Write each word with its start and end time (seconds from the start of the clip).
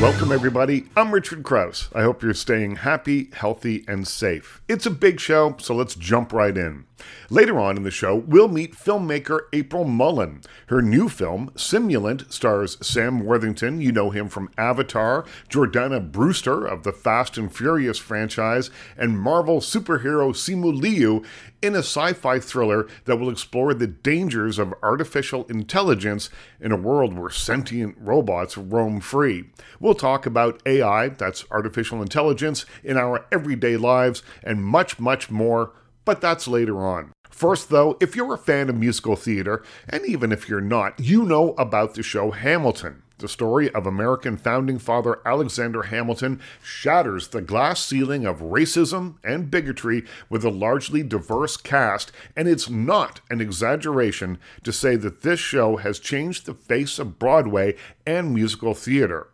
Welcome, 0.00 0.32
everybody. 0.32 0.86
I'm 0.96 1.12
Richard 1.12 1.42
Crouse. 1.42 1.90
I 1.94 2.00
hope 2.00 2.22
you're 2.22 2.32
staying 2.32 2.76
happy, 2.76 3.28
healthy, 3.34 3.84
and 3.86 4.08
safe. 4.08 4.62
It's 4.66 4.86
a 4.86 4.90
big 4.90 5.20
show, 5.20 5.56
so 5.58 5.74
let's 5.74 5.94
jump 5.94 6.32
right 6.32 6.56
in. 6.56 6.86
Later 7.28 7.58
on 7.58 7.76
in 7.76 7.82
the 7.82 7.90
show, 7.90 8.16
we'll 8.16 8.48
meet 8.48 8.74
filmmaker 8.74 9.40
April 9.52 9.84
Mullen. 9.84 10.42
Her 10.66 10.82
new 10.82 11.08
film, 11.08 11.50
Simulant, 11.54 12.32
stars 12.32 12.76
Sam 12.84 13.20
Worthington. 13.20 13.80
You 13.80 13.92
know 13.92 14.10
him 14.10 14.28
from 14.28 14.50
Avatar, 14.58 15.24
Jordana 15.48 16.00
Brewster 16.10 16.66
of 16.66 16.82
the 16.82 16.92
Fast 16.92 17.38
and 17.38 17.54
Furious 17.54 17.98
franchise, 17.98 18.70
and 18.96 19.18
Marvel 19.18 19.60
superhero 19.60 20.32
Simu 20.32 20.78
Liu 20.78 21.22
in 21.62 21.74
a 21.74 21.78
sci 21.78 22.12
fi 22.14 22.38
thriller 22.38 22.86
that 23.04 23.16
will 23.16 23.30
explore 23.30 23.74
the 23.74 23.86
dangers 23.86 24.58
of 24.58 24.74
artificial 24.82 25.44
intelligence 25.46 26.30
in 26.60 26.72
a 26.72 26.76
world 26.76 27.16
where 27.16 27.30
sentient 27.30 27.96
robots 27.98 28.56
roam 28.56 29.00
free. 29.00 29.44
We'll 29.78 29.94
talk 29.94 30.26
about 30.26 30.62
AI, 30.66 31.08
that's 31.08 31.44
artificial 31.50 32.02
intelligence, 32.02 32.64
in 32.82 32.96
our 32.96 33.26
everyday 33.30 33.76
lives, 33.76 34.22
and 34.42 34.64
much, 34.64 34.98
much 34.98 35.30
more 35.30 35.72
but 36.10 36.20
that's 36.20 36.48
later 36.48 36.84
on. 36.84 37.12
First, 37.30 37.68
though, 37.68 37.96
if 38.00 38.16
you're 38.16 38.34
a 38.34 38.36
fan 38.36 38.68
of 38.68 38.74
musical 38.74 39.14
theater, 39.14 39.62
and 39.88 40.04
even 40.04 40.32
if 40.32 40.48
you're 40.48 40.60
not, 40.60 40.98
you 40.98 41.22
know 41.22 41.52
about 41.52 41.94
the 41.94 42.02
show 42.02 42.32
Hamilton. 42.32 43.04
The 43.18 43.28
story 43.28 43.70
of 43.70 43.86
American 43.86 44.36
founding 44.36 44.80
father 44.80 45.20
Alexander 45.24 45.84
Hamilton 45.84 46.40
shatters 46.64 47.28
the 47.28 47.40
glass 47.40 47.86
ceiling 47.86 48.26
of 48.26 48.40
racism 48.40 49.18
and 49.22 49.52
bigotry 49.52 50.04
with 50.28 50.44
a 50.44 50.50
largely 50.50 51.04
diverse 51.04 51.56
cast, 51.56 52.10
and 52.34 52.48
it's 52.48 52.68
not 52.68 53.20
an 53.30 53.40
exaggeration 53.40 54.40
to 54.64 54.72
say 54.72 54.96
that 54.96 55.22
this 55.22 55.38
show 55.38 55.76
has 55.76 56.00
changed 56.00 56.46
the 56.46 56.54
face 56.54 56.98
of 56.98 57.20
Broadway 57.20 57.76
and 58.04 58.34
musical 58.34 58.74
theater. 58.74 59.28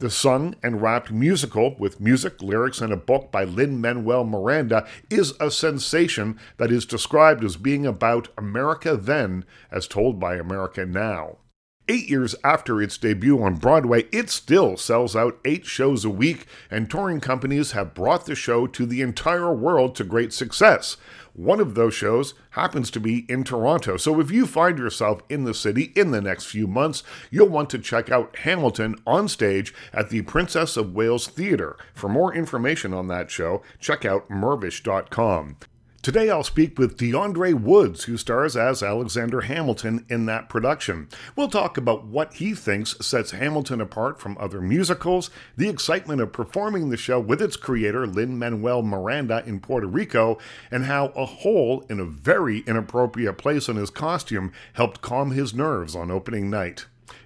The 0.00 0.10
sung 0.10 0.56
and 0.62 0.82
rapped 0.82 1.12
musical, 1.12 1.76
with 1.78 2.00
music, 2.00 2.42
lyrics, 2.42 2.80
and 2.80 2.92
a 2.92 2.96
book 2.96 3.30
by 3.30 3.44
Lin 3.44 3.80
Manuel 3.80 4.24
Miranda, 4.24 4.86
is 5.08 5.34
a 5.38 5.52
sensation 5.52 6.38
that 6.56 6.72
is 6.72 6.84
described 6.84 7.44
as 7.44 7.56
being 7.56 7.86
about 7.86 8.28
America 8.36 8.96
then 8.96 9.44
as 9.70 9.86
told 9.86 10.18
by 10.18 10.34
America 10.34 10.84
now. 10.84 11.38
Eight 11.86 12.08
years 12.08 12.34
after 12.42 12.80
its 12.80 12.96
debut 12.96 13.42
on 13.42 13.56
Broadway, 13.56 14.06
it 14.10 14.30
still 14.30 14.78
sells 14.78 15.14
out 15.14 15.38
eight 15.44 15.66
shows 15.66 16.04
a 16.04 16.10
week, 16.10 16.46
and 16.70 16.90
touring 16.90 17.20
companies 17.20 17.72
have 17.72 17.94
brought 17.94 18.24
the 18.24 18.34
show 18.34 18.66
to 18.66 18.86
the 18.86 19.02
entire 19.02 19.54
world 19.54 19.94
to 19.96 20.04
great 20.04 20.32
success. 20.32 20.96
One 21.34 21.58
of 21.58 21.74
those 21.74 21.94
shows 21.94 22.34
happens 22.50 22.92
to 22.92 23.00
be 23.00 23.26
in 23.28 23.42
Toronto. 23.42 23.96
So 23.96 24.20
if 24.20 24.30
you 24.30 24.46
find 24.46 24.78
yourself 24.78 25.20
in 25.28 25.42
the 25.42 25.52
city 25.52 25.92
in 25.96 26.12
the 26.12 26.20
next 26.20 26.46
few 26.46 26.68
months, 26.68 27.02
you'll 27.28 27.48
want 27.48 27.70
to 27.70 27.78
check 27.78 28.08
out 28.08 28.36
Hamilton 28.36 28.94
on 29.04 29.26
stage 29.26 29.74
at 29.92 30.10
the 30.10 30.22
Princess 30.22 30.76
of 30.76 30.94
Wales 30.94 31.26
Theatre. 31.26 31.76
For 31.92 32.08
more 32.08 32.32
information 32.32 32.94
on 32.94 33.08
that 33.08 33.32
show, 33.32 33.62
check 33.80 34.04
out 34.04 34.28
mirvish.com. 34.28 35.56
Today 36.04 36.28
I'll 36.28 36.44
speak 36.44 36.78
with 36.78 36.98
Deaundre' 36.98 37.58
Woods, 37.58 38.04
who 38.04 38.18
stars 38.18 38.58
as 38.58 38.82
Alexander 38.82 39.40
Hamilton 39.40 40.04
in 40.10 40.26
that 40.26 40.50
production. 40.50 41.08
We'll 41.34 41.48
talk 41.48 41.78
about 41.78 42.04
what 42.04 42.34
he 42.34 42.52
thinks 42.52 42.94
sets 43.00 43.30
Hamilton 43.30 43.80
apart 43.80 44.20
from 44.20 44.36
other 44.38 44.60
musicals, 44.60 45.30
the 45.56 45.70
excitement 45.70 46.20
of 46.20 46.30
performing 46.30 46.90
the 46.90 46.98
show 46.98 47.18
with 47.18 47.40
its 47.40 47.56
creator, 47.56 48.06
Lin 48.06 48.38
Manuel 48.38 48.82
Miranda, 48.82 49.42
in 49.46 49.60
Puerto 49.60 49.86
Rico, 49.86 50.36
and 50.70 50.84
how 50.84 51.06
a 51.16 51.24
hole 51.24 51.86
in 51.88 51.98
a 51.98 52.04
very 52.04 52.58
inappropriate 52.66 53.38
place 53.38 53.70
on 53.70 53.76
his 53.76 53.88
costume 53.88 54.52
helped 54.74 55.00
calm 55.00 55.30
his 55.30 55.54
nerves 55.54 55.96
on 55.96 56.10
opening 56.10 56.50
night. 56.50 56.84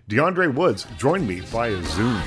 Deaundre' 0.09 0.55
Woods 0.55 0.87
joined 0.97 1.27
me 1.27 1.41
via 1.41 1.83
Zoom. 1.83 2.23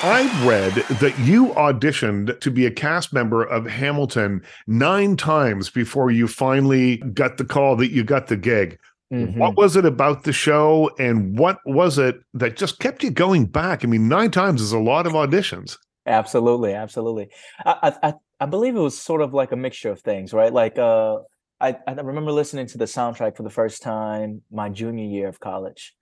I 0.00 0.46
read 0.46 0.74
that 1.00 1.18
you 1.18 1.48
auditioned 1.54 2.38
to 2.38 2.50
be 2.52 2.66
a 2.66 2.70
cast 2.70 3.12
member 3.12 3.42
of 3.42 3.66
Hamilton 3.66 4.44
nine 4.68 5.16
times 5.16 5.68
before 5.70 6.12
you 6.12 6.28
finally 6.28 6.98
got 6.98 7.36
the 7.36 7.44
call 7.44 7.74
that 7.76 7.90
you 7.90 8.04
got 8.04 8.28
the 8.28 8.36
gig. 8.36 8.78
Mm-hmm. 9.12 9.36
What 9.36 9.56
was 9.56 9.74
it 9.74 9.84
about 9.84 10.22
the 10.22 10.32
show, 10.32 10.88
and 11.00 11.36
what 11.36 11.58
was 11.66 11.98
it 11.98 12.20
that 12.34 12.56
just 12.56 12.78
kept 12.78 13.02
you 13.02 13.10
going 13.10 13.46
back? 13.46 13.84
I 13.84 13.88
mean, 13.88 14.06
nine 14.06 14.30
times 14.30 14.60
is 14.60 14.72
a 14.72 14.78
lot 14.78 15.08
of 15.08 15.14
auditions. 15.14 15.76
Absolutely, 16.06 16.74
absolutely. 16.74 17.30
I 17.66 17.96
I, 18.00 18.14
I 18.38 18.46
believe 18.46 18.76
it 18.76 18.80
was 18.80 18.96
sort 18.96 19.22
of 19.22 19.34
like 19.34 19.50
a 19.50 19.56
mixture 19.56 19.90
of 19.90 20.00
things, 20.00 20.32
right? 20.32 20.52
Like, 20.52 20.78
uh, 20.78 21.18
I 21.60 21.76
I 21.86 21.92
remember 21.92 22.32
listening 22.32 22.66
to 22.68 22.78
the 22.78 22.84
soundtrack 22.84 23.36
for 23.36 23.42
the 23.42 23.50
first 23.50 23.82
time 23.82 24.42
my 24.50 24.68
junior 24.68 25.04
year 25.04 25.28
of 25.28 25.40
college, 25.40 25.94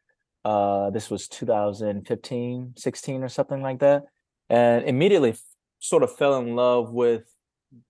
uh, 0.45 0.91
this 0.91 1.11
was 1.11 1.27
2015, 1.27 2.75
16 2.77 3.23
or 3.23 3.29
something 3.29 3.63
like 3.63 3.81
that. 3.81 4.05
And 4.49 4.85
immediately 4.85 5.35
sort 5.81 6.05
of 6.05 6.17
fell 6.17 6.39
in 6.39 6.55
love 6.55 6.93
with 6.93 7.25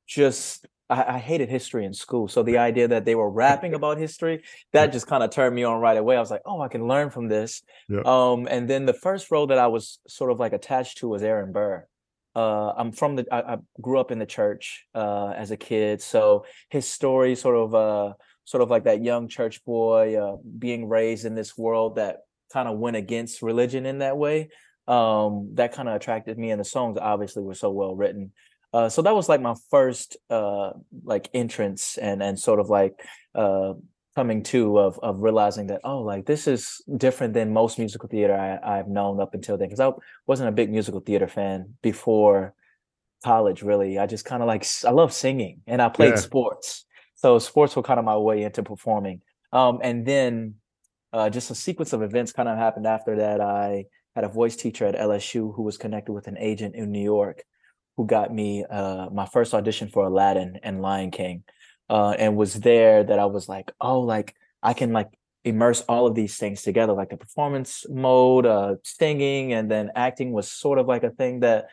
just 0.07 0.67
I, 0.89 1.17
I, 1.17 1.19
hated 1.19 1.51
history 1.51 1.85
in 1.85 1.93
school. 1.93 2.29
So 2.29 2.43
the 2.43 2.57
idea 2.57 2.89
that 2.89 3.05
they 3.05 3.15
were 3.15 3.31
rapping 3.31 3.75
about 3.81 3.99
history, 3.99 4.43
that 4.73 4.93
just 4.93 5.07
kind 5.07 5.23
of 5.23 5.31
turned 5.31 5.55
me 5.55 5.65
on 5.65 5.81
right 5.81 5.99
away. 5.99 6.17
I 6.17 6.21
was 6.21 6.31
like, 6.31 6.43
oh, 6.47 6.63
I 6.63 6.69
can 6.69 6.89
learn 6.89 7.11
from 7.11 7.29
this. 7.29 7.63
Yeah. 7.91 8.01
Um, 8.07 8.49
and 8.51 8.71
then 8.71 8.87
the 8.87 8.95
first 8.95 9.31
role 9.31 9.49
that 9.49 9.59
I 9.59 9.67
was 9.67 9.99
sort 10.09 10.31
of 10.31 10.41
like 10.41 10.55
attached 10.55 10.99
to 10.99 11.09
was 11.09 11.23
Aaron 11.23 11.53
Burr. 11.53 11.87
Uh, 12.37 12.75
I'm 12.77 12.93
from 12.93 13.17
the 13.17 13.27
I, 13.33 13.55
I, 13.55 13.57
grew 13.81 13.99
up 13.99 14.11
in 14.11 14.19
the 14.19 14.27
church 14.27 14.85
uh, 14.95 15.29
as 15.29 15.51
a 15.51 15.57
kid. 15.57 16.03
So 16.03 16.45
his 16.69 16.87
story 16.87 17.35
sort 17.35 17.57
of 17.57 17.75
uh, 17.75 18.13
sort 18.45 18.63
of 18.63 18.69
like 18.69 18.85
that 18.85 19.03
young 19.03 19.27
church 19.27 19.65
boy 19.65 20.17
uh, 20.17 20.37
being 20.59 20.87
raised 20.87 21.25
in 21.25 21.35
this 21.35 21.57
world 21.57 21.97
that 21.97 22.19
kind 22.53 22.69
of 22.69 22.79
went 22.79 22.97
against 22.97 23.41
religion 23.41 23.87
in 23.87 23.99
that 23.99 24.19
way. 24.19 24.51
Um, 24.87 25.53
that 25.55 25.73
kind 25.73 25.89
of 25.89 25.95
attracted 25.95 26.39
me, 26.39 26.51
and 26.51 26.61
the 26.61 26.65
songs 26.65 26.99
obviously 27.01 27.43
were 27.43 27.55
so 27.55 27.71
well 27.71 27.97
written. 27.97 28.33
Uh, 28.71 28.91
so 28.91 29.01
that 29.01 29.15
was 29.15 29.31
like 29.31 29.41
my 29.41 29.55
first 29.71 30.19
uh, 30.29 30.73
like 31.05 31.31
entrance 31.33 31.97
and 31.97 32.23
and 32.23 32.39
sort 32.39 32.61
of 32.61 32.69
like 32.69 33.01
uh, 33.35 33.73
coming 34.17 34.43
to 34.43 34.79
of 34.79 34.99
of 35.03 35.21
realizing 35.21 35.69
that 35.69 35.81
oh 35.85 36.01
like 36.01 36.27
this 36.27 36.49
is 36.49 36.83
different 36.97 37.35
than 37.35 37.53
most 37.53 37.79
musical 37.79 38.09
theater 38.09 38.35
I, 38.35 38.79
I've 38.79 38.89
known 38.89 39.21
up 39.21 39.35
until 39.35 39.57
then 39.57 39.69
because 39.69 39.81
I 39.81 39.93
wasn't 40.27 40.49
a 40.49 40.53
big 40.53 40.71
musical 40.71 41.01
theater 41.01 41.29
fan 41.29 41.75
before 41.83 42.55
college 43.23 43.63
really 43.63 43.99
I 43.99 44.07
just 44.07 44.25
kind 44.25 44.43
of 44.43 44.49
like 44.49 44.67
I 44.85 44.91
love 44.91 45.13
singing 45.13 45.61
and 45.67 45.81
I 45.81 45.91
played 45.91 46.15
yeah. 46.15 46.21
sports 46.21 46.87
so 47.15 47.39
sports 47.39 47.77
were 47.77 47.83
kind 47.83 47.99
of 47.99 48.05
my 48.05 48.17
way 48.17 48.43
into 48.43 48.63
performing 48.63 49.21
um, 49.53 49.81
and 49.83 50.05
then 50.05 50.55
uh, 51.13 51.31
just 51.31 51.51
a 51.51 51.55
sequence 51.55 51.93
of 51.93 52.03
events 52.03 52.33
kind 52.33 52.49
of 52.49 52.59
happened 52.59 52.87
after 52.87 53.17
that. 53.17 53.41
I 53.41 53.87
had 54.15 54.25
a 54.25 54.29
voice 54.29 54.57
teacher 54.57 54.87
at 54.87 54.95
LSU 54.95 55.55
who 55.55 55.63
was 55.63 55.79
connected 55.79 56.13
with 56.13 56.27
an 56.27 56.37
agent 56.39 56.75
in 56.75 56.91
New 56.91 57.03
York 57.03 57.43
who 57.97 58.07
got 58.07 58.35
me 58.35 58.65
uh, 58.69 59.09
my 59.11 59.25
first 59.25 59.55
audition 59.55 59.89
for 59.89 60.07
Aladdin 60.07 60.59
and 60.63 60.83
Lion 60.83 61.11
King. 61.11 61.45
Uh, 61.89 62.11
and 62.11 62.37
was 62.37 62.55
there 62.55 63.05
that 63.05 63.19
I 63.19 63.27
was 63.27 63.49
like, 63.49 63.73
oh, 63.81 64.01
like 64.01 64.35
I 64.63 64.75
can 64.75 64.93
like 64.93 65.09
immerse 65.45 65.83
all 65.83 66.07
of 66.07 66.15
these 66.15 66.37
things 66.37 66.63
together, 66.63 66.93
like 66.93 67.11
the 67.11 67.17
performance 67.17 67.87
mode, 67.89 68.47
uh, 68.47 68.75
singing, 68.83 69.53
and 69.53 69.71
then 69.71 69.93
acting 69.95 70.33
was 70.33 70.51
sort 70.51 70.79
of 70.79 70.87
like 70.87 71.05
a 71.05 71.11
thing 71.11 71.41
that 71.41 71.67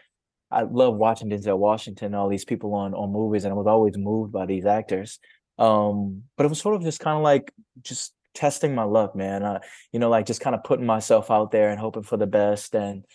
I 0.51 0.62
love 0.62 0.96
watching 0.96 1.29
Denzel 1.29 1.57
Washington, 1.57 2.07
and 2.07 2.16
all 2.16 2.29
these 2.29 2.46
people 2.46 2.74
on 2.75 2.94
on 2.94 3.12
movies, 3.12 3.44
and 3.44 3.51
I 3.51 3.57
was 3.57 3.68
always 3.68 3.97
moved 3.97 4.31
by 4.31 4.46
these 4.46 4.66
actors. 4.66 5.19
Um, 5.57 6.24
but 6.38 6.45
it 6.45 6.50
was 6.50 6.59
sort 6.59 6.75
of 6.75 6.84
just 6.84 7.00
kind 7.00 7.18
of 7.18 7.24
like 7.24 7.51
just 7.81 8.13
testing 8.34 8.75
my 8.75 8.84
luck, 8.84 9.16
man. 9.16 9.44
Uh, 9.44 9.59
you 9.91 10.00
know, 10.00 10.09
like 10.09 10.25
just 10.25 10.41
kind 10.41 10.56
of 10.56 10.63
putting 10.63 10.86
myself 10.86 11.31
out 11.31 11.51
there 11.51 11.69
and 11.69 11.80
hoping 11.80 12.04
for 12.04 12.18
the 12.18 12.27
best. 12.27 12.75
And 12.75 13.06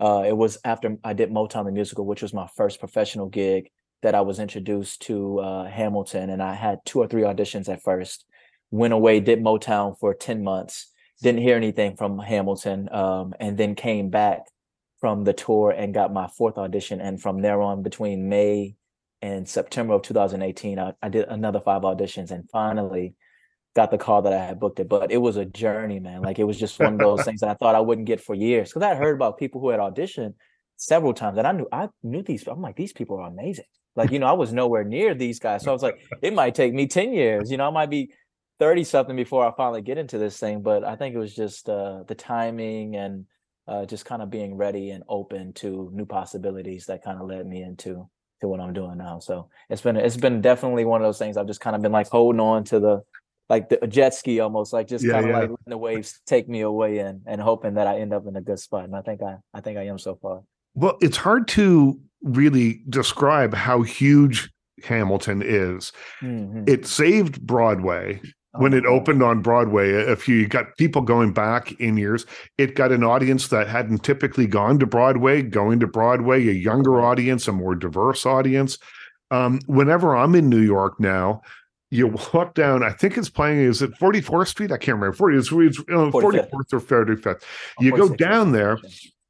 uh, 0.00 0.24
it 0.26 0.36
was 0.36 0.58
after 0.64 0.96
I 1.04 1.12
did 1.12 1.30
Motown 1.30 1.64
the 1.64 1.72
musical, 1.72 2.06
which 2.06 2.22
was 2.22 2.32
my 2.32 2.48
first 2.56 2.80
professional 2.80 3.28
gig, 3.28 3.70
that 4.02 4.14
I 4.14 4.20
was 4.20 4.38
introduced 4.38 5.02
to 5.02 5.40
uh, 5.40 5.68
Hamilton. 5.68 6.30
And 6.30 6.42
I 6.42 6.54
had 6.54 6.78
two 6.84 7.00
or 7.00 7.08
three 7.08 7.22
auditions 7.22 7.68
at 7.68 7.82
first. 7.82 8.24
Went 8.70 8.92
away, 8.92 9.20
did 9.20 9.40
Motown 9.40 9.98
for 9.98 10.14
ten 10.14 10.44
months. 10.44 10.92
Didn't 11.22 11.40
hear 11.40 11.56
anything 11.56 11.96
from 11.96 12.18
Hamilton, 12.18 12.88
um, 12.92 13.34
and 13.40 13.56
then 13.58 13.74
came 13.74 14.08
back 14.08 14.42
from 15.00 15.24
the 15.24 15.32
tour 15.32 15.70
and 15.70 15.94
got 15.94 16.12
my 16.12 16.28
fourth 16.28 16.58
audition. 16.58 17.00
And 17.00 17.20
from 17.20 17.40
there 17.40 17.60
on, 17.62 17.82
between 17.82 18.28
May 18.28 18.76
and 19.22 19.48
September 19.48 19.94
of 19.94 20.02
2018, 20.02 20.78
I, 20.78 20.92
I 21.02 21.08
did 21.08 21.26
another 21.28 21.60
five 21.60 21.82
auditions, 21.82 22.30
and 22.30 22.48
finally 22.50 23.14
got 23.74 23.90
the 23.90 23.98
call 23.98 24.22
that 24.22 24.32
I 24.32 24.44
had 24.44 24.60
booked 24.60 24.80
it. 24.80 24.88
But 24.88 25.10
it 25.10 25.18
was 25.18 25.36
a 25.36 25.44
journey, 25.44 25.98
man. 25.98 26.22
Like 26.22 26.38
it 26.38 26.44
was 26.44 26.58
just 26.58 26.78
one 26.78 26.94
of 26.94 27.00
those 27.00 27.22
things 27.24 27.40
that 27.40 27.48
I 27.48 27.54
thought 27.54 27.74
I 27.74 27.80
wouldn't 27.80 28.06
get 28.06 28.20
for 28.20 28.34
years. 28.34 28.68
Because 28.68 28.82
I 28.82 28.94
heard 28.94 29.14
about 29.14 29.38
people 29.38 29.60
who 29.60 29.70
had 29.70 29.80
auditioned 29.80 30.34
several 30.78 31.12
times, 31.12 31.36
and 31.36 31.46
I 31.46 31.52
knew 31.52 31.68
I 31.70 31.88
knew 32.02 32.22
these. 32.22 32.46
I'm 32.46 32.62
like, 32.62 32.76
these 32.76 32.94
people 32.94 33.18
are 33.18 33.28
amazing. 33.28 33.66
Like 33.96 34.10
you 34.10 34.18
know, 34.18 34.26
I 34.26 34.32
was 34.32 34.52
nowhere 34.52 34.84
near 34.84 35.14
these 35.14 35.38
guys, 35.38 35.64
so 35.64 35.70
I 35.70 35.74
was 35.74 35.82
like, 35.82 35.98
it 36.22 36.32
might 36.32 36.54
take 36.54 36.72
me 36.72 36.86
ten 36.86 37.12
years. 37.12 37.50
You 37.50 37.58
know, 37.58 37.66
I 37.68 37.70
might 37.70 37.90
be 37.90 38.12
thirty 38.58 38.84
something 38.84 39.16
before 39.16 39.46
I 39.46 39.52
finally 39.56 39.82
get 39.82 39.98
into 39.98 40.16
this 40.18 40.38
thing. 40.38 40.62
But 40.62 40.84
I 40.84 40.96
think 40.96 41.14
it 41.14 41.18
was 41.18 41.34
just 41.34 41.68
uh, 41.68 42.04
the 42.06 42.14
timing 42.14 42.96
and 42.96 43.26
uh, 43.66 43.84
just 43.84 44.06
kind 44.06 44.22
of 44.22 44.30
being 44.30 44.56
ready 44.56 44.90
and 44.90 45.04
open 45.08 45.52
to 45.54 45.90
new 45.92 46.06
possibilities 46.06 46.86
that 46.86 47.04
kind 47.04 47.20
of 47.20 47.28
led 47.28 47.46
me 47.46 47.62
into 47.62 48.08
to 48.40 48.48
what 48.48 48.60
I'm 48.60 48.72
doing 48.72 48.96
now. 48.98 49.18
So 49.18 49.50
it's 49.68 49.82
been 49.82 49.96
it's 49.96 50.16
been 50.16 50.40
definitely 50.40 50.84
one 50.84 51.02
of 51.02 51.06
those 51.06 51.18
things 51.18 51.36
I've 51.36 51.46
just 51.46 51.60
kind 51.60 51.76
of 51.76 51.82
been 51.82 51.92
like 51.92 52.08
holding 52.08 52.40
on 52.40 52.64
to 52.64 52.80
the 52.80 53.02
like 53.48 53.68
the 53.68 53.78
jet 53.86 54.14
ski 54.14 54.40
almost 54.40 54.72
like 54.72 54.86
just 54.88 55.04
Yeah, 55.04 55.12
kind 55.12 55.24
of 55.26 55.30
yeah. 55.30 55.38
like 55.38 55.50
letting 55.50 55.56
the 55.66 55.78
waves 55.78 56.20
take 56.26 56.48
me 56.48 56.60
away 56.60 56.98
and 56.98 57.22
and 57.26 57.40
hoping 57.40 57.74
that 57.74 57.86
I 57.86 57.98
end 57.98 58.12
up 58.12 58.26
in 58.26 58.36
a 58.36 58.40
good 58.40 58.58
spot. 58.58 58.84
And 58.84 58.94
I 58.94 59.02
think 59.02 59.22
I 59.22 59.36
I 59.52 59.60
think 59.60 59.78
I 59.78 59.86
am 59.86 59.98
so 59.98 60.14
far. 60.16 60.42
Well, 60.78 60.96
it's 61.00 61.16
hard 61.16 61.48
to 61.48 61.98
really 62.22 62.80
describe 62.88 63.54
how 63.54 63.82
huge 63.82 64.50
Hamilton 64.84 65.42
is. 65.44 65.92
Mhm. 66.22 66.68
It 66.68 66.86
saved 66.86 67.40
Broadway 67.46 68.20
Oh 68.54 68.60
when 68.60 68.72
it 68.72 68.84
God. 68.84 68.92
opened 68.92 69.22
on 69.22 69.42
Broadway. 69.42 70.14
Few, 70.16 70.36
you 70.36 70.46
got 70.48 70.76
people 70.78 71.02
going 71.02 71.32
back 71.32 71.72
in 71.80 71.96
years. 71.96 72.24
It 72.58 72.74
got 72.76 72.92
an 72.92 73.04
audience 73.04 73.48
that 73.48 73.66
hadn't 73.68 74.04
typically 74.04 74.46
gone 74.46 74.78
to 74.78 74.86
Broadway, 74.86 75.42
going 75.42 75.80
to 75.80 75.86
Broadway, 75.86 76.46
a 76.48 76.52
younger 76.52 77.00
audience, 77.00 77.46
a 77.48 77.52
more 77.52 77.74
diverse 77.74 78.24
audience. 78.24 78.78
Um, 79.30 79.58
whenever 79.66 80.16
I'm 80.16 80.34
in 80.34 80.48
New 80.48 80.62
York 80.62 80.98
now, 80.98 81.42
you 81.90 82.06
walk 82.32 82.54
down, 82.54 82.82
I 82.82 82.90
think 82.90 83.16
it's 83.18 83.28
playing, 83.30 83.58
is 83.60 83.82
it 83.82 83.90
44th 83.98 84.48
Street? 84.48 84.72
I 84.72 84.76
can't 84.78 84.96
remember. 84.96 85.16
40, 85.16 85.36
it's, 85.38 85.52
it's 85.52 85.78
uh, 85.80 85.82
45th. 86.10 86.50
44th 86.50 86.72
or 86.72 86.80
35th. 86.80 87.42
Oh, 87.80 87.84
You 87.84 87.96
go 87.96 88.08
down 88.08 88.52
there, 88.52 88.78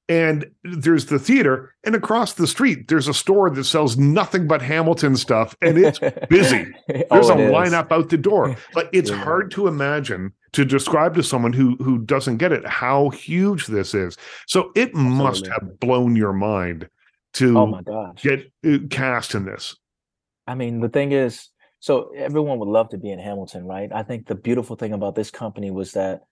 and 0.09 0.47
there's 0.65 1.07
the 1.07 1.19
theater, 1.19 1.75
and 1.85 1.95
across 1.95 2.33
the 2.35 2.47
street, 2.47 2.89
there's 2.89 3.09
a 3.09 3.15
store 3.15 3.51
that 3.51 3.65
sells 3.65 3.97
nothing 3.99 4.47
but 4.47 4.63
Hamilton 4.63 5.17
stuff, 5.17 5.55
and 5.61 5.77
it's 5.79 5.99
busy. 6.31 6.67
There's 6.89 7.31
Oh, 7.31 7.31
a 7.31 7.39
it 7.39 7.41
is. 7.47 7.53
lineup 7.53 7.93
out 7.93 8.09
the 8.09 8.17
door. 8.19 8.57
but 8.75 8.89
it's 8.93 9.11
Yeah. 9.11 9.17
hard 9.23 9.51
to 9.53 9.67
imagine 9.67 10.33
to 10.53 10.65
describe 10.65 11.15
to 11.17 11.23
someone 11.23 11.53
who 11.53 11.77
who 11.77 11.99
doesn't 11.99 12.39
get 12.39 12.53
it 12.53 12.67
how 12.67 13.11
huge 13.11 13.67
this 13.67 13.95
is. 13.95 14.17
So 14.47 14.71
it 14.75 14.95
must 14.95 15.47
have 15.47 15.79
blown 15.81 16.17
your 16.17 16.33
mind 16.33 16.89
to 17.35 17.59
Oh 17.59 18.15
get 18.23 18.51
uh, 18.67 18.79
cast 18.91 19.35
in 19.35 19.45
this. 19.45 19.77
I 20.47 20.55
mean, 20.55 20.81
the 20.81 20.89
thing 20.89 21.13
is, 21.13 21.51
so 21.81 22.11
everyone 22.17 22.59
would 22.61 22.69
love 22.69 22.89
to 22.89 22.99
be 22.99 23.11
in 23.11 23.19
Hamilton, 23.19 23.67
right? 23.67 23.91
I 23.95 24.03
think 24.03 24.27
the 24.27 24.35
beautiful 24.35 24.75
thing 24.77 24.95
about 24.95 25.15
this 25.15 25.31
company 25.31 25.71
was 25.71 25.93
that 25.93 26.23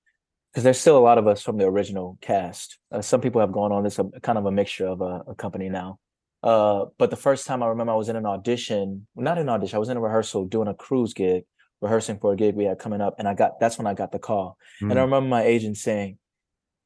because 0.57 0.65
there's 0.65 0.81
still 0.81 0.97
a 0.97 0.99
lot 0.99 1.19
of 1.19 1.27
us 1.27 1.43
from 1.43 1.59
the 1.59 1.67
original 1.67 2.17
cast. 2.23 2.79
Uh, 2.91 3.03
some 3.03 3.21
people 3.21 3.43
have 3.43 3.53
gone 3.53 3.73
on 3.73 3.85
this 3.85 3.99
a, 3.99 4.05
kind 4.23 4.39
of 4.39 4.47
a 4.47 4.51
mixture 4.51 4.87
of 4.87 5.03
a, 5.03 5.23
a 5.29 5.35
company 5.35 5.69
now. 5.69 5.99
Uh, 6.43 6.87
but 6.97 7.11
the 7.11 7.17
first 7.17 7.47
time 7.47 7.63
I 7.63 7.67
remember 7.67 7.93
I 7.93 7.97
was 7.97 8.09
in 8.09 8.17
an 8.17 8.25
audition, 8.25 9.07
not 9.15 9.37
an 9.37 9.51
audition, 9.51 9.77
I 9.77 9.81
was 9.81 9.91
in 9.91 9.99
a 9.99 10.01
rehearsal 10.01 10.47
doing 10.47 10.67
a 10.67 10.73
cruise 10.73 11.13
gig, 11.13 11.45
rehearsing 11.83 12.19
for 12.19 12.33
a 12.33 12.37
gig 12.37 12.55
we 12.55 12.65
had 12.65 12.79
coming 12.79 13.03
up, 13.03 13.17
and 13.19 13.29
I 13.29 13.35
got 13.35 13.61
that's 13.61 13.77
when 13.77 13.87
I 13.87 13.93
got 13.93 14.13
the 14.13 14.19
call. 14.19 14.57
And 14.81 14.93
I 14.93 15.03
Mm. 15.03 15.05
remember 15.05 15.29
my 15.29 15.43
agent 15.43 15.77
saying, 15.77 16.17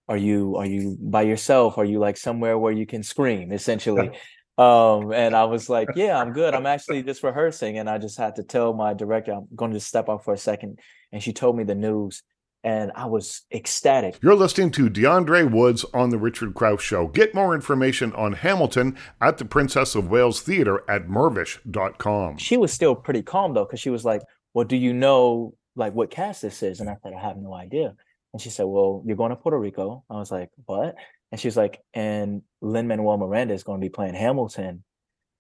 "Are 0.09 0.17
you 0.17 0.57
are 0.57 0.67
you 0.67 0.97
by 1.01 1.23
yourself? 1.23 1.79
Are 1.79 1.85
you 1.85 2.01
like 2.01 2.17
somewhere 2.17 2.59
where 2.59 2.73
you 2.73 2.87
can 2.87 3.05
scream?" 3.05 3.53
Essentially, 3.53 4.11
um, 4.59 5.13
and 5.13 5.37
I 5.37 5.45
was 5.45 5.69
like, 5.69 5.91
"Yeah, 5.95 6.21
I'm 6.21 6.33
good. 6.33 6.55
I'm 6.55 6.67
actually 6.67 7.05
just 7.05 7.23
rehearsing." 7.23 7.79
And 7.79 7.89
I 7.89 7.99
just 7.99 8.19
had 8.19 8.35
to 8.35 8.43
tell 8.43 8.75
my 8.75 8.95
director, 8.95 9.31
"I'm 9.31 9.47
going 9.55 9.71
to 9.71 9.77
just 9.77 9.87
step 9.87 10.09
off 10.09 10.25
for 10.25 10.35
a 10.35 10.39
second. 10.39 10.81
And 11.13 11.23
she 11.23 11.33
told 11.33 11.57
me 11.57 11.63
the 11.63 11.77
news, 11.77 12.25
and 12.63 12.93
I 12.95 13.07
was 13.07 13.43
ecstatic. 13.53 14.19
You're 14.23 14.35
listening 14.35 14.71
to 14.73 14.91
Deaundre' 14.91 15.51
Woods 15.51 15.85
on 15.95 16.11
the 16.11 16.19
Richard 16.19 16.55
Crouse 16.55 16.83
Show. 16.83 17.07
Get 17.09 17.35
more 17.35 17.55
information 17.55 18.13
on 18.15 18.33
Hamilton 18.35 18.97
at 19.21 19.39
the 19.39 19.45
Princess 19.45 19.95
of 19.95 20.11
Wales 20.11 20.43
Theater 20.43 20.85
at 20.89 21.09
mirvish.com. 21.09 22.37
She 22.39 22.57
was 22.57 22.73
still 22.73 22.95
pretty 22.95 23.23
calm 23.23 23.55
though, 23.55 23.65
because 23.65 23.81
she 23.81 23.91
was 23.91 24.05
like, 24.05 24.23
"Well, 24.55 24.67
do 24.67 24.77
you 24.77 24.93
know 24.93 25.55
like 25.77 25.95
what 25.95 26.11
cast 26.11 26.43
this 26.43 26.63
is?" 26.63 26.81
And 26.81 26.91
I 26.91 26.97
said, 27.03 27.13
"I 27.15 27.21
have 27.21 27.37
no 27.37 27.55
idea." 27.55 27.95
And 28.33 28.41
she 28.41 28.51
said, 28.51 28.65
"Well, 28.65 29.03
you're 29.07 29.17
going 29.17 29.31
to 29.31 29.37
Puerto 29.37 29.59
Rico." 29.59 30.05
I 30.11 30.15
was 30.15 30.31
like, 30.31 30.51
"What?" 30.67 30.97
And 31.33 31.41
she 31.41 31.49
was 31.49 31.57
like, 31.57 31.81
"And 31.95 32.43
Lin 32.61 32.89
Manuel 32.89 33.17
Miranda 33.17 33.55
is 33.55 33.65
going 33.65 33.81
to 33.81 33.85
be 33.85 33.91
playing 33.91 34.15
Hamilton, 34.15 34.85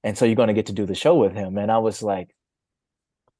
and 0.02 0.16
so 0.16 0.24
you're 0.24 0.36
going 0.36 0.48
to 0.48 0.54
get 0.54 0.66
to 0.66 0.72
do 0.72 0.86
the 0.86 0.94
show 0.94 1.16
with 1.16 1.34
him." 1.34 1.58
And 1.58 1.70
I 1.70 1.78
was 1.78 2.02
like, 2.02 2.34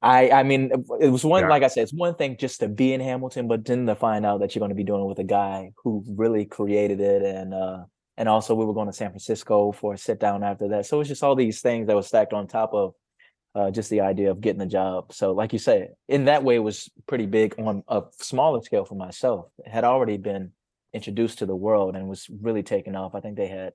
"I, 0.01 0.31
I 0.31 0.43
mean, 0.43 0.71
it 0.99 1.09
was 1.09 1.23
one 1.23 1.43
Yeah. 1.43 1.49
like 1.49 1.63
I 1.63 1.67
said, 1.67 1.83
it's 1.83 1.93
one 1.93 2.15
thing 2.15 2.37
just 2.37 2.59
to 2.61 2.67
be 2.67 2.93
in 2.93 3.01
Hamilton, 3.01 3.47
but 3.47 3.65
then 3.65 3.85
to 3.85 3.95
find 3.95 4.25
out 4.25 4.39
that 4.39 4.55
you're 4.55 4.61
going 4.61 4.69
to 4.69 4.75
be 4.75 4.83
doing 4.83 5.01
it 5.01 5.07
with 5.07 5.19
a 5.19 5.23
guy 5.23 5.71
who 5.83 6.03
really 6.07 6.45
created 6.45 6.99
it, 6.99 7.21
and 7.21 7.53
uh, 7.53 7.83
and 8.17 8.27
also 8.29 8.55
we 8.55 8.65
were 8.65 8.73
going 8.73 8.87
to 8.87 8.93
San 8.93 9.09
Francisco 9.09 9.71
for 9.71 9.93
a 9.93 9.97
sit 9.97 10.19
down 10.19 10.43
after 10.43 10.67
that. 10.69 10.85
So 10.85 10.99
it's 10.99 11.09
just 11.09 11.23
all 11.23 11.35
these 11.35 11.61
things 11.61 11.87
that 11.87 11.95
were 11.95 12.03
stacked 12.03 12.33
on 12.33 12.47
top 12.47 12.73
of." 12.73 12.93
uh, 13.53 13.69
just 13.69 13.89
the 13.89 14.01
idea 14.01 14.31
of 14.31 14.41
getting 14.41 14.59
the 14.59 14.65
job. 14.65 15.11
So, 15.11 15.33
like 15.33 15.53
you 15.53 15.59
said, 15.59 15.89
in 16.07 16.25
that 16.25 16.43
way, 16.43 16.55
it 16.55 16.59
was 16.59 16.89
pretty 17.07 17.25
big 17.25 17.55
on 17.59 17.83
a 17.87 18.03
smaller 18.19 18.61
scale 18.61 18.85
for 18.85 18.95
myself. 18.95 19.47
It 19.59 19.69
had 19.69 19.83
already 19.83 20.17
been 20.17 20.51
introduced 20.93 21.39
to 21.39 21.45
the 21.45 21.55
world 21.55 21.95
and 21.95 22.07
was 22.07 22.29
really 22.41 22.63
taking 22.63 22.95
off. 22.95 23.15
I 23.15 23.19
think 23.19 23.35
they 23.35 23.47
had 23.47 23.73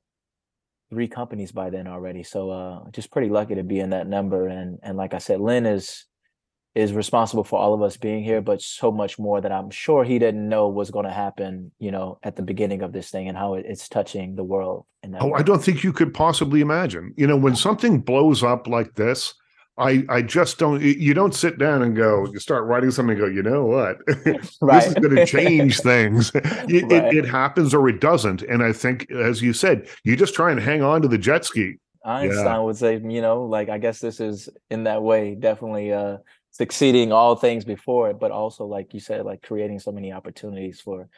three 0.90 1.08
companies 1.08 1.52
by 1.52 1.70
then 1.70 1.87
already. 1.87 2.23
So, 2.23 2.50
uh, 2.50 2.90
just 2.90 3.11
pretty 3.11 3.28
lucky 3.28 3.56
to 3.56 3.62
be 3.62 3.81
in 3.81 3.90
that 3.90 4.06
number. 4.06 4.49
And 4.49 4.78
and 4.82 4.96
like 4.96 5.12
I 5.12 5.19
said, 5.19 5.40
Lin 5.40 5.67
is 5.67 6.06
is 6.76 6.93
responsible 6.93 7.43
for 7.43 7.58
all 7.58 7.73
of 7.75 7.82
us 7.82 7.96
being 7.96 8.23
here, 8.23 8.40
but 8.40 8.61
so 8.61 8.93
much 8.93 9.19
more 9.19 9.40
that 9.40 9.50
I'm 9.50 9.70
sure 9.70 10.05
he 10.05 10.19
didn't 10.19 10.49
know 10.49 10.69
was 10.69 10.90
going 10.90 11.06
to 11.06 11.12
happen. 11.12 11.73
You 11.78 11.90
know, 11.90 12.19
at 12.23 12.37
the 12.37 12.43
beginning 12.43 12.82
of 12.82 12.93
this 12.93 13.11
thing 13.11 13.28
and 13.28 13.37
how 13.37 13.55
it's 13.55 13.88
touching 13.88 14.37
the 14.37 14.44
world. 14.44 14.84
Oh, 15.20 15.28
way. 15.28 15.38
I 15.38 15.43
don't 15.43 15.62
think 15.62 15.82
you 15.84 15.93
could 15.93 16.12
possibly 16.12 16.61
imagine. 16.61 17.14
You 17.17 17.26
know, 17.26 17.37
when 17.37 17.56
something 17.56 18.00
blows 18.00 18.43
up 18.43 18.67
like 18.67 18.94
this, 18.94 19.34
I 19.78 20.05
I 20.08 20.23
just 20.23 20.58
don't. 20.58 20.82
You 20.82 21.14
don't 21.14 21.34
sit 21.34 21.58
down 21.58 21.82
and 21.82 21.96
go. 21.96 22.26
You 22.32 22.38
start 22.40 22.64
writing 22.64 22.90
something. 22.90 23.17
and 23.17 23.26
Go. 23.26 23.32
You 23.32 23.43
know 23.43 23.64
what? 23.64 23.99
this 24.25 24.87
is 24.87 24.94
going 24.94 25.17
to 25.17 25.26
change 25.26 25.81
things. 25.81 26.31
It, 26.34 26.44
Right. 26.84 27.14
it, 27.14 27.25
it 27.25 27.26
happens 27.26 27.73
or 27.75 27.88
it 27.88 28.00
doesn't. 28.00 28.43
And 28.43 28.62
I 28.62 28.73
think, 28.73 29.11
as 29.11 29.40
you 29.43 29.52
said, 29.52 29.88
you 30.05 30.17
just 30.17 30.34
try 30.34 30.50
and 30.50 30.61
hang 30.61 30.82
on 30.82 31.02
to 31.02 31.08
the 31.08 31.19
jet 31.19 31.44
ski. 31.44 31.78
Einstein 32.06 32.62
would 32.62 32.76
say, 32.76 33.00
you 33.02 33.20
know, 33.20 33.43
like 33.43 33.69
I 33.69 33.78
guess 33.78 33.99
this 33.99 34.20
is 34.20 34.49
in 34.70 34.84
that 34.84 35.02
way 35.02 35.34
definitely 35.34 35.93
uh 35.93 36.19
succeeding 36.56 37.12
all 37.12 37.37
things 37.37 37.64
before 37.64 38.11
it, 38.11 38.19
but 38.19 38.31
also 38.31 38.64
like 38.67 38.94
you 38.94 39.00
said, 39.00 39.25
like 39.25 39.43
creating 39.43 39.79
so 39.81 39.93
many 39.93 40.11
opportunities 40.12 40.81
for 40.81 41.08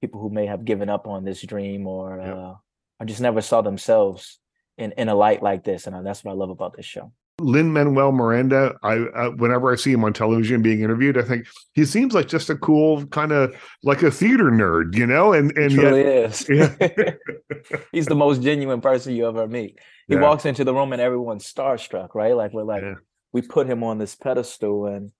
people 0.00 0.20
who 0.20 0.30
may 0.30 0.46
have 0.46 0.64
given 0.64 0.88
up 0.90 1.06
on 1.06 1.24
this 1.24 1.40
dream 1.42 1.86
or 1.86 2.18
Yeah. 2.18 2.34
uh 2.34 2.54
or 3.00 3.06
just 3.06 3.20
never 3.20 3.40
saw 3.40 3.60
themselves 3.62 4.38
in 4.76 4.92
in 4.98 5.08
a 5.08 5.14
light 5.14 5.42
like 5.42 5.62
this. 5.64 5.86
And 5.86 5.96
uh, 5.96 6.02
that's 6.02 6.22
what 6.22 6.32
I 6.32 6.34
love 6.34 6.50
about 6.50 6.76
this 6.76 6.86
show. 6.86 7.12
Lin 7.40 7.72
Manuel 7.72 8.12
Miranda. 8.12 8.62
I 8.82 8.94
uh, 9.20 9.30
whenever 9.42 9.72
I 9.72 9.76
see 9.76 9.90
him 9.92 10.04
on 10.04 10.12
television 10.12 10.62
being 10.62 10.82
interviewed, 10.82 11.16
I 11.18 11.22
think 11.22 11.46
he 11.72 11.84
seems 11.84 12.14
like 12.14 12.28
just 12.28 12.48
a 12.50 12.54
cool 12.56 13.04
kind 13.06 13.32
of 13.32 13.54
like 13.82 14.02
a 14.04 14.10
theater 14.10 14.50
nerd, 14.52 14.94
you 14.94 15.06
know. 15.06 15.32
And 15.32 15.46
and 15.58 15.72
He 15.72 15.78
yet, 15.78 15.88
truly 15.88 16.02
is. 16.02 16.46
Yeah. 16.48 17.14
He's 17.92 18.06
the 18.06 18.14
most 18.14 18.42
genuine 18.42 18.80
person 18.80 19.16
you 19.16 19.26
ever 19.26 19.48
meet. 19.48 19.78
He 20.06 20.14
Yeah. 20.14 20.20
walks 20.20 20.44
into 20.44 20.62
the 20.64 20.74
room 20.74 20.92
and 20.92 21.00
everyone's 21.02 21.50
starstruck, 21.50 22.14
right? 22.14 22.36
Like 22.36 22.52
we're 22.52 22.62
like 22.74 22.82
Yeah. 22.82 22.94
We 23.34 23.42
put 23.42 23.68
him 23.68 23.82
on 23.82 23.98
this 23.98 24.14
pedestal 24.14 24.86
and 24.86 25.10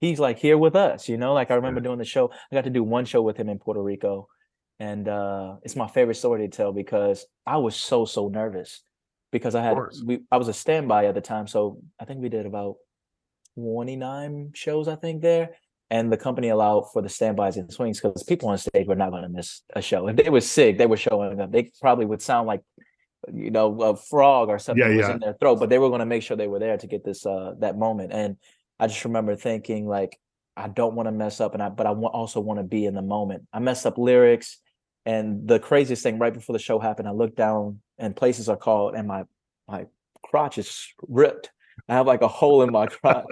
he's 0.00 0.20
like 0.20 0.38
here 0.38 0.58
with 0.58 0.76
us, 0.76 1.08
you 1.08 1.16
know? 1.16 1.32
Like 1.32 1.50
I 1.50 1.54
remember 1.54 1.80
doing 1.80 1.98
the 1.98 2.04
show. 2.04 2.30
I 2.30 2.54
got 2.54 2.64
to 2.64 2.70
do 2.70 2.84
one 2.84 3.06
show 3.06 3.22
with 3.22 3.36
him 3.36 3.48
in 3.48 3.58
Puerto 3.58 3.82
Rico. 3.82 4.28
And 4.78 5.08
uh 5.08 5.56
it's 5.62 5.74
my 5.74 5.88
favorite 5.88 6.16
story 6.16 6.46
to 6.46 6.56
tell 6.56 6.72
because 6.72 7.26
I 7.44 7.56
was 7.56 7.74
so 7.74 8.04
so 8.04 8.28
nervous 8.28 8.82
because 9.32 9.54
I 9.54 9.62
had 9.62 9.76
we 10.04 10.20
I 10.30 10.36
was 10.36 10.48
a 10.48 10.52
standby 10.52 11.06
at 11.06 11.14
the 11.14 11.20
time. 11.20 11.48
So 11.48 11.78
I 11.98 12.04
think 12.04 12.20
we 12.20 12.28
did 12.28 12.46
about 12.46 12.76
29 13.56 14.52
shows, 14.54 14.86
I 14.86 14.96
think, 14.96 15.22
there. 15.22 15.56
And 15.90 16.10
the 16.10 16.16
company 16.16 16.48
allowed 16.48 16.90
for 16.92 17.02
the 17.02 17.08
standbys 17.08 17.56
and 17.58 17.70
swings 17.70 18.00
because 18.00 18.22
people 18.22 18.48
on 18.48 18.56
stage 18.56 18.86
were 18.86 18.96
not 18.96 19.10
going 19.10 19.24
to 19.24 19.28
miss 19.28 19.62
a 19.74 19.82
show. 19.82 20.08
If 20.08 20.16
they 20.16 20.30
were 20.30 20.40
sick, 20.40 20.78
they 20.78 20.86
were 20.86 20.96
showing 20.96 21.38
up. 21.38 21.52
They 21.52 21.70
probably 21.80 22.06
would 22.06 22.22
sound 22.22 22.46
like, 22.46 22.62
you 23.32 23.50
know, 23.50 23.80
a 23.82 23.96
frog 23.96 24.48
or 24.48 24.58
something 24.58 24.82
Yeah, 24.88 24.96
was 24.96 25.08
yeah. 25.08 25.14
in 25.14 25.20
their 25.20 25.34
throat, 25.34 25.56
but 25.56 25.68
they 25.68 25.78
were 25.78 25.88
going 25.88 26.00
to 26.00 26.06
make 26.06 26.22
sure 26.22 26.36
they 26.36 26.48
were 26.48 26.58
there 26.58 26.76
to 26.76 26.86
get 26.86 27.04
this 27.04 27.26
uh 27.26 27.54
that 27.60 27.78
moment. 27.78 28.12
And 28.12 28.36
I 28.80 28.86
just 28.86 29.04
remember 29.04 29.36
thinking 29.36 29.86
like, 29.86 30.18
I 30.56 30.68
don't 30.68 30.94
want 30.94 31.06
to 31.06 31.12
mess 31.12 31.40
up, 31.40 31.54
and 31.54 31.62
I 31.62 31.68
but 31.68 31.86
I 31.86 31.90
also 31.92 32.40
want 32.40 32.58
to 32.60 32.64
be 32.64 32.86
in 32.86 32.94
the 32.94 33.02
moment. 33.02 33.46
I 33.52 33.58
messed 33.60 33.86
up 33.86 33.98
lyrics, 33.98 34.58
and 35.06 35.46
the 35.46 35.58
craziest 35.58 36.02
thing 36.02 36.18
right 36.18 36.34
before 36.34 36.52
the 36.54 36.58
show 36.58 36.78
happened, 36.78 37.08
I 37.08 37.12
looked 37.12 37.36
down 37.36 37.80
and 37.98 38.16
places 38.16 38.48
are 38.48 38.56
called, 38.56 38.94
and 38.94 39.06
my 39.08 39.24
my 39.68 39.86
crotch 40.22 40.58
is 40.58 40.88
ripped. 41.08 41.50
I 41.88 41.94
have 41.94 42.06
like 42.06 42.22
a 42.22 42.28
hole 42.28 42.62
in 42.62 42.70
my 42.70 42.86
crotch 42.86 43.24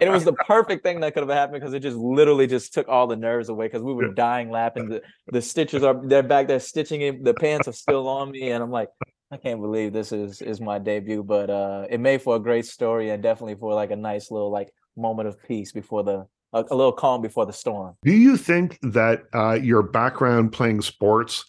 and 0.00 0.08
it 0.08 0.12
was 0.12 0.24
the 0.24 0.32
perfect 0.46 0.82
thing 0.82 1.00
that 1.00 1.14
could 1.14 1.22
have 1.22 1.30
happened 1.36 1.60
because 1.60 1.74
it 1.74 1.80
just 1.80 1.96
literally 1.96 2.46
just 2.46 2.74
took 2.74 2.88
all 2.88 3.06
the 3.06 3.16
nerves 3.16 3.48
away 3.48 3.66
because 3.66 3.82
we 3.82 3.94
were 3.94 4.06
dying 4.06 4.50
laughing. 4.50 4.88
The, 4.88 5.02
the 5.30 5.40
stitches 5.42 5.82
are 5.82 6.00
they're 6.06 6.22
back 6.22 6.48
there 6.48 6.60
stitching 6.60 7.00
it. 7.02 7.24
The 7.24 7.34
pants 7.34 7.68
are 7.68 7.72
still 7.72 8.08
on 8.08 8.30
me, 8.30 8.50
and 8.50 8.62
I'm 8.62 8.70
like, 8.70 8.88
I 9.30 9.36
can't 9.36 9.60
believe 9.60 9.92
this 9.92 10.12
is 10.12 10.40
is 10.40 10.60
my 10.60 10.78
debut. 10.78 11.22
But 11.22 11.50
uh, 11.50 11.86
it 11.90 12.00
made 12.00 12.22
for 12.22 12.36
a 12.36 12.40
great 12.40 12.66
story 12.66 13.10
and 13.10 13.22
definitely 13.22 13.56
for 13.56 13.74
like 13.74 13.90
a 13.90 13.96
nice 13.96 14.30
little 14.30 14.50
like 14.50 14.72
moment 14.96 15.28
of 15.28 15.42
peace 15.42 15.72
before 15.72 16.04
the 16.04 16.26
a, 16.52 16.64
a 16.70 16.76
little 16.76 16.92
calm 16.92 17.22
before 17.22 17.46
the 17.46 17.52
storm. 17.52 17.96
Do 18.04 18.12
you 18.12 18.36
think 18.36 18.78
that 18.82 19.24
uh, 19.34 19.54
your 19.54 19.82
background 19.82 20.52
playing 20.52 20.82
sports 20.82 21.44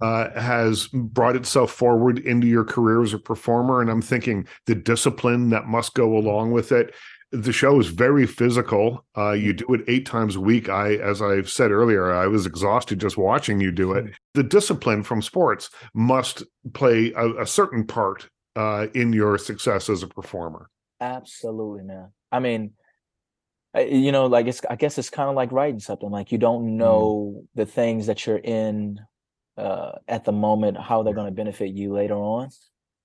uh, 0.00 0.30
has 0.40 0.88
brought 0.88 1.36
itself 1.36 1.70
forward 1.70 2.18
into 2.20 2.46
your 2.46 2.64
career 2.64 3.02
as 3.02 3.12
a 3.12 3.18
performer? 3.18 3.80
And 3.80 3.90
I'm 3.90 4.02
thinking 4.02 4.46
the 4.66 4.74
discipline 4.74 5.50
that 5.50 5.66
must 5.66 5.94
go 5.94 6.16
along 6.16 6.52
with 6.52 6.72
it. 6.72 6.94
The 7.30 7.52
show 7.52 7.78
is 7.78 7.88
very 7.88 8.26
physical. 8.26 9.04
Uh, 9.16 9.32
you 9.32 9.52
Mm. 9.52 9.56
do 9.58 9.74
it 9.74 9.84
eight 9.86 10.06
times 10.06 10.34
a 10.36 10.40
week. 10.40 10.68
I, 10.68 10.94
as 10.96 11.20
I've 11.20 11.50
said 11.50 11.70
earlier, 11.70 12.12
I 12.12 12.26
was 12.26 12.46
exhausted 12.46 13.00
just 13.00 13.18
watching 13.18 13.60
you 13.60 13.70
do 13.70 13.92
it. 13.92 14.06
Mm. 14.06 14.12
The 14.34 14.42
discipline 14.42 15.02
from 15.02 15.20
sports 15.22 15.68
must 15.94 16.42
play 16.72 17.12
a, 17.12 17.42
a 17.42 17.46
certain 17.46 17.86
part 17.86 18.28
uh, 18.56 18.86
in 18.94 19.12
your 19.12 19.36
success 19.38 19.88
as 19.90 20.02
a 20.02 20.08
performer. 20.08 20.70
Absolutely, 21.00 21.82
man. 21.84 22.08
I 22.32 22.40
mean, 22.40 22.72
you 23.76 24.10
know, 24.10 24.26
like 24.26 24.46
it's 24.46 24.62
I 24.68 24.76
guess 24.76 24.98
it's 24.98 25.10
kind 25.10 25.28
of 25.28 25.36
like 25.36 25.52
writing 25.52 25.80
something. 25.80 26.10
Like 26.10 26.32
you 26.32 26.38
Mm. 26.38 26.42
don't 26.42 26.76
know 26.78 27.44
the 27.54 27.66
things 27.66 28.06
that 28.06 28.26
you're 28.26 28.38
in 28.38 29.00
uh 29.56 29.92
at 30.08 30.24
the 30.24 30.32
moment, 30.32 30.78
how 30.78 31.02
they're 31.02 31.14
going 31.14 31.26
to 31.26 31.32
benefit 31.32 31.70
you 31.70 31.92
later 31.92 32.16
on. 32.16 32.48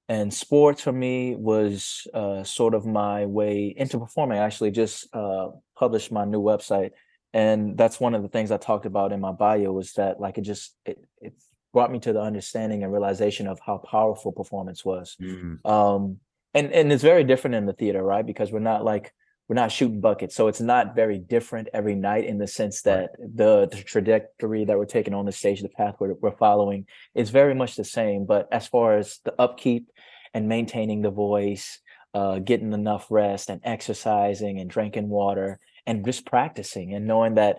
And 0.09 0.33
sports 0.33 0.81
for 0.81 0.91
me 0.91 1.35
was 1.35 2.07
uh 2.13 2.43
sort 2.43 2.73
of 2.73 2.85
my 2.85 3.25
way 3.25 3.73
into 3.75 3.99
performing. 3.99 4.37
I 4.37 4.45
actually 4.45 4.71
just 4.71 5.13
uh 5.15 5.49
published 5.77 6.11
my 6.11 6.25
new 6.25 6.41
website. 6.41 6.91
And 7.33 7.75
that's 7.77 7.99
one 7.99 8.13
of 8.13 8.21
the 8.21 8.29
things 8.29 8.51
I 8.51 8.57
talked 8.57 8.85
about 8.85 9.11
in 9.11 9.19
my 9.19 9.31
bio 9.31 9.71
was 9.71 9.93
that 9.93 10.19
like 10.19 10.37
it 10.37 10.41
just 10.41 10.75
it, 10.85 11.03
it 11.21 11.33
brought 11.73 11.91
me 11.91 11.99
to 11.99 12.13
the 12.13 12.21
understanding 12.21 12.83
and 12.83 12.91
realization 12.91 13.47
of 13.47 13.59
how 13.65 13.77
powerful 13.79 14.31
performance 14.31 14.85
was 14.85 15.17
um 15.65 16.17
and 16.53 16.71
and 16.71 16.93
it's 16.93 17.01
very 17.01 17.23
different 17.23 17.55
in 17.55 17.65
the 17.65 17.73
theater 17.73 18.03
right 18.03 18.27
because 18.27 18.51
we're 18.51 18.59
not 18.59 18.85
like 18.85 19.11
we're 19.47 19.55
not 19.55 19.71
shooting 19.71 19.99
buckets 20.01 20.35
so 20.35 20.47
it's 20.47 20.61
not 20.61 20.95
very 20.95 21.17
different 21.19 21.67
every 21.73 21.95
night 21.95 22.25
in 22.25 22.37
the 22.37 22.47
sense 22.47 22.81
Right. 22.85 23.07
that 23.17 23.35
the, 23.35 23.67
the 23.67 23.83
trajectory 23.83 24.65
that 24.65 24.77
we're 24.77 24.85
taking 24.85 25.13
on 25.13 25.25
the 25.25 25.31
stage 25.31 25.61
the 25.61 25.69
path 25.69 25.95
we're, 25.99 26.13
we're 26.21 26.35
following 26.37 26.85
is 27.15 27.29
very 27.29 27.53
much 27.55 27.75
the 27.75 27.83
same 27.83 28.25
but 28.25 28.47
as 28.51 28.67
far 28.67 28.97
as 28.97 29.19
the 29.25 29.33
upkeep 29.39 29.89
and 30.33 30.47
maintaining 30.47 31.01
the 31.01 31.11
voice 31.11 31.79
uh 32.13 32.39
getting 32.39 32.73
enough 32.73 33.07
rest 33.09 33.49
and 33.49 33.59
exercising 33.63 34.59
and 34.59 34.69
drinking 34.69 35.09
water 35.09 35.59
and 35.85 36.05
just 36.05 36.25
practicing 36.25 36.93
and 36.93 37.05
knowing 37.05 37.35
that 37.35 37.57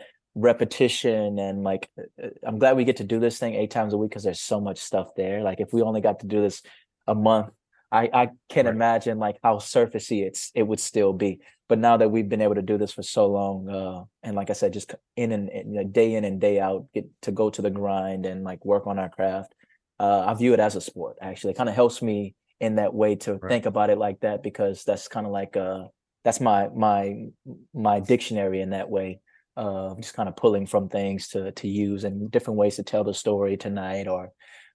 repetition 0.54 1.38
and 1.38 1.64
like 1.64 1.88
uh, 1.98 2.26
uh, 2.26 2.28
i'm 2.46 2.58
glad 2.58 2.76
we 2.76 2.84
get 2.84 2.96
to 2.96 3.04
do 3.04 3.18
this 3.20 3.38
thing 3.38 3.54
eight 3.54 3.70
times 3.70 3.92
a 3.92 3.96
week 3.96 4.10
because 4.10 4.22
there's 4.24 4.40
so 4.40 4.60
much 4.60 4.78
stuff 4.78 5.08
there 5.16 5.42
like 5.42 5.60
if 5.60 5.72
we 5.72 5.82
only 5.82 6.00
got 6.00 6.20
to 6.20 6.26
do 6.26 6.40
this 6.42 6.62
a 7.06 7.14
month 7.14 7.50
i 7.92 8.02
i 8.12 8.26
can't 8.48 8.66
Right. 8.66 8.74
imagine 8.74 9.18
like 9.18 9.36
how 9.42 9.56
surfacey 9.56 10.24
it's 10.26 10.50
it 10.54 10.62
would 10.62 10.80
still 10.80 11.12
be 11.12 11.40
but 11.68 11.78
now 11.78 11.96
that 11.96 12.10
we've 12.10 12.28
been 12.28 12.42
able 12.42 12.54
to 12.54 12.62
do 12.62 12.78
this 12.78 12.92
for 12.92 13.02
so 13.02 13.26
long 13.26 13.68
uh 13.68 14.02
and 14.22 14.36
like 14.36 14.50
i 14.50 14.52
said 14.52 14.72
just 14.72 14.94
in 15.16 15.32
and 15.32 15.48
in, 15.50 15.72
you 15.72 15.80
know, 15.82 15.88
day 15.88 16.14
in 16.14 16.24
and 16.24 16.40
day 16.40 16.60
out 16.60 16.86
get 16.94 17.06
to 17.22 17.32
go 17.32 17.50
to 17.50 17.62
the 17.62 17.70
grind 17.70 18.26
and 18.26 18.44
like 18.44 18.64
work 18.64 18.86
on 18.86 18.98
our 18.98 19.08
craft 19.08 19.54
uh 20.00 20.24
i 20.26 20.34
view 20.34 20.52
it 20.52 20.60
as 20.60 20.76
a 20.76 20.80
sport 20.80 21.16
actually 21.20 21.52
it 21.52 21.56
kind 21.56 21.68
of 21.68 21.74
helps 21.74 22.02
me 22.02 22.34
in 22.60 22.76
that 22.76 22.94
way 22.94 23.14
to 23.16 23.38
Right. 23.40 23.50
think 23.50 23.66
about 23.66 23.90
it 23.90 23.98
like 23.98 24.20
that 24.20 24.42
because 24.42 24.84
that's 24.84 25.08
kind 25.08 25.26
of 25.26 25.32
like 25.32 25.56
uh 25.56 25.84
that's 26.24 26.40
my 26.40 26.68
my 26.68 27.26
my 27.74 28.00
dictionary 28.00 28.60
in 28.60 28.70
that 28.70 28.88
way 28.90 29.20
uh 29.56 29.94
just 29.96 30.14
kind 30.14 30.28
of 30.28 30.36
pulling 30.36 30.66
from 30.66 30.88
things 30.88 31.28
to 31.28 31.52
to 31.52 31.68
use 31.68 32.04
and 32.04 32.30
different 32.30 32.58
ways 32.58 32.76
to 32.76 32.82
tell 32.82 33.04
the 33.04 33.14
story 33.14 33.56
tonight 33.56 34.08
or 34.08 34.32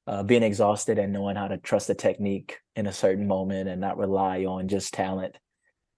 uh, 0.08 0.24
being 0.24 0.42
exhausted 0.42 0.98
and 0.98 1.14
knowing 1.14 1.36
how 1.36 1.48
to 1.48 1.58
trust 1.58 1.88
the 1.88 1.94
technique 1.94 2.58
in 2.76 2.88
a 2.88 2.94
certain 2.94 3.28
moment 3.28 3.70
and 3.70 3.80
not 3.80 3.98
rely 3.98 4.44
on 4.46 4.68
just 4.68 4.94
talent 4.94 5.38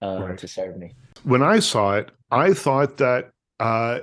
uh, 0.02 0.18
Right. 0.20 0.38
to 0.38 0.48
serve 0.48 0.76
me. 0.76 0.92
When 1.24 1.42
I 1.42 1.60
saw 1.60 1.94
it, 1.96 2.10
I 2.30 2.52
thought 2.52 2.96
that 2.98 3.30
uh, 3.60 4.00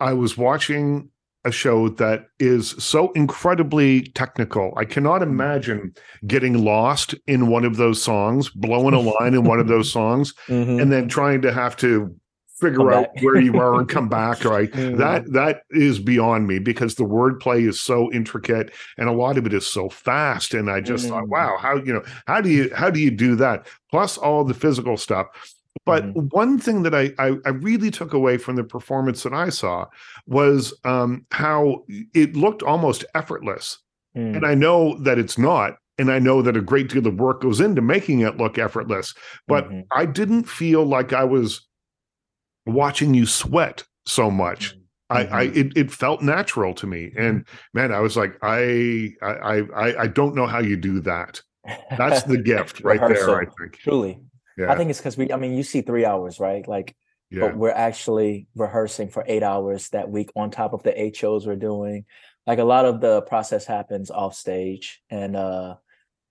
I 0.00 0.12
was 0.12 0.36
watching 0.36 1.10
a 1.44 1.52
show 1.52 1.88
that 1.88 2.26
is 2.40 2.70
so 2.78 3.12
incredibly 3.12 4.02
technical. 4.02 4.74
I 4.76 4.84
cannot 4.84 5.20
Mm. 5.20 5.28
imagine 5.30 5.94
getting 6.26 6.64
lost 6.64 7.14
in 7.26 7.46
one 7.46 7.64
of 7.64 7.76
those 7.76 8.02
songs, 8.02 8.50
blowing 8.50 8.92
a 8.94 9.00
line 9.00 9.34
in 9.34 9.44
one 9.44 9.60
of 9.60 9.68
those 9.68 9.90
songs, 9.98 10.34
and 10.48 10.90
then 10.92 11.08
trying 11.08 11.40
to 11.42 11.52
have 11.52 11.76
to 11.76 12.14
figure 12.60 12.90
out 12.92 13.08
where 13.22 13.40
you 13.40 13.58
are 13.60 13.78
and 13.78 13.88
come 13.96 14.08
back 14.08 14.44
right 14.44 14.70
Mhm. 14.72 14.96
that 14.98 15.32
that 15.32 15.62
is 15.70 15.98
beyond 15.98 16.46
me 16.46 16.58
because 16.58 16.94
the 16.96 17.04
wordplay 17.04 17.68
is 17.68 17.80
so 17.80 18.10
intricate 18.12 18.72
and 18.96 19.08
a 19.08 19.12
lot 19.12 19.38
of 19.38 19.46
it 19.46 19.52
is 19.54 19.66
so 19.66 19.88
fast 19.88 20.54
and 20.54 20.70
i 20.70 20.80
just 20.80 21.08
thought 21.08 21.24
Mm. 21.24 21.28
wow 21.28 21.56
how 21.58 21.76
you 21.76 21.92
know 21.92 22.02
how 22.26 22.40
do 22.40 22.48
you 22.50 22.70
how 22.74 22.90
do 22.90 23.00
you 23.00 23.10
do 23.10 23.36
that 23.36 23.66
plus 23.90 24.18
all 24.18 24.44
the 24.44 24.54
physical 24.54 24.96
stuff 24.96 25.26
but 25.86 26.04
Mhm. 26.04 26.32
one 26.32 26.58
thing 26.58 26.82
that 26.82 26.94
I, 26.94 27.12
I 27.18 27.36
I 27.46 27.50
really 27.50 27.90
took 27.90 28.12
away 28.12 28.36
from 28.36 28.56
the 28.56 28.64
performance 28.64 29.22
that 29.22 29.32
I 29.32 29.48
saw 29.50 29.86
was 30.26 30.74
um, 30.84 31.24
how 31.30 31.84
it 32.14 32.34
looked 32.36 32.62
almost 32.62 33.04
effortless, 33.14 33.78
Mm. 34.16 34.36
and 34.36 34.46
I 34.46 34.54
know 34.54 34.98
that 35.04 35.18
it's 35.18 35.38
not, 35.38 35.76
and 35.98 36.10
I 36.10 36.18
know 36.18 36.42
that 36.42 36.56
a 36.56 36.60
great 36.60 36.88
deal 36.88 37.06
of 37.06 37.14
work 37.20 37.42
goes 37.42 37.60
into 37.60 37.80
making 37.80 38.20
it 38.20 38.38
look 38.38 38.58
effortless. 38.58 39.14
But 39.46 39.70
Mhm. 39.70 39.84
I 39.92 40.04
didn't 40.06 40.48
feel 40.48 40.84
like 40.84 41.12
I 41.12 41.24
was 41.24 41.67
watching 42.68 43.14
you 43.14 43.26
sweat 43.26 43.84
so 44.06 44.30
much. 44.30 44.74
I, 45.10 45.20
I 45.20 45.46
Mhm. 45.48 45.56
it, 45.56 45.76
it 45.76 45.90
felt 45.90 46.20
natural 46.22 46.74
to 46.74 46.86
me, 46.86 47.12
and 47.16 47.46
man, 47.72 47.92
I 47.92 48.00
was 48.00 48.16
like, 48.16 48.36
I 48.42 49.12
I 49.22 49.62
I 49.74 50.02
I 50.02 50.06
don't 50.06 50.34
know 50.34 50.46
how 50.46 50.58
you 50.60 50.76
do 50.76 51.00
that. 51.00 51.40
That's 51.96 52.22
the 52.24 52.36
gift 52.52 52.80
right 52.84 53.00
there. 53.00 53.40
I 53.40 53.46
think. 53.46 53.78
Truly. 53.78 54.20
Yeah. 54.58 54.70
I 54.72 54.76
think 54.76 54.90
it's 54.90 54.98
because 54.98 55.16
we, 55.16 55.32
I 55.32 55.36
mean, 55.36 55.54
you 55.56 55.62
see 55.62 55.82
three 55.82 56.04
hours, 56.04 56.40
right? 56.40 56.66
Like, 56.66 56.94
yeah. 57.30 57.40
but 57.42 57.56
we're 57.56 57.70
actually 57.70 58.48
rehearsing 58.56 59.08
for 59.08 59.24
eight 59.26 59.42
hours 59.44 59.88
that 59.90 60.10
week 60.10 60.30
on 60.34 60.50
top 60.50 60.72
of 60.72 60.82
the 60.82 61.00
eight 61.00 61.14
shows 61.16 61.46
we're 61.46 61.56
doing. 61.56 62.04
Like 62.46 62.58
a 62.58 62.64
lot 62.64 62.84
of 62.84 63.00
the 63.00 63.22
process 63.22 63.64
happens 63.66 64.10
off 64.10 64.34
stage. 64.34 65.00
And 65.10 65.36
uh 65.36 65.76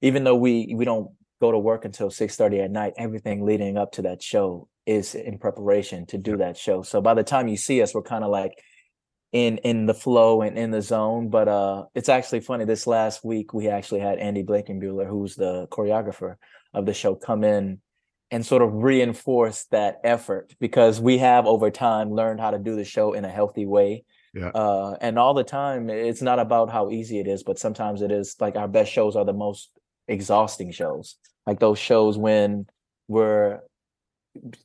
even 0.01 0.23
though 0.23 0.35
we 0.35 0.73
we 0.75 0.83
don't 0.85 1.11
go 1.39 1.51
to 1.51 1.57
work 1.57 1.85
until 1.85 2.09
6 2.09 2.35
30 2.35 2.59
at 2.61 2.71
night, 2.71 2.93
everything 2.97 3.45
leading 3.45 3.77
up 3.77 3.93
to 3.93 4.01
that 4.03 4.21
show 4.21 4.67
is 4.87 5.13
in 5.13 5.37
preparation 5.37 6.05
to 6.07 6.17
do 6.17 6.37
that 6.37 6.57
show. 6.57 6.81
So 6.81 7.01
by 7.01 7.13
the 7.13 7.23
time 7.23 7.47
you 7.47 7.57
see 7.57 7.81
us, 7.81 7.93
we're 7.93 8.01
kind 8.01 8.23
of 8.23 8.31
like 8.31 8.53
in 9.33 9.57
in 9.59 9.85
the 9.85 9.93
flow 9.93 10.41
and 10.41 10.57
in 10.57 10.71
the 10.71 10.81
zone. 10.81 11.29
But 11.29 11.47
uh 11.47 11.85
it's 11.93 12.09
actually 12.09 12.39
funny. 12.39 12.65
This 12.65 12.87
last 12.87 13.23
week 13.23 13.53
we 13.53 13.67
actually 13.67 13.99
had 13.99 14.17
Andy 14.17 14.43
Blankenbuehler, 14.43 15.07
who's 15.07 15.35
the 15.35 15.67
choreographer 15.67 16.35
of 16.73 16.85
the 16.85 16.93
show, 16.93 17.13
come 17.13 17.43
in 17.43 17.81
and 18.31 18.45
sort 18.45 18.61
of 18.61 18.73
reinforce 18.73 19.65
that 19.71 19.99
effort 20.03 20.53
because 20.59 20.99
we 20.99 21.17
have 21.17 21.45
over 21.45 21.69
time 21.69 22.11
learned 22.11 22.39
how 22.39 22.51
to 22.51 22.59
do 22.59 22.75
the 22.75 22.83
show 22.83 23.13
in 23.13 23.23
a 23.25 23.29
healthy 23.29 23.65
way. 23.65 24.03
Yeah. 24.33 24.49
Uh, 24.49 24.97
and 24.99 25.17
all 25.17 25.33
the 25.33 25.43
time, 25.43 25.89
it's 25.89 26.21
not 26.21 26.37
about 26.39 26.69
how 26.69 26.91
easy 26.91 27.19
it 27.19 27.27
is, 27.27 27.43
but 27.43 27.57
sometimes 27.57 28.01
it 28.01 28.11
is 28.11 28.35
like 28.39 28.55
our 28.55 28.67
best 28.67 28.91
shows 28.91 29.15
are 29.15 29.25
the 29.25 29.33
most 29.33 29.71
exhausting 30.07 30.71
shows. 30.71 31.15
Like 31.45 31.59
those 31.59 31.79
shows 31.79 32.17
when 32.17 32.67
we're 33.07 33.61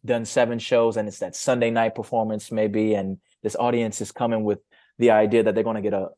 done 0.05 0.25
seven 0.25 0.59
shows 0.59 0.97
and 0.97 1.09
it's 1.09 1.19
that 1.19 1.37
Sunday 1.37 1.71
night 1.71 1.95
performance, 1.95 2.53
maybe, 2.53 2.95
and 2.95 3.19
this 3.43 3.57
audience 3.57 4.01
is 4.01 4.13
coming 4.13 4.45
with 4.45 4.61
the 4.99 5.11
idea 5.11 5.43
that 5.43 5.55
they're 5.55 5.65
going 5.65 5.77
to 5.77 5.83
get 5.83 5.95
a 5.95 6.09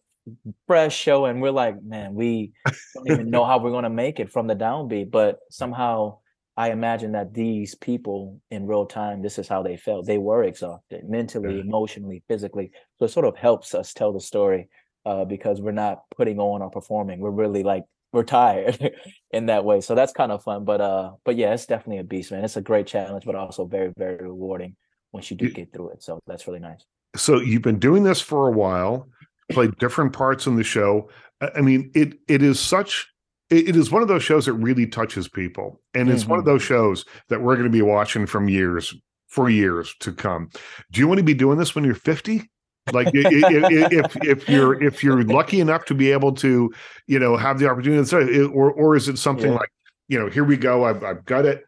fresh 0.66 0.96
show. 0.96 1.26
And 1.26 1.40
we're 1.40 1.50
like, 1.50 1.82
man, 1.82 2.14
we 2.14 2.52
don't 2.94 3.10
even 3.10 3.30
know 3.30 3.44
how 3.44 3.58
we're 3.58 3.70
going 3.70 3.84
to 3.84 3.90
make 3.90 4.20
it 4.20 4.30
from 4.30 4.46
the 4.46 4.56
downbeat. 4.56 5.10
But 5.10 5.38
somehow 5.50 6.18
I 6.56 6.70
imagine 6.70 7.12
that 7.12 7.34
these 7.34 7.74
people 7.74 8.40
in 8.50 8.66
real 8.66 8.86
time, 8.86 9.22
this 9.22 9.38
is 9.38 9.48
how 9.48 9.62
they 9.62 9.76
felt. 9.76 10.06
They 10.06 10.18
were 10.18 10.44
exhausted 10.44 11.08
mentally, 11.08 11.60
emotionally, 11.60 12.22
physically. 12.28 12.70
So 12.98 13.06
it 13.06 13.10
sort 13.10 13.26
of 13.26 13.36
helps 13.36 13.74
us 13.74 13.92
tell 13.92 14.12
the 14.12 14.20
story 14.20 14.68
uh, 15.04 15.24
because 15.24 15.60
we're 15.60 15.72
not 15.72 16.02
putting 16.16 16.38
on 16.38 16.62
or 16.62 16.70
performing. 16.70 17.18
We're 17.18 17.30
really 17.30 17.62
like 17.62 17.84
we're 18.14 18.24
tired 18.24 18.78
in 19.30 19.46
that 19.46 19.64
way. 19.64 19.80
So 19.82 19.94
that's 19.94 20.12
kind 20.12 20.32
of 20.32 20.42
fun. 20.42 20.64
But 20.64 20.80
uh, 20.80 21.12
but 21.24 21.36
yeah, 21.36 21.52
it's 21.52 21.66
definitely 21.66 21.98
a 21.98 22.04
beast, 22.04 22.30
man. 22.32 22.44
It's 22.44 22.56
a 22.56 22.62
great 22.62 22.86
challenge, 22.86 23.24
but 23.26 23.34
also 23.34 23.66
very, 23.66 23.92
very 23.98 24.16
rewarding 24.22 24.76
once 25.12 25.30
you 25.30 25.36
do 25.36 25.50
get 25.50 25.72
through 25.72 25.90
it. 25.90 26.02
So 26.02 26.20
that's 26.26 26.46
really 26.46 26.60
nice. 26.60 26.82
so 27.16 27.40
you've 27.40 27.62
been 27.62 27.78
doing 27.78 28.02
this 28.04 28.20
for 28.20 28.48
a 28.48 28.52
while 28.52 29.08
played 29.52 29.76
different 29.78 30.12
parts 30.12 30.46
in 30.46 30.56
the 30.56 30.64
show 30.64 31.08
i 31.54 31.60
mean 31.60 31.90
it 31.94 32.14
it 32.28 32.42
is 32.42 32.58
such 32.58 33.06
it 33.50 33.76
is 33.76 33.90
one 33.92 34.00
of 34.02 34.08
those 34.08 34.22
shows 34.24 34.46
that 34.46 34.54
really 34.54 34.86
touches 34.86 35.28
people 35.28 35.80
and 35.92 36.08
it's 36.10 36.26
one 36.26 36.38
of 36.38 36.44
Mhm. 36.44 36.52
those 36.52 36.62
shows 36.62 37.04
that 37.28 37.40
we're 37.42 37.54
going 37.56 37.68
to 37.70 37.78
be 37.78 37.82
watching 37.82 38.24
from 38.26 38.48
years 38.48 38.94
for 39.28 39.48
years 39.50 39.94
to 40.00 40.12
come 40.12 40.48
do 40.90 40.98
you 41.00 41.06
want 41.06 41.18
to 41.18 41.24
be 41.24 41.34
doing 41.34 41.58
this 41.58 41.74
when 41.74 41.84
you're 41.84 41.94
50 41.94 42.50
like 42.92 43.08
if 43.14 44.16
if 44.22 44.48
you're 44.48 44.82
if 44.82 45.02
you're 45.02 45.22
lucky 45.24 45.60
enough 45.60 45.84
to 45.86 45.94
be 45.94 46.12
able 46.12 46.32
to 46.32 46.72
you 47.06 47.18
know 47.18 47.36
have 47.36 47.58
the 47.58 47.68
opportunity 47.68 48.08
to 48.08 48.52
or 48.52 48.70
or 48.72 48.94
is 48.96 49.08
it 49.08 49.18
something 49.18 49.52
Yeah. 49.52 49.58
like 49.58 49.70
you 50.08 50.18
know 50.18 50.28
here 50.28 50.44
we 50.44 50.56
go 50.56 50.84
i've, 50.84 51.02
I've 51.02 51.24
got 51.24 51.46
it 51.46 51.64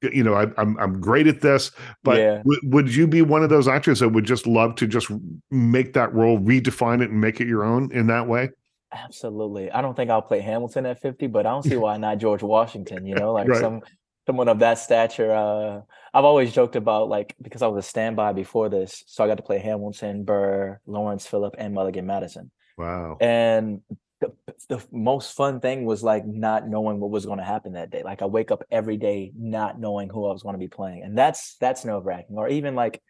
you 0.00 0.22
know 0.22 0.34
I, 0.34 0.46
i'm 0.56 0.78
i'm 0.78 1.00
great 1.00 1.26
at 1.26 1.40
this 1.40 1.72
but 2.04 2.18
Yeah. 2.18 2.36
w- 2.38 2.60
would 2.64 2.94
you 2.94 3.08
be 3.08 3.20
one 3.22 3.42
of 3.42 3.50
those 3.50 3.66
actors 3.66 3.98
that 3.98 4.10
would 4.10 4.24
just 4.24 4.46
love 4.46 4.76
to 4.76 4.86
just 4.86 5.10
make 5.50 5.92
that 5.94 6.14
role, 6.14 6.38
redefine 6.38 7.02
it, 7.02 7.10
and 7.10 7.20
make 7.20 7.40
it 7.40 7.48
your 7.48 7.64
own 7.64 7.90
in 7.92 8.06
that 8.06 8.28
way? 8.28 8.50
Absolutely. 8.92 9.70
I 9.72 9.82
don't 9.82 9.94
think 9.96 10.10
I'll 10.10 10.22
play 10.22 10.40
Hamilton 10.40 10.86
at 10.86 11.00
50, 11.02 11.26
but 11.26 11.46
I 11.46 11.50
don't 11.50 11.64
see 11.64 11.76
why 11.84 11.96
not 11.96 12.18
George 12.18 12.42
Washington, 12.44 13.04
you 13.06 13.16
know, 13.16 13.32
like 13.32 13.48
Right. 13.48 13.60
some 13.60 13.80
someone 14.28 14.48
of 14.48 14.58
that 14.58 14.78
stature. 14.78 15.32
Uh 15.32 15.80
I've 16.12 16.24
always 16.24 16.52
joked 16.52 16.76
about 16.76 17.08
like 17.08 17.34
because 17.40 17.62
I 17.62 17.66
was 17.68 17.84
a 17.84 17.88
standby 17.88 18.34
before 18.34 18.68
this, 18.68 19.02
so 19.06 19.24
I 19.24 19.26
got 19.26 19.38
to 19.38 19.42
play 19.42 19.58
Hamilton, 19.58 20.24
Burr, 20.24 20.80
Laurens 20.86 21.26
Philip, 21.26 21.54
and 21.58 21.74
Mulligan 21.74 22.06
Madison. 22.06 22.50
Wow. 22.76 23.16
And 23.20 23.80
the- 24.20 24.34
the 24.68 24.84
most 24.92 25.34
fun 25.36 25.60
thing 25.60 25.84
was 25.86 26.02
like 26.02 26.26
not 26.26 26.68
knowing 26.68 27.00
what 27.00 27.10
was 27.10 27.24
going 27.24 27.38
to 27.38 27.44
happen 27.44 27.72
that 27.72 27.90
day. 27.90 28.02
Like 28.02 28.20
I 28.20 28.26
wake 28.26 28.50
up 28.50 28.64
every 28.70 28.96
day 28.98 29.32
not 29.36 29.78
knowing 29.80 30.10
who 30.10 30.26
I 30.26 30.32
was 30.32 30.42
going 30.42 30.54
to 30.54 30.58
be 30.58 30.68
playing, 30.68 31.04
and 31.04 31.16
that's 31.16 31.56
that's 31.56 31.84
nerve 31.86 32.04
wracking. 32.04 32.36
Or 32.36 32.48
even 32.48 32.74
like 32.74 33.00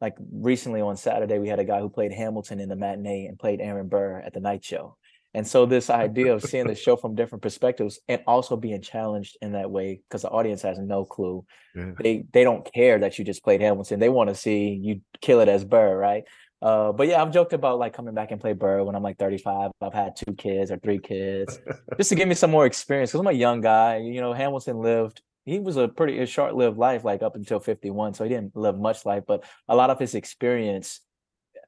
like 0.00 0.16
recently 0.32 0.80
on 0.82 0.96
Saturday, 0.96 1.38
we 1.38 1.48
had 1.48 1.58
a 1.58 1.64
guy 1.64 1.80
who 1.80 1.88
played 1.88 2.12
Hamilton 2.12 2.60
in 2.60 2.68
the 2.68 2.76
matinee 2.76 3.26
and 3.26 3.38
played 3.38 3.60
Aaron 3.60 3.88
Burr 3.88 4.20
at 4.20 4.34
the 4.34 4.40
night 4.40 4.64
show. 4.64 4.96
And 5.32 5.46
so 5.46 5.64
this 5.64 5.90
idea 5.90 6.34
of 6.34 6.42
seeing 6.42 6.66
the 6.66 6.74
show 6.74 6.96
from 7.02 7.14
different 7.14 7.42
perspectives 7.42 8.00
and 8.08 8.22
also 8.26 8.56
being 8.56 8.82
challenged 8.82 9.36
in 9.40 9.52
that 9.52 9.70
way, 9.70 10.00
because 10.08 10.22
the 10.22 10.30
audience 10.30 10.62
has 10.62 10.78
no 10.78 11.04
clue. 11.04 11.44
Yeah. 11.74 11.92
They 12.00 12.24
they 12.32 12.44
don't 12.44 12.70
care 12.72 12.98
that 12.98 13.18
you 13.18 13.24
just 13.24 13.44
played 13.44 13.60
Hamilton. 13.60 14.00
They 14.00 14.08
want 14.08 14.28
to 14.30 14.34
see 14.34 14.70
you 14.70 15.02
kill 15.20 15.40
it 15.40 15.48
as 15.48 15.64
Burr, 15.64 15.96
right? 15.96 16.24
Uh, 16.62 16.92
but 16.92 17.08
yeah, 17.08 17.22
I've 17.22 17.32
joked 17.32 17.52
about 17.52 17.78
like 17.78 17.94
coming 17.94 18.14
back 18.14 18.32
and 18.32 18.40
play 18.40 18.52
Burr 18.52 18.84
when 18.84 18.94
I'm 18.94 19.02
like 19.02 19.18
35. 19.18 19.70
I've 19.80 19.94
had 19.94 20.16
two 20.16 20.34
kids 20.34 20.70
or 20.70 20.78
three 20.78 20.98
kids, 20.98 21.58
just 21.96 22.10
to 22.10 22.14
give 22.14 22.28
me 22.28 22.34
some 22.34 22.50
more 22.50 22.66
experience. 22.66 23.10
Because 23.10 23.20
I'm 23.20 23.34
a 23.34 23.38
young 23.38 23.60
guy. 23.60 23.98
You 23.98 24.20
know, 24.20 24.32
Hamilton 24.32 24.78
lived. 24.78 25.22
He 25.46 25.58
was 25.58 25.76
a 25.76 25.88
pretty 25.88 26.24
short-lived 26.26 26.76
life, 26.76 27.02
like 27.02 27.22
up 27.22 27.34
until 27.34 27.60
51. 27.60 28.14
So 28.14 28.24
he 28.24 28.30
didn't 28.30 28.54
live 28.54 28.78
much 28.78 29.06
life, 29.06 29.24
but 29.26 29.44
a 29.68 29.74
lot 29.74 29.88
of 29.88 29.98
his 29.98 30.14
experience, 30.14 31.00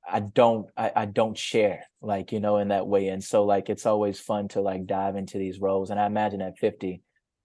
I 0.08 0.20
don't, 0.20 0.66
I, 0.76 0.92
I 0.94 1.04
don't 1.06 1.36
share, 1.36 1.84
like 2.00 2.32
you 2.32 2.40
know, 2.40 2.58
in 2.58 2.68
that 2.68 2.86
way. 2.86 3.08
And 3.08 3.22
so 3.22 3.44
like 3.44 3.68
it's 3.68 3.86
always 3.86 4.18
fun 4.18 4.48
to 4.48 4.60
like 4.60 4.86
dive 4.86 5.16
into 5.16 5.38
these 5.38 5.60
roles. 5.60 5.90
And 5.90 6.00
I 6.00 6.06
imagine 6.06 6.42
at 6.42 6.58
50, 6.58 7.02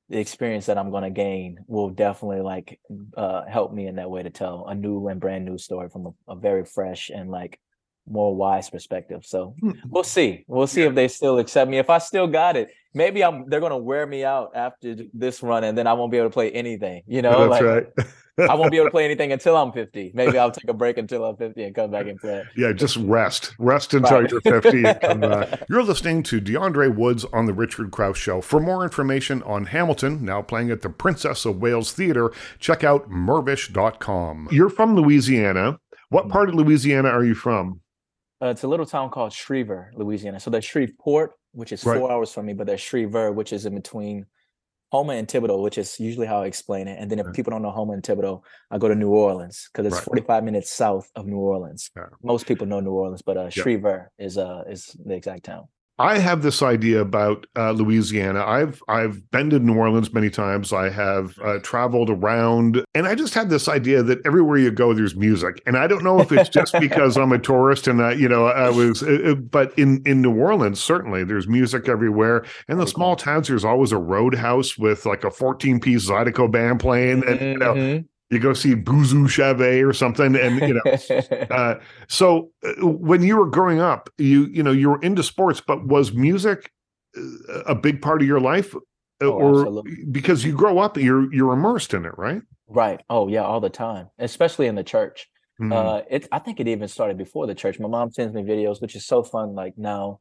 the 0.10 0.20
experience 0.20 0.68
that 0.68 0.78
I'm 0.78 0.90
going 0.90 1.04
to 1.04 1.10
gain 1.10 1.60
will 1.68 1.90
definitely 1.90 2.42
like 2.42 2.80
uh, 3.16 3.46
help 3.46 3.74
me 3.74 3.88
in 3.88 3.96
that 3.98 4.10
way 4.10 4.24
to 4.24 4.30
tell 4.30 4.66
a 4.68 4.76
new 4.76 5.08
and 5.08 5.20
brand 5.20 5.46
new 5.46 5.58
story 5.58 5.90
from 5.90 6.08
a, 6.08 6.32
a 6.32 6.36
very 6.36 6.64
fresh 6.64 7.10
and 7.10 7.30
like 7.30 7.60
more 8.10 8.34
wise 8.36 8.70
perspective. 8.70 9.26
So 9.26 9.56
hmm. 9.60 9.72
we'll 9.86 10.04
see. 10.04 10.46
We'll 10.48 10.68
see 10.68 10.82
yeah. 10.82 10.90
if 10.90 10.96
they 10.96 11.08
still 11.10 11.40
accept 11.40 11.70
me. 11.70 11.78
If 11.78 11.90
I 11.90 11.98
still 11.98 12.28
got 12.28 12.56
it, 12.56 12.70
maybe 12.94 13.24
I'm 13.24 13.50
they're 13.50 13.60
gonna 13.60 13.78
wear 13.78 14.06
me 14.06 14.24
out 14.24 14.52
after 14.56 14.96
this 15.14 15.44
run 15.44 15.64
and 15.64 15.78
then 15.78 15.88
I 15.88 15.94
won't 15.94 16.12
be 16.12 16.18
able 16.18 16.30
to 16.30 16.34
play 16.34 16.52
anything. 16.52 17.04
You 17.06 17.22
know, 17.22 17.50
that's 17.50 17.62
like, 17.62 17.64
right. 17.98 18.08
I 18.38 18.54
won't 18.54 18.72
be 18.72 18.78
able 18.78 18.88
to 18.88 18.92
play 18.92 19.06
anything 19.06 19.32
until 19.32 19.58
I'm 19.58 19.72
50. 19.72 20.12
Maybe 20.14 20.38
I'll 20.38 20.52
take 20.52 20.70
a 20.70 20.74
break 20.74 20.98
until 20.98 21.26
I'm 21.26 21.36
50 21.36 21.64
and 21.64 21.76
come 21.76 21.90
back 21.90 22.06
and 22.08 22.20
play. 22.20 22.44
Yeah, 22.56 22.72
just 22.72 22.98
rest. 22.98 23.54
Rest 23.58 23.94
until 23.96 24.22
right. 24.22 24.32
you're 24.32 24.42
50 24.42 24.86
and 24.86 25.02
come 25.02 25.20
back. 25.22 25.64
You're 25.70 25.84
listening 25.84 26.24
to 26.24 26.40
Deaundre' 26.40 26.96
Woods 26.96 27.26
on 27.34 27.46
the 27.48 27.54
Richard 27.54 27.92
Crouse 27.92 28.18
Show. 28.18 28.42
For 28.42 28.60
more 28.60 28.84
information 28.84 29.42
on 29.44 29.66
Hamilton, 29.66 30.24
now 30.24 30.42
playing 30.42 30.70
at 30.70 30.82
the 30.82 30.90
Princess 30.90 31.46
of 31.46 31.58
Wales 31.58 31.92
Theater, 31.92 32.32
check 32.60 32.84
out 32.84 33.10
mirvish.com. 33.10 34.50
You're 34.52 34.70
from 34.70 34.96
Louisiana. 34.96 35.80
What 36.10 36.24
mm-hmm. 36.24 36.32
part 36.32 36.50
of 36.50 36.56
Louisiana 36.56 37.10
are 37.10 37.24
you 37.24 37.36
from? 37.36 37.82
Uh, 38.42 38.48
it's 38.48 38.64
a 38.64 38.68
little 38.68 38.86
town 38.86 39.10
called 39.10 39.32
Schriever, 39.32 39.90
Louisiana. 39.96 40.40
So 40.40 40.52
there's 40.52 40.66
Shreveport, 40.66 41.32
which 41.54 41.72
is 41.72 41.84
right. 41.84 41.98
four 41.98 42.12
hours 42.12 42.32
from 42.32 42.46
me, 42.46 42.54
but 42.54 42.68
there's 42.68 42.82
Schriever, 42.82 43.34
which 43.34 43.52
is 43.52 43.66
in 43.66 43.74
between 43.74 44.26
Houma 44.92 45.14
and 45.14 45.28
Thibodaux, 45.28 45.62
which 45.62 45.78
is 45.78 46.00
usually 46.00 46.28
how 46.28 46.44
I 46.44 46.46
explain 46.46 46.88
it. 46.88 46.98
And 47.00 47.12
then 47.12 47.20
if 47.20 47.26
right. 47.26 47.36
people 47.36 47.52
don't 47.52 47.62
know 47.62 47.72
Houma 47.72 47.94
and 47.94 48.04
Thibodaux, 48.04 48.42
I 48.72 48.78
go 48.78 48.88
to 48.88 48.96
New 48.96 49.10
Orleans 49.10 49.70
because 49.72 49.86
it's 49.86 49.98
right. 49.98 50.26
45 50.26 50.44
minutes 50.44 50.72
south 50.72 51.10
of 51.16 51.26
New 51.26 51.38
Orleans. 51.38 51.92
Yeah. 51.96 52.06
Most 52.24 52.48
people 52.48 52.68
know 52.68 52.80
New 52.80 52.92
Orleans, 52.92 53.22
but 53.22 53.38
uh, 53.38 53.50
yeah. 54.18 54.26
is 54.26 54.38
uh 54.38 54.64
is 54.68 54.96
the 55.04 55.14
exact 55.14 55.44
town. 55.44 55.68
I 56.00 56.20
have 56.20 56.44
this 56.44 56.62
idea 56.62 57.02
about 57.02 57.48
uh, 57.56 57.72
Louisiana. 57.72 58.46
I've 58.46 58.84
I've 58.88 59.30
been 59.32 59.50
to 59.50 59.60
New 59.60 59.76
Orleans 59.76 60.14
many 60.14 60.30
times. 60.30 60.72
I 60.72 60.90
have 60.90 61.38
uh, 61.40 61.58
traveled 61.60 62.12
around, 62.12 62.84
and 62.94 63.08
I 63.08 63.16
just 63.16 63.34
had 63.34 63.50
this 63.50 63.68
idea 63.68 64.04
that 64.04 64.20
everywhere 64.24 64.58
you 64.58 64.70
go, 64.70 64.94
there's 64.94 65.16
music. 65.16 65.62
And 65.66 65.76
I 65.76 65.88
don't 65.88 66.04
know 66.04 66.20
if 66.20 66.32
it's 66.32 66.50
just 66.50 66.74
because 66.80 67.18
I'm 67.18 67.32
a 67.32 67.40
tourist 67.40 67.88
and 67.88 68.02
I, 68.02 68.12
you 68.14 68.30
know, 68.30 68.46
I 68.46 68.70
was, 68.70 69.02
uh, 69.02 69.32
uh 69.32 69.36
but 69.36 69.78
in 69.78 70.04
in 70.06 70.22
New 70.22 70.36
Orleans, 70.36 70.80
certainly 70.80 71.24
there's 71.24 71.48
music 71.48 71.90
everywhere. 71.90 72.46
And 72.68 72.80
the 72.80 72.88
small 72.88 73.16
towns, 73.16 73.48
there's 73.48 73.66
always 73.66 73.92
a 73.92 73.98
roadhouse 73.98 74.78
with 74.78 75.06
like 75.06 75.24
a 75.24 75.32
14 75.32 75.80
piece 75.80 76.08
Zydeco 76.08 76.52
band 76.52 76.80
playing, 76.80 77.24
and 77.28 77.42
you 77.42 77.58
know, 77.58 77.74
mm-hmm 77.74 78.06
you 78.30 78.40
go 78.40 78.54
see 78.54 78.76
Boozoo 78.76 79.28
Chavis 79.28 79.88
or 79.88 79.94
something, 79.94 80.36
and 80.36 80.60
you 80.62 80.74
know. 80.74 81.48
uh, 81.56 81.76
so 82.08 82.52
uh, 82.64 82.86
when 82.86 83.24
you 83.24 83.38
were 83.38 83.48
growing 83.48 83.80
up, 83.80 84.10
you 84.18 84.46
you 84.48 84.64
know 84.64 84.72
you 84.72 84.90
were 84.90 85.02
into 85.02 85.24
sports, 85.24 85.62
but 85.66 85.86
was 85.88 86.14
music 86.14 86.72
uh, 87.18 87.62
a 87.66 87.76
big 87.76 88.02
part 88.02 88.22
of 88.22 88.28
your 88.28 88.42
life, 88.42 88.76
uh, 88.76 88.80
oh, 89.22 89.32
or 89.32 89.60
absolutely. 89.62 90.06
because 90.12 90.44
you 90.44 90.54
grow 90.54 90.80
up, 90.80 90.98
you're 90.98 91.34
you're 91.34 91.54
immersed 91.54 91.94
in 91.94 92.06
it, 92.06 92.18
right? 92.18 92.42
Right. 92.68 93.02
Oh 93.10 93.28
yeah, 93.28 93.44
all 93.44 93.62
the 93.62 93.70
time, 93.70 94.10
especially 94.20 94.68
in 94.68 94.76
the 94.76 94.84
church. 94.84 95.28
Mm-hmm. 95.62 95.74
Uh, 95.74 96.02
it 96.10 96.28
I 96.32 96.40
think 96.40 96.60
it 96.60 96.68
even 96.68 96.88
started 96.88 97.18
before 97.18 97.48
the 97.48 97.56
church. 97.56 97.80
My 97.80 97.88
mom 97.88 98.12
sends 98.12 98.34
me 98.34 98.44
videos, 98.44 98.82
which 98.82 98.96
is 98.96 99.06
so 99.06 99.24
fun. 99.24 99.56
Like 99.56 99.74
now, 99.78 100.20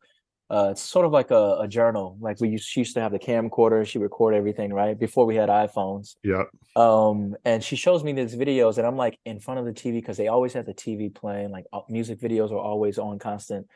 uh, 0.48 0.68
it's 0.70 0.82
sort 0.82 1.04
of 1.04 1.12
like 1.12 1.32
a, 1.32 1.58
a, 1.60 1.68
journal. 1.68 2.16
Like 2.20 2.40
we 2.40 2.50
used, 2.50 2.68
she 2.68 2.80
used 2.80 2.94
to 2.94 3.00
have 3.00 3.10
the 3.10 3.18
camcorder. 3.18 3.84
She 3.84 3.98
record 3.98 4.32
everything 4.32 4.72
right 4.72 4.96
before 4.96 5.26
we 5.26 5.34
had 5.34 5.48
iPhones. 5.48 6.14
Yeah. 6.22 6.44
Um, 6.76 7.34
and 7.44 7.64
she 7.64 7.74
shows 7.74 8.04
me 8.04 8.12
these 8.12 8.36
videos, 8.36 8.78
and 8.78 8.86
I'm 8.86 8.96
like 8.96 9.18
in 9.24 9.40
front 9.40 9.58
of 9.58 9.66
the 9.66 9.72
TV 9.72 9.94
because 9.94 10.16
they 10.16 10.28
always 10.28 10.52
had 10.52 10.64
the 10.64 10.74
TV 10.74 11.12
playing. 11.12 11.50
Like 11.50 11.64
music 11.88 12.20
videos 12.20 12.52
are 12.52 12.58
always 12.58 12.96
on 12.98 13.18
constant. 13.18 13.66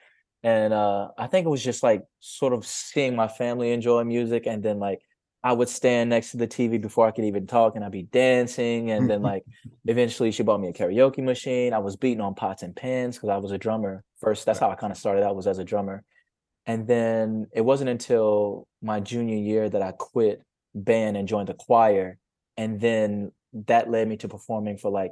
And 0.44 0.72
uh, 0.72 1.09
I 1.18 1.26
think 1.26 1.44
it 1.44 1.50
was 1.50 1.62
just 1.62 1.83
like 1.83 2.04
sort 2.20 2.52
of 2.52 2.64
seeing 2.64 3.16
my 3.16 3.26
family 3.26 3.72
enjoy 3.72 4.04
music, 4.04 4.46
and 4.46 4.62
then 4.62 4.78
like 4.78 5.00
I 5.42 5.52
would 5.52 5.68
stand 5.68 6.11
next 6.11 6.30
to 6.30 6.37
the 6.37 6.46
TV 6.46 6.80
before 6.80 7.09
I 7.09 7.11
could 7.11 7.24
even 7.24 7.48
talk, 7.48 7.74
and 7.74 7.85
I'd 7.85 7.90
be 7.90 8.04
dancing. 8.04 8.92
And 8.92 9.11
then 9.11 9.22
like 9.22 9.42
eventually, 9.87 10.30
she 10.30 10.44
bought 10.44 10.61
me 10.61 10.68
a 10.68 10.72
karaoke 10.72 11.24
machine. 11.24 11.72
I 11.72 11.78
was 11.78 11.96
beating 11.96 12.20
on 12.20 12.37
pots 12.37 12.62
and 12.62 12.76
pans 12.76 13.16
because 13.16 13.28
I 13.28 13.38
was 13.38 13.50
a 13.50 13.59
drummer 13.59 14.04
first. 14.20 14.46
That's 14.46 14.61
how 14.61 14.70
I 14.70 14.76
kind 14.76 14.92
of 14.92 14.96
started 14.96 15.24
out 15.24 15.35
was 15.35 15.48
as 15.48 15.59
a 15.59 15.64
drummer 15.64 16.04
and 16.70 16.87
then 16.87 17.48
it 17.52 17.62
wasn't 17.62 17.90
until 17.90 18.68
my 18.80 19.00
junior 19.00 19.37
year 19.37 19.68
that 19.68 19.83
I 19.83 19.90
quit 19.90 20.40
band 20.72 21.16
and 21.16 21.26
joined 21.26 21.48
the 21.48 21.54
choir. 21.54 22.16
And 22.56 22.80
then 22.80 23.33
that 23.66 23.90
led 23.90 24.06
me 24.06 24.16
to 24.18 24.28
performing 24.28 24.78
for 24.78 24.88
like 24.88 25.11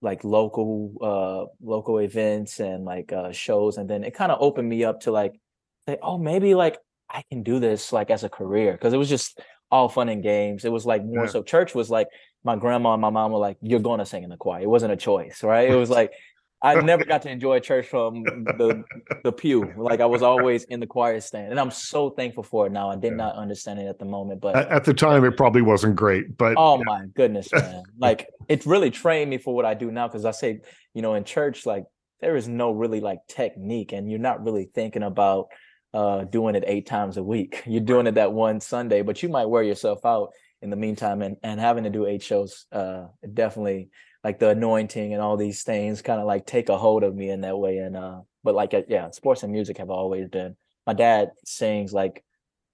like 0.00 0.24
local 0.24 0.94
uh 1.02 1.52
local 1.60 1.98
events 1.98 2.58
and 2.58 2.86
like 2.86 3.12
uh 3.12 3.32
shows. 3.32 3.76
And 3.76 3.90
then 3.90 4.02
it 4.02 4.14
kind 4.14 4.32
of 4.32 4.38
opened 4.40 4.66
me 4.66 4.82
up 4.82 5.00
to 5.00 5.10
like 5.10 5.38
say 5.86 5.98
oh 6.02 6.16
maybe 6.16 6.54
like 6.54 6.78
I 7.10 7.22
can 7.28 7.42
do 7.42 7.58
this 7.58 7.92
like 7.92 8.08
as 8.08 8.24
a 8.24 8.30
career. 8.30 8.72
Because 8.72 8.94
it 8.94 8.98
was 8.98 9.10
just 9.10 9.42
all 9.70 9.90
fun 9.90 10.08
and 10.08 10.22
games. 10.22 10.64
It 10.64 10.72
was 10.72 10.86
like 10.86 11.04
more 11.04 11.24
yeah. 11.24 11.30
so 11.30 11.42
church 11.42 11.74
was 11.74 11.90
like 11.90 12.08
my 12.44 12.56
grandma 12.56 12.94
and 12.94 13.02
my 13.02 13.10
mom 13.10 13.32
were 13.32 13.38
like 13.38 13.58
you're 13.60 13.78
going 13.80 13.98
to 13.98 14.06
sing 14.06 14.22
in 14.22 14.30
the 14.30 14.38
choir. 14.38 14.62
It 14.62 14.70
wasn't 14.70 14.94
a 14.94 14.96
choice 14.96 15.42
right? 15.42 15.68
It 15.68 15.76
was 15.76 15.90
like 15.90 16.12
I 16.60 16.80
never 16.80 17.04
got 17.04 17.22
to 17.22 17.30
enjoy 17.30 17.60
church 17.60 17.86
from 17.86 18.24
the 18.24 18.82
the 19.22 19.32
pew. 19.32 19.72
Like 19.76 20.00
I 20.00 20.06
was 20.06 20.22
always 20.22 20.64
in 20.64 20.80
the 20.80 20.86
choir 20.86 21.20
stand, 21.20 21.52
and 21.52 21.60
I'm 21.60 21.70
so 21.70 22.10
thankful 22.10 22.42
for 22.42 22.66
it 22.66 22.72
now. 22.72 22.90
I 22.90 22.96
did 22.96 23.12
yeah. 23.12 23.16
not 23.16 23.36
understand 23.36 23.78
it 23.78 23.86
at 23.86 23.98
the 23.98 24.04
moment, 24.04 24.40
but 24.40 24.56
at, 24.56 24.68
at, 24.68 24.84
the 24.84 24.94
time, 24.94 25.24
it 25.24 25.36
probably 25.36 25.62
wasn't 25.62 25.94
great. 25.94 26.36
But 26.36 26.54
oh 26.56 26.78
yeah. 26.78 26.84
my 26.84 27.04
goodness, 27.14 27.48
man! 27.52 27.84
like 27.98 28.28
it 28.48 28.66
really 28.66 28.90
trained 28.90 29.30
me 29.30 29.38
for 29.38 29.54
what 29.54 29.64
I 29.64 29.74
do 29.74 29.92
now. 29.92 30.08
Because 30.08 30.24
I 30.24 30.32
say, 30.32 30.60
you 30.94 31.02
know, 31.02 31.14
in 31.14 31.22
church, 31.22 31.64
like 31.64 31.84
there 32.20 32.34
is 32.34 32.48
no 32.48 32.72
really 32.72 33.00
like 33.00 33.20
technique, 33.28 33.92
and 33.92 34.10
you're 34.10 34.18
not 34.18 34.44
really 34.44 34.68
thinking 34.74 35.04
about 35.04 35.48
uh 35.94 36.24
doing 36.24 36.56
it 36.56 36.64
eight 36.66 36.86
times 36.86 37.18
a 37.18 37.22
week. 37.22 37.62
You're 37.66 37.80
doing 37.80 38.08
it 38.08 38.16
that 38.16 38.32
one 38.32 38.60
Sunday, 38.60 39.02
but 39.02 39.22
you 39.22 39.28
might 39.28 39.46
wear 39.46 39.62
yourself 39.62 40.04
out 40.04 40.30
in 40.60 40.70
the 40.70 40.76
meantime, 40.76 41.22
and 41.22 41.36
and 41.44 41.60
having 41.60 41.84
to 41.84 41.90
do 41.90 42.06
eight 42.06 42.22
shows, 42.22 42.66
uh, 42.72 43.04
definitely 43.32 43.90
like 44.24 44.38
the 44.38 44.50
anointing 44.50 45.12
and 45.12 45.22
all 45.22 45.36
these 45.36 45.62
things 45.62 46.02
kind 46.02 46.20
of 46.20 46.26
like 46.26 46.46
take 46.46 46.68
a 46.68 46.78
hold 46.78 47.02
of 47.02 47.14
me 47.14 47.30
in 47.30 47.42
that 47.42 47.58
way. 47.58 47.78
And 47.78 47.96
uh, 47.96 48.20
but 48.42 48.54
like 48.54 48.74
uh, 48.74 48.82
yeah, 48.88 49.10
sports 49.10 49.42
and 49.42 49.52
music 49.52 49.78
have 49.78 49.90
always 49.90 50.28
been. 50.28 50.56
My 50.86 50.94
dad 50.94 51.32
sings 51.44 51.92
like 51.92 52.24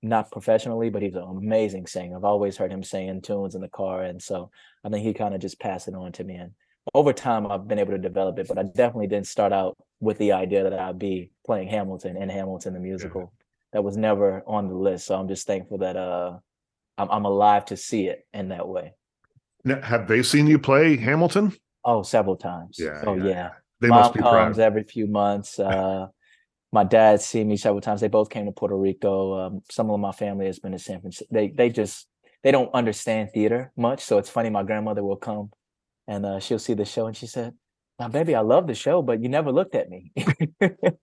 not 0.03 0.31
professionally, 0.31 0.91
but 0.91 1.03
he's 1.03 1.15
an 1.15 1.23
amazing 1.23 1.87
singer. 1.87 2.17
I've 2.17 2.25
always 2.25 2.57
heard 2.57 2.71
him 2.73 2.83
singing 2.83 3.23
tunes 3.23 3.55
in 3.55 3.61
the 3.61 3.69
car, 3.69 4.03
and 4.03 4.23
so 4.23 4.51
I 4.85 4.89
think 4.89 5.05
he 5.05 5.15
kind 5.15 5.35
of 5.35 5.41
just 5.41 5.59
passed 5.61 5.89
it 5.89 5.95
on 5.95 6.13
to 6.13 6.25
me. 6.25 6.37
And 6.37 6.53
over 6.93 7.13
time, 7.13 7.51
I've 7.51 7.67
been 7.67 7.79
able 7.79 7.93
to 7.93 7.99
develop 7.99 8.39
it, 8.39 8.49
but 8.49 8.59
I 8.59 8.65
definitely 8.65 9.07
didn't 9.07 9.27
start 9.27 9.53
out 9.53 9.77
with 10.01 10.19
the 10.19 10.33
idea 10.33 10.65
that 10.65 10.79
I'd 10.79 10.99
be 10.99 11.31
playing 11.47 11.69
Hamilton 11.69 12.17
and 12.19 12.31
Hamilton 12.31 12.75
the 12.75 12.81
musical. 12.81 13.21
Yeah. 13.23 13.45
That 13.73 13.85
was 13.85 13.97
never 13.97 14.43
on 14.47 14.69
the 14.69 14.75
list. 14.75 15.07
So 15.07 15.19
I'm 15.19 15.27
just 15.27 15.47
thankful 15.47 15.79
that 15.79 15.97
uh, 15.97 16.39
I'm, 16.97 17.11
I'm 17.11 17.25
alive 17.25 17.65
to 17.67 17.77
see 17.77 18.07
it 18.07 18.27
in 18.33 18.51
that 18.51 18.69
way. 18.69 18.93
Now, 19.65 19.81
have 19.81 20.07
they 20.09 20.23
seen 20.23 20.47
you 20.47 20.59
play 20.59 20.97
Hamilton? 20.97 21.53
Oh, 21.85 22.03
several 22.03 22.37
times. 22.37 22.77
Yeah. 22.79 23.03
Oh, 23.07 23.15
yeah. 23.15 23.25
yeah. 23.25 23.51
They 23.81 23.89
Mom 23.89 24.01
must 24.01 24.15
be 24.15 24.21
comes 24.21 24.57
proud. 24.57 24.59
every 24.59 24.85
few 24.85 25.07
months. 25.07 25.59
Uh, 25.75 26.09
my 26.73 26.83
dad 26.83 27.21
seen 27.21 27.47
me 27.47 27.57
several 27.57 27.81
times. 27.81 28.01
They 28.01 28.09
both 28.09 28.31
came 28.31 28.47
to 28.47 28.53
Puerto 28.53 28.77
Rico. 28.77 29.39
Um, 29.39 29.63
some 29.71 29.91
of 29.91 30.01
my 30.01 30.11
family 30.11 30.47
has 30.47 30.59
been 30.59 30.73
to 30.73 30.79
San 30.79 31.01
Francisco. 31.01 31.33
They 31.33 31.49
they 31.49 31.71
just 31.71 32.09
they 32.43 32.51
don't 32.51 32.75
understand 32.75 33.31
theater 33.33 33.73
much, 33.77 34.03
so 34.03 34.19
it's 34.19 34.29
funny. 34.29 34.51
My 34.51 34.65
grandmother 34.65 35.05
will 35.05 35.17
come, 35.17 35.51
and 36.09 36.27
uh, 36.27 36.41
she'll 36.41 36.59
see 36.59 36.75
the 36.75 36.85
show, 36.85 37.07
and 37.07 37.17
she 37.17 37.29
said, 37.29 37.55
"Now, 38.01 38.09
baby, 38.09 38.35
I 38.35 38.41
love 38.41 38.67
the 38.67 38.75
show, 38.75 39.03
but 39.03 39.23
you 39.23 39.29
never 39.29 39.53
looked 39.53 39.77
at 39.77 39.89
me." 39.89 40.11
and 40.61 40.77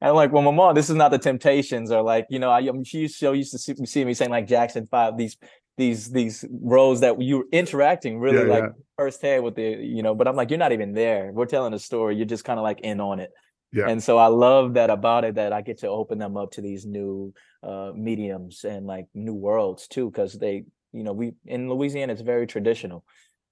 I'm 0.00 0.14
like, 0.14 0.32
"Well, 0.32 0.42
my 0.42 0.50
mom, 0.50 0.74
this 0.74 0.88
is 0.88 0.96
not 0.96 1.10
the 1.10 1.18
Temptations, 1.18 1.92
or 1.92 2.02
like, 2.02 2.26
you 2.30 2.38
know, 2.38 2.50
I, 2.50 2.66
she 2.82 3.06
so 3.06 3.32
used 3.32 3.52
to 3.52 3.58
see, 3.58 3.74
see 3.84 4.04
me 4.06 4.14
saying 4.14 4.30
like 4.30 4.46
Jackson 4.46 4.86
Five, 4.90 5.18
these 5.18 5.36
these 5.78 6.10
these 6.10 6.44
roles 6.50 7.00
that 7.00 7.20
you're 7.20 7.46
interacting 7.52 8.18
really 8.18 8.46
yeah, 8.46 8.54
like 8.54 8.64
yeah. 8.64 8.82
firsthand 8.96 9.42
with 9.42 9.54
the 9.54 9.62
you 9.62 10.02
know 10.02 10.14
but 10.14 10.28
i'm 10.28 10.36
like 10.36 10.50
you're 10.50 10.58
not 10.58 10.72
even 10.72 10.92
there 10.92 11.32
we're 11.32 11.46
telling 11.46 11.72
a 11.72 11.78
story 11.78 12.14
you're 12.14 12.26
just 12.26 12.44
kind 12.44 12.58
of 12.58 12.62
like 12.62 12.80
in 12.80 13.00
on 13.00 13.20
it 13.20 13.30
Yeah. 13.72 13.88
And 13.88 14.02
so 14.02 14.18
I 14.18 14.26
love 14.26 14.74
that 14.74 14.90
about 14.90 15.24
it 15.24 15.36
that 15.36 15.52
I 15.52 15.62
get 15.62 15.78
to 15.78 15.88
open 15.88 16.18
them 16.18 16.36
up 16.36 16.52
to 16.52 16.60
these 16.60 16.84
new 16.84 17.32
uh, 17.62 17.92
mediums 17.94 18.64
and 18.64 18.86
like 18.86 19.06
new 19.14 19.34
worlds 19.34 19.88
too, 19.88 20.10
because 20.10 20.34
they, 20.34 20.64
you 20.92 21.02
know, 21.02 21.12
we 21.12 21.32
in 21.46 21.70
Louisiana 21.70 22.12
it's 22.12 22.22
very 22.22 22.46
traditional. 22.46 23.04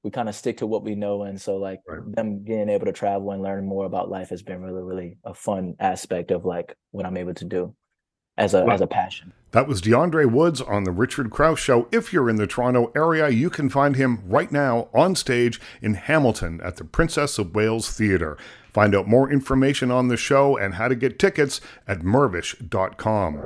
We 0.02 0.11
kind 0.11 0.28
of 0.28 0.35
stick 0.35 0.59
to 0.59 0.66
what 0.66 0.83
we 0.83 0.94
know, 0.94 1.24
and 1.24 1.38
so 1.38 1.56
like 1.56 1.80
right. 1.87 2.00
them 2.14 2.38
being 2.38 2.70
able 2.70 2.87
to 2.87 2.92
travel 2.92 3.33
and 3.33 3.42
learn 3.42 3.66
more 3.66 3.85
about 3.85 4.09
life 4.09 4.30
has 4.30 4.42
been 4.42 4.62
really, 4.62 4.83
really 4.83 5.18
a 5.24 5.35
fun 5.35 5.74
aspect 5.78 6.30
of 6.30 6.44
like 6.44 6.74
what 6.90 7.04
I'm 7.04 7.18
able 7.18 7.35
to 7.35 7.44
do 7.44 7.74
as 8.36 8.54
a 8.54 8.64
as 8.66 8.80
a 8.80 8.86
passion. 8.86 9.32
That 9.52 9.66
was 9.66 9.82
Deaundre' 9.82 10.30
Woods 10.30 10.60
on 10.60 10.84
the 10.84 10.92
Richard 10.92 11.30
Crouse 11.30 11.58
Show. 11.58 11.88
If 11.90 12.12
you're 12.12 12.30
in 12.30 12.36
the 12.36 12.46
Toronto 12.46 12.92
area, 12.94 13.28
you 13.30 13.50
can 13.50 13.68
find 13.68 13.96
him 13.96 14.22
right 14.24 14.50
now 14.52 14.88
on 14.94 15.16
stage 15.16 15.60
in 15.82 15.94
Hamilton 15.94 16.60
at 16.62 16.76
the 16.76 16.84
Princess 16.84 17.36
of 17.36 17.52
Wales 17.52 17.90
Theatre. 17.90 18.38
Find 18.72 18.94
out 18.94 19.08
more 19.08 19.28
information 19.28 19.90
on 19.90 20.06
the 20.06 20.16
show 20.16 20.56
and 20.56 20.74
how 20.74 20.86
to 20.86 20.94
get 20.94 21.18
tickets 21.18 21.60
at 21.88 22.00
mirvish.com. 22.00 23.42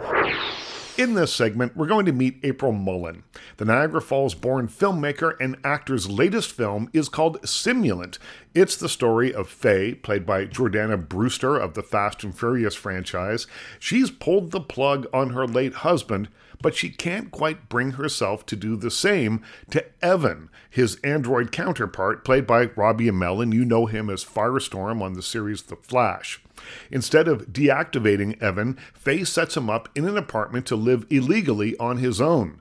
In 0.96 1.14
this 1.14 1.34
segment, 1.34 1.76
we're 1.76 1.88
going 1.88 2.06
to 2.06 2.12
meet 2.12 2.38
April 2.44 2.70
Mullen. 2.70 3.24
The 3.56 3.64
Niagara 3.64 4.00
Falls 4.00 4.36
born 4.36 4.68
filmmaker 4.68 5.34
and 5.40 5.56
actor's 5.64 6.08
latest 6.08 6.52
film 6.52 6.88
is 6.92 7.08
called 7.08 7.42
Simulant. 7.42 8.18
It's 8.54 8.76
the 8.76 8.88
story 8.88 9.34
of 9.34 9.48
Faye, 9.48 9.96
played 9.96 10.24
by 10.24 10.46
Jordana 10.46 10.96
Brewster 10.96 11.56
of 11.56 11.74
the 11.74 11.82
Fast 11.82 12.22
and 12.22 12.38
Furious 12.38 12.76
franchise. 12.76 13.48
She's 13.80 14.12
pulled 14.12 14.52
the 14.52 14.60
plug 14.60 15.08
on 15.12 15.30
her 15.30 15.48
late 15.48 15.74
husband, 15.74 16.28
but 16.62 16.76
she 16.76 16.90
can't 16.90 17.32
quite 17.32 17.68
bring 17.68 17.92
herself 17.92 18.46
to 18.46 18.54
do 18.54 18.76
the 18.76 18.92
same 18.92 19.42
to 19.70 19.84
Evan, 20.00 20.48
his 20.70 21.00
android 21.02 21.50
counterpart, 21.50 22.24
played 22.24 22.46
by 22.46 22.66
Robbie 22.66 23.10
Amell, 23.10 23.42
and 23.42 23.52
you 23.52 23.64
know 23.64 23.86
him 23.86 24.08
as 24.08 24.24
Firestorm 24.24 25.02
on 25.02 25.14
the 25.14 25.22
series 25.22 25.62
The 25.62 25.74
Flash. 25.74 26.43
Instead 26.90 27.28
of 27.28 27.48
deactivating 27.52 28.40
Evan, 28.42 28.78
Faye 28.92 29.24
sets 29.24 29.56
him 29.56 29.68
up 29.68 29.88
in 29.94 30.06
an 30.06 30.16
apartment 30.16 30.66
to 30.66 30.76
live 30.76 31.06
illegally 31.10 31.76
on 31.78 31.98
his 31.98 32.20
own. 32.20 32.60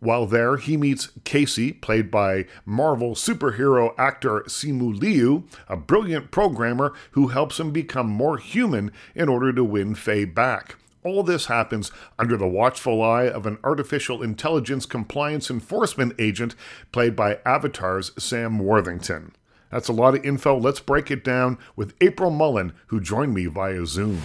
While 0.00 0.24
there, 0.24 0.56
he 0.56 0.78
meets 0.78 1.10
Casey, 1.24 1.72
played 1.72 2.10
by 2.10 2.46
Marvel 2.64 3.14
superhero 3.14 3.92
actor 3.98 4.40
Simu 4.46 4.98
Liu, 4.98 5.44
a 5.68 5.76
brilliant 5.76 6.30
programmer 6.30 6.94
who 7.10 7.28
helps 7.28 7.60
him 7.60 7.70
become 7.70 8.08
more 8.08 8.38
human 8.38 8.92
in 9.14 9.28
order 9.28 9.52
to 9.52 9.62
win 9.62 9.94
Faye 9.94 10.24
back. 10.24 10.76
All 11.02 11.22
this 11.22 11.46
happens 11.46 11.92
under 12.18 12.36
the 12.36 12.48
watchful 12.48 13.02
eye 13.02 13.28
of 13.28 13.46
an 13.46 13.58
artificial 13.64 14.22
intelligence 14.22 14.84
compliance 14.86 15.50
enforcement 15.50 16.14
agent 16.18 16.54
played 16.92 17.16
by 17.16 17.38
Avatar's 17.44 18.12
Sam 18.22 18.58
Worthington. 18.58 19.32
That's 19.70 19.88
a 19.88 19.92
lot 19.92 20.14
of 20.14 20.24
info. 20.24 20.58
Let's 20.58 20.80
break 20.80 21.10
it 21.10 21.22
down 21.22 21.58
with 21.76 21.94
April 22.00 22.30
Mullen, 22.30 22.72
who 22.88 23.00
joined 23.00 23.34
me 23.34 23.46
via 23.46 23.86
Zoom. 23.86 24.20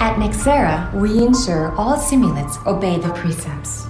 At 0.00 0.16
Nexera, 0.16 0.92
we 0.94 1.24
ensure 1.24 1.74
all 1.76 1.96
simulants 1.96 2.64
obey 2.66 2.98
the 2.98 3.12
precepts. 3.14 3.84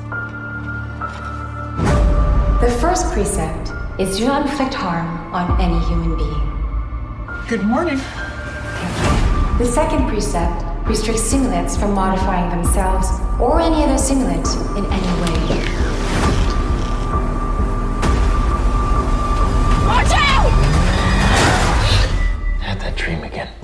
The 2.60 2.70
first 2.80 3.12
precept 3.12 3.70
is 3.98 4.18
do 4.18 4.26
not 4.26 4.46
inflict 4.46 4.74
harm 4.74 5.34
on 5.34 5.60
any 5.60 5.78
human 5.86 6.16
being. 6.16 6.54
Good 7.48 7.64
morning. 7.64 7.98
The 9.58 9.66
second 9.66 10.08
precept 10.08 10.64
restricts 10.86 11.32
simulants 11.32 11.78
from 11.78 11.92
modifying 11.92 12.50
themselves 12.50 13.08
or 13.40 13.60
any 13.60 13.82
other 13.82 13.94
simulant 13.94 14.46
in 14.76 14.84
any 14.86 15.22
way. 15.22 15.73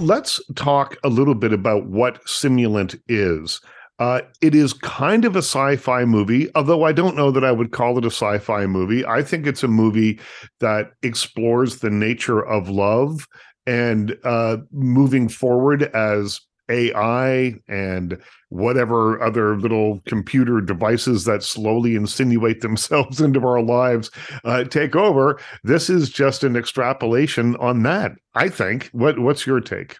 Let's 0.00 0.40
talk 0.54 0.96
a 1.04 1.10
little 1.10 1.34
bit 1.34 1.52
about 1.52 1.84
what 1.84 2.24
Simulant 2.24 2.98
is. 3.06 3.60
Uh, 3.98 4.22
it 4.40 4.54
is 4.54 4.72
kind 4.72 5.26
of 5.26 5.36
a 5.36 5.40
sci 5.40 5.76
fi 5.76 6.06
movie, 6.06 6.48
although 6.54 6.84
I 6.84 6.92
don't 6.92 7.16
know 7.16 7.30
that 7.30 7.44
I 7.44 7.52
would 7.52 7.70
call 7.70 7.98
it 7.98 8.06
a 8.06 8.10
sci 8.10 8.38
fi 8.38 8.64
movie. 8.64 9.04
I 9.04 9.22
think 9.22 9.46
it's 9.46 9.62
a 9.62 9.68
movie 9.68 10.18
that 10.60 10.92
explores 11.02 11.80
the 11.80 11.90
nature 11.90 12.40
of 12.40 12.70
love 12.70 13.28
and 13.66 14.16
uh, 14.24 14.56
moving 14.72 15.28
forward 15.28 15.82
as 15.94 16.40
AI 16.70 17.56
and 17.68 18.18
whatever 18.50 19.20
other 19.22 19.56
little 19.56 20.00
computer 20.06 20.60
devices 20.60 21.24
that 21.24 21.42
slowly 21.42 21.94
insinuate 21.94 22.60
themselves 22.60 23.20
into 23.20 23.40
our 23.40 23.62
lives 23.62 24.10
uh, 24.44 24.64
take 24.64 24.94
over. 24.94 25.40
This 25.64 25.88
is 25.88 26.10
just 26.10 26.44
an 26.44 26.56
extrapolation 26.56 27.56
on 27.56 27.82
that. 27.84 28.12
I 28.34 28.48
think. 28.48 28.90
What 28.92 29.18
What's 29.18 29.46
your 29.46 29.60
take? 29.60 29.96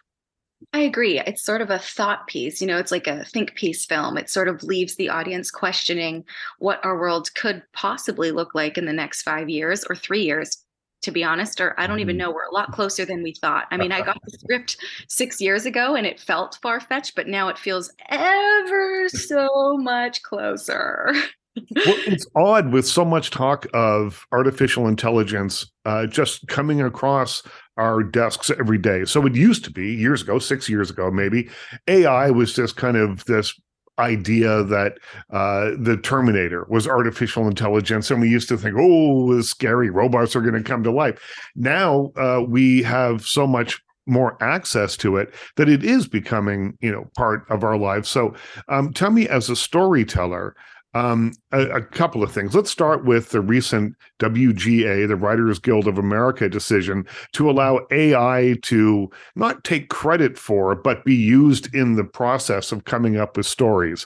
I 0.73 0.81
agree. 0.81 1.19
It's 1.19 1.43
sort 1.43 1.61
of 1.61 1.69
a 1.69 1.79
thought 1.79 2.27
piece. 2.27 2.61
You 2.61 2.67
know, 2.67 2.77
it's 2.77 2.91
like 2.91 3.07
a 3.07 3.25
think 3.25 3.55
piece 3.55 3.85
film. 3.85 4.17
It 4.17 4.29
sort 4.29 4.47
of 4.47 4.63
leaves 4.63 4.95
the 4.95 5.09
audience 5.09 5.49
questioning 5.49 6.23
what 6.59 6.83
our 6.85 6.97
world 6.97 7.33
could 7.33 7.63
possibly 7.73 8.31
look 8.31 8.53
like 8.53 8.77
in 8.77 8.85
the 8.85 8.93
next 8.93 9.23
five 9.23 9.49
years 9.49 9.83
or 9.89 9.95
three 9.95 10.23
years 10.23 10.63
to 11.01 11.11
be 11.11 11.23
honest, 11.23 11.59
or 11.59 11.79
I 11.79 11.87
don't 11.87 11.99
even 11.99 12.17
mm-hmm. 12.17 12.29
know. 12.29 12.31
We're 12.31 12.45
a 12.45 12.53
lot 12.53 12.71
closer 12.71 13.05
than 13.05 13.23
we 13.23 13.33
thought. 13.33 13.65
I 13.71 13.77
mean, 13.77 13.91
I 13.91 14.01
got 14.01 14.17
the 14.23 14.37
script 14.37 14.77
six 15.07 15.41
years 15.41 15.65
ago 15.65 15.95
and 15.95 16.05
it 16.05 16.19
felt 16.19 16.59
far 16.61 16.79
fetched, 16.79 17.15
but 17.15 17.27
now 17.27 17.49
it 17.49 17.57
feels 17.57 17.91
ever 18.09 19.09
so 19.09 19.77
much 19.77 20.21
closer. 20.23 21.13
well, 21.55 21.95
it's 22.07 22.25
odd 22.35 22.71
with 22.71 22.87
so 22.87 23.03
much 23.03 23.29
talk 23.29 23.67
of 23.73 24.25
artificial 24.31 24.87
intelligence 24.87 25.69
uh, 25.85 26.05
just 26.07 26.47
coming 26.47 26.81
across 26.81 27.43
our 27.77 28.03
desks 28.03 28.49
every 28.51 28.77
day. 28.77 29.05
So 29.05 29.25
it 29.25 29.35
used 29.35 29.63
to 29.65 29.71
be 29.71 29.93
years 29.93 30.21
ago, 30.21 30.39
six 30.39 30.69
years 30.69 30.89
ago, 30.89 31.11
maybe 31.11 31.49
AI 31.87 32.29
was 32.29 32.53
just 32.53 32.77
kind 32.77 32.95
of 32.95 33.25
this 33.25 33.59
idea 33.99 34.63
that 34.63 34.97
uh, 35.31 35.71
the 35.77 35.97
Terminator 36.01 36.65
was 36.69 36.87
artificial 36.87 37.47
intelligence, 37.47 38.09
and 38.09 38.21
we 38.21 38.29
used 38.29 38.49
to 38.49 38.57
think, 38.57 38.75
"Oh, 38.77 39.39
scary 39.41 39.89
robots 39.89 40.35
are 40.35 40.41
going 40.41 40.61
to 40.61 40.63
come 40.63 40.83
to 40.83 40.91
life." 40.91 41.21
Now 41.55 42.11
uh, 42.17 42.43
we 42.47 42.83
have 42.83 43.25
so 43.25 43.45
much 43.45 43.81
more 44.07 44.41
access 44.41 44.97
to 44.97 45.17
it 45.17 45.33
that 45.57 45.69
it 45.69 45.83
is 45.83 46.07
becoming, 46.07 46.77
you 46.81 46.91
know, 46.91 47.09
part 47.15 47.45
of 47.49 47.63
our 47.63 47.77
lives. 47.77 48.09
So, 48.09 48.33
um, 48.67 48.91
tell 48.93 49.11
me, 49.11 49.27
as 49.27 49.49
a 49.49 49.55
storyteller, 49.55 50.55
um, 50.93 51.33
a, 51.51 51.61
a, 51.67 51.81
couple 51.81 52.21
of 52.21 52.31
things. 52.31 52.53
Let's 52.53 52.69
start 52.69 53.05
with 53.05 53.29
the 53.29 53.39
recent 53.39 53.95
WGA, 54.19 55.07
the 55.07 55.15
Writers 55.15 55.57
Guild 55.57 55.87
of 55.87 55.97
America 55.97 56.49
decision 56.49 57.07
to 57.33 57.49
allow 57.49 57.85
AI 57.91 58.57
to 58.63 59.09
not 59.35 59.63
take 59.63 59.89
credit 59.89 60.37
for, 60.37 60.75
but 60.75 61.05
be 61.05 61.15
used 61.15 61.73
in 61.73 61.95
the 61.95 62.03
process 62.03 62.71
of 62.71 62.83
coming 62.83 63.17
up 63.17 63.37
with 63.37 63.45
stories. 63.45 64.05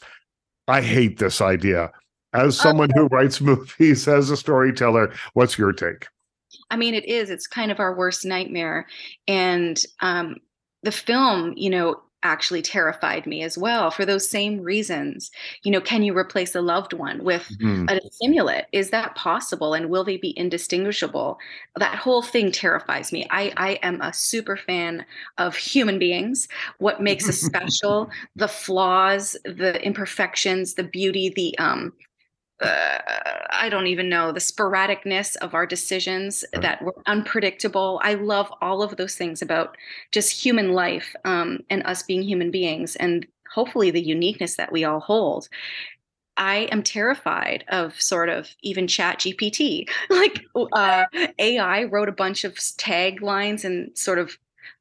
I 0.67 0.81
hate 0.81 1.17
this 1.17 1.41
idea. 1.41 1.91
As 2.33 2.57
someone 2.57 2.89
who 2.93 3.07
writes 3.07 3.41
movies, 3.41 4.07
as 4.07 4.29
a 4.29 4.37
storyteller, 4.37 5.11
what's 5.33 5.57
your 5.57 5.71
take? 5.73 6.07
I 6.69 6.75
mean, 6.75 6.93
it 6.93 7.05
is. 7.05 7.29
It's 7.29 7.47
kind 7.47 7.71
of 7.71 7.79
our 7.79 7.95
worst 7.95 8.25
nightmare. 8.25 8.87
And 9.27 9.79
um, 10.01 10.37
the 10.83 10.91
film, 10.91 11.53
you 11.55 11.69
know, 11.69 12.01
actually 12.25 12.63
terrified 12.63 13.27
me 13.27 13.43
as 13.43 13.57
well 13.57 13.91
for 13.91 14.03
those 14.03 14.27
same 14.27 14.61
reasons. 14.61 15.29
You 15.63 15.71
know, 15.71 15.79
can 15.79 16.01
you 16.01 16.17
replace 16.17 16.55
a 16.55 16.61
loved 16.61 16.91
one 16.91 17.23
with 17.23 17.47
mm-hmm. 17.61 17.87
a 17.87 17.99
simulant? 18.21 18.63
Is 18.71 18.89
that 18.89 19.15
possible? 19.15 19.75
And 19.75 19.89
will 19.89 20.03
they 20.03 20.17
be 20.17 20.37
indistinguishable? 20.37 21.37
That 21.75 21.95
whole 21.95 22.23
thing 22.23 22.51
terrifies 22.51 23.11
me. 23.11 23.27
I, 23.29 23.53
I 23.57 23.79
am 23.83 24.01
a 24.01 24.11
super 24.11 24.57
fan 24.57 25.05
of 25.37 25.55
human 25.55 25.99
beings, 25.99 26.47
what 26.79 26.99
makes 26.99 27.29
us 27.29 27.37
special, 27.39 28.09
the 28.35 28.47
flaws, 28.47 29.37
the 29.45 29.79
imperfections, 29.85 30.73
the 30.73 30.83
beauty, 30.83 31.29
the 31.29 31.57
um, 31.59 31.93
uh, 32.61 32.99
I 33.49 33.69
don't 33.69 33.87
even 33.87 34.09
know 34.09 34.31
the 34.31 34.39
sporadicness 34.39 35.35
of 35.37 35.53
our 35.53 35.65
decisions 35.65 36.45
right. 36.53 36.61
that 36.61 36.81
were 36.81 36.95
unpredictable. 37.05 37.99
I 38.03 38.13
love 38.13 38.51
all 38.61 38.81
of 38.81 38.95
those 38.97 39.15
things 39.15 39.41
about 39.41 39.75
just 40.11 40.31
human 40.31 40.71
life 40.71 41.15
um, 41.25 41.59
and 41.69 41.83
us 41.83 42.03
being 42.03 42.21
human 42.21 42.51
beings, 42.51 42.95
and 42.95 43.25
hopefully 43.53 43.91
the 43.91 44.01
uniqueness 44.01 44.55
that 44.55 44.71
we 44.71 44.83
all 44.83 44.99
hold. 44.99 45.49
I 46.37 46.67
am 46.71 46.83
terrified 46.83 47.63
of 47.69 47.99
sort 48.01 48.29
of 48.29 48.49
even 48.61 48.87
Chat 48.87 49.19
GPT. 49.19 49.89
Like 50.09 50.45
uh, 50.73 51.05
AI 51.39 51.83
wrote 51.85 52.09
a 52.09 52.13
bunch 52.13 52.43
of 52.43 52.55
taglines 52.55 53.63
and 53.63 53.97
sort 53.97 54.19
of 54.19 54.37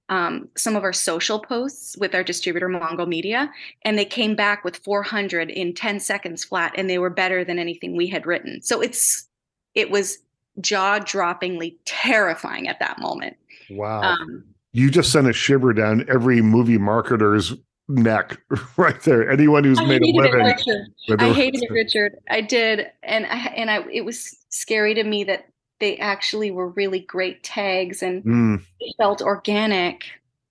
um, 0.09 0.49
some 0.57 0.77
of 0.77 0.83
our 0.83 0.93
social 0.93 1.39
posts 1.39 1.97
with 1.97 2.15
our 2.15 2.23
distributor 2.23 2.69
Mongrel 2.69 3.07
Media, 3.07 3.51
and 3.83 3.99
they 3.99 4.05
came 4.05 4.37
back 4.37 4.65
with 4.65 4.77
400 4.77 5.51
in 5.51 5.75
10 5.75 6.01
seconds 6.01 6.45
flat, 6.45 6.75
and 6.77 6.91
they 6.91 6.99
were 6.99 7.11
better 7.11 7.45
than 7.45 7.59
anything 7.59 7.97
we 7.97 8.07
had 8.07 8.27
written. 8.27 8.61
So 8.63 8.81
it's 8.81 9.29
it 9.75 9.91
was 9.91 10.19
jaw-droppingly 10.61 11.77
terrifying 11.85 12.69
at 12.69 12.79
that 12.81 12.99
moment. 12.99 13.37
Wow! 13.71 14.03
Um, 14.03 14.45
you 14.73 14.91
just 14.91 15.11
sent 15.11 15.27
a 15.27 15.33
shiver 15.33 15.73
down 15.73 16.05
every 16.09 16.43
movie 16.43 16.79
marketer's 16.79 17.55
neck 17.89 18.39
right 18.77 19.01
there. 19.03 19.31
Anyone 19.31 19.65
who's 19.65 19.79
I 19.79 19.87
made 19.87 20.03
a 20.03 20.07
living. 20.07 20.47
It, 20.47 21.21
I 21.21 21.33
hated 21.33 21.63
it, 21.63 21.71
Richard. 21.71 22.17
I 22.29 22.43
did, 22.43 22.87
and 23.03 23.25
I 23.27 23.39
and 23.57 23.71
I. 23.71 23.85
It 23.91 24.05
was 24.05 24.37
scary 24.51 24.95
to 24.95 25.05
me 25.05 25.25
that 25.25 25.47
they 25.81 25.97
actually 25.99 26.51
were 26.51 26.69
really 26.69 27.01
great 27.01 27.43
tags 27.43 28.03
and 28.03 28.25
mm. 28.25 28.63
felt 28.99 29.23
organic. 29.23 30.05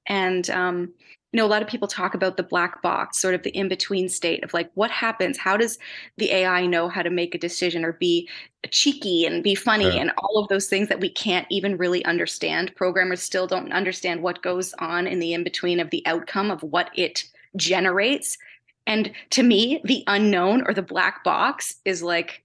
And 0.07 0.49
um, 0.49 0.93
you 1.33 1.37
know, 1.37 1.45
a 1.45 1.47
lot 1.47 1.63
of 1.63 1.67
people 1.67 1.87
talk 1.87 2.13
about 2.13 2.37
the 2.37 2.43
black 2.43 2.83
box, 2.83 3.17
sort 3.17 3.33
of 3.33 3.41
the 3.41 3.49
in 3.57 3.67
between 3.67 4.07
state 4.07 4.43
of 4.43 4.53
like, 4.53 4.69
what 4.75 4.91
happens? 4.91 5.35
How 5.35 5.57
does 5.57 5.79
the 6.17 6.31
AI 6.31 6.67
know 6.67 6.87
how 6.87 7.01
to 7.01 7.09
make 7.09 7.33
a 7.33 7.39
decision 7.39 7.83
or 7.83 7.93
be 7.93 8.29
cheeky 8.69 9.25
and 9.25 9.43
be 9.43 9.55
funny 9.55 9.95
yeah. 9.95 10.01
and 10.01 10.11
all 10.17 10.37
of 10.37 10.47
those 10.49 10.67
things 10.67 10.89
that 10.89 10.99
we 10.99 11.09
can't 11.09 11.47
even 11.49 11.75
really 11.75 12.05
understand? 12.05 12.75
Programmers 12.75 13.23
still 13.23 13.47
don't 13.47 13.73
understand 13.73 14.21
what 14.21 14.43
goes 14.43 14.75
on 14.77 15.07
in 15.07 15.17
the 15.19 15.33
in 15.33 15.43
between 15.43 15.79
of 15.79 15.89
the 15.89 16.05
outcome 16.05 16.51
of 16.51 16.61
what 16.61 16.91
it 16.93 17.23
generates. 17.55 18.37
And 18.85 19.11
to 19.31 19.41
me, 19.41 19.81
the 19.83 20.03
unknown 20.05 20.63
or 20.67 20.73
the 20.75 20.83
black 20.83 21.23
box 21.23 21.77
is 21.83 22.03
like 22.03 22.42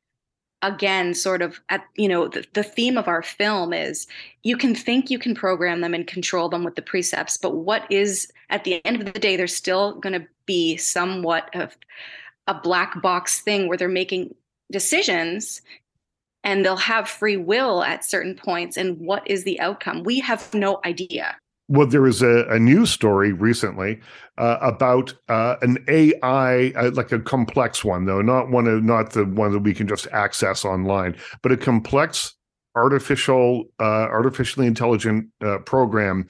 again 0.62 1.14
sort 1.14 1.40
of 1.40 1.60
at 1.68 1.84
you 1.94 2.08
know 2.08 2.26
the, 2.26 2.44
the 2.52 2.64
theme 2.64 2.98
of 2.98 3.06
our 3.06 3.22
film 3.22 3.72
is 3.72 4.08
you 4.42 4.56
can 4.56 4.74
think 4.74 5.08
you 5.08 5.18
can 5.18 5.34
program 5.34 5.80
them 5.80 5.94
and 5.94 6.06
control 6.08 6.48
them 6.48 6.64
with 6.64 6.74
the 6.74 6.82
precepts 6.82 7.36
but 7.36 7.54
what 7.54 7.84
is 7.90 8.32
at 8.50 8.64
the 8.64 8.84
end 8.84 9.00
of 9.00 9.12
the 9.12 9.20
day 9.20 9.36
there's 9.36 9.54
still 9.54 9.94
going 9.94 10.20
to 10.20 10.26
be 10.46 10.76
somewhat 10.76 11.48
of 11.54 11.76
a 12.48 12.54
black 12.54 13.00
box 13.02 13.40
thing 13.40 13.68
where 13.68 13.76
they're 13.76 13.88
making 13.88 14.34
decisions 14.72 15.62
and 16.44 16.64
they'll 16.64 16.76
have 16.76 17.08
free 17.08 17.36
will 17.36 17.82
at 17.82 18.04
certain 18.04 18.34
points 18.34 18.76
and 18.76 18.98
what 18.98 19.28
is 19.28 19.44
the 19.44 19.60
outcome? 19.60 20.02
We 20.02 20.20
have 20.20 20.52
no 20.54 20.80
idea 20.84 21.36
well, 21.68 21.86
there 21.86 22.02
was 22.02 22.22
a, 22.22 22.46
a 22.48 22.58
news 22.58 22.90
story 22.90 23.32
recently 23.32 24.00
uh, 24.38 24.56
about 24.60 25.14
uh, 25.28 25.56
an 25.60 25.78
AI, 25.88 26.68
uh, 26.70 26.90
like 26.94 27.12
a 27.12 27.20
complex 27.20 27.84
one, 27.84 28.06
though 28.06 28.22
not 28.22 28.50
one 28.50 28.66
of 28.66 28.82
not 28.82 29.12
the 29.12 29.24
one 29.24 29.52
that 29.52 29.60
we 29.60 29.74
can 29.74 29.86
just 29.86 30.06
access 30.12 30.64
online, 30.64 31.14
but 31.42 31.52
a 31.52 31.56
complex 31.56 32.34
artificial, 32.74 33.64
uh, 33.80 33.82
artificially 34.08 34.66
intelligent 34.66 35.28
uh, 35.44 35.58
program 35.58 36.26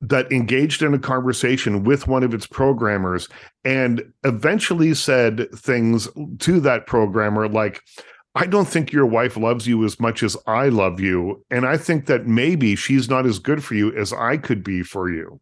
that 0.00 0.30
engaged 0.30 0.82
in 0.82 0.94
a 0.94 0.98
conversation 0.98 1.82
with 1.82 2.06
one 2.06 2.22
of 2.22 2.32
its 2.32 2.46
programmers 2.46 3.28
and 3.64 4.02
eventually 4.24 4.94
said 4.94 5.48
things 5.56 6.08
to 6.38 6.60
that 6.60 6.86
programmer 6.86 7.48
like 7.48 7.80
I 8.34 8.46
don't 8.46 8.68
think 8.68 8.92
your 8.92 9.06
wife 9.06 9.36
loves 9.36 9.66
you 9.66 9.84
as 9.84 9.98
much 9.98 10.22
as 10.22 10.36
I 10.46 10.68
love 10.68 11.00
you. 11.00 11.44
And 11.50 11.66
I 11.66 11.76
think 11.76 12.06
that 12.06 12.26
maybe 12.26 12.76
she's 12.76 13.08
not 13.08 13.26
as 13.26 13.38
good 13.38 13.64
for 13.64 13.74
you 13.74 13.94
as 13.96 14.12
I 14.12 14.36
could 14.36 14.62
be 14.62 14.82
for 14.82 15.10
you. 15.10 15.40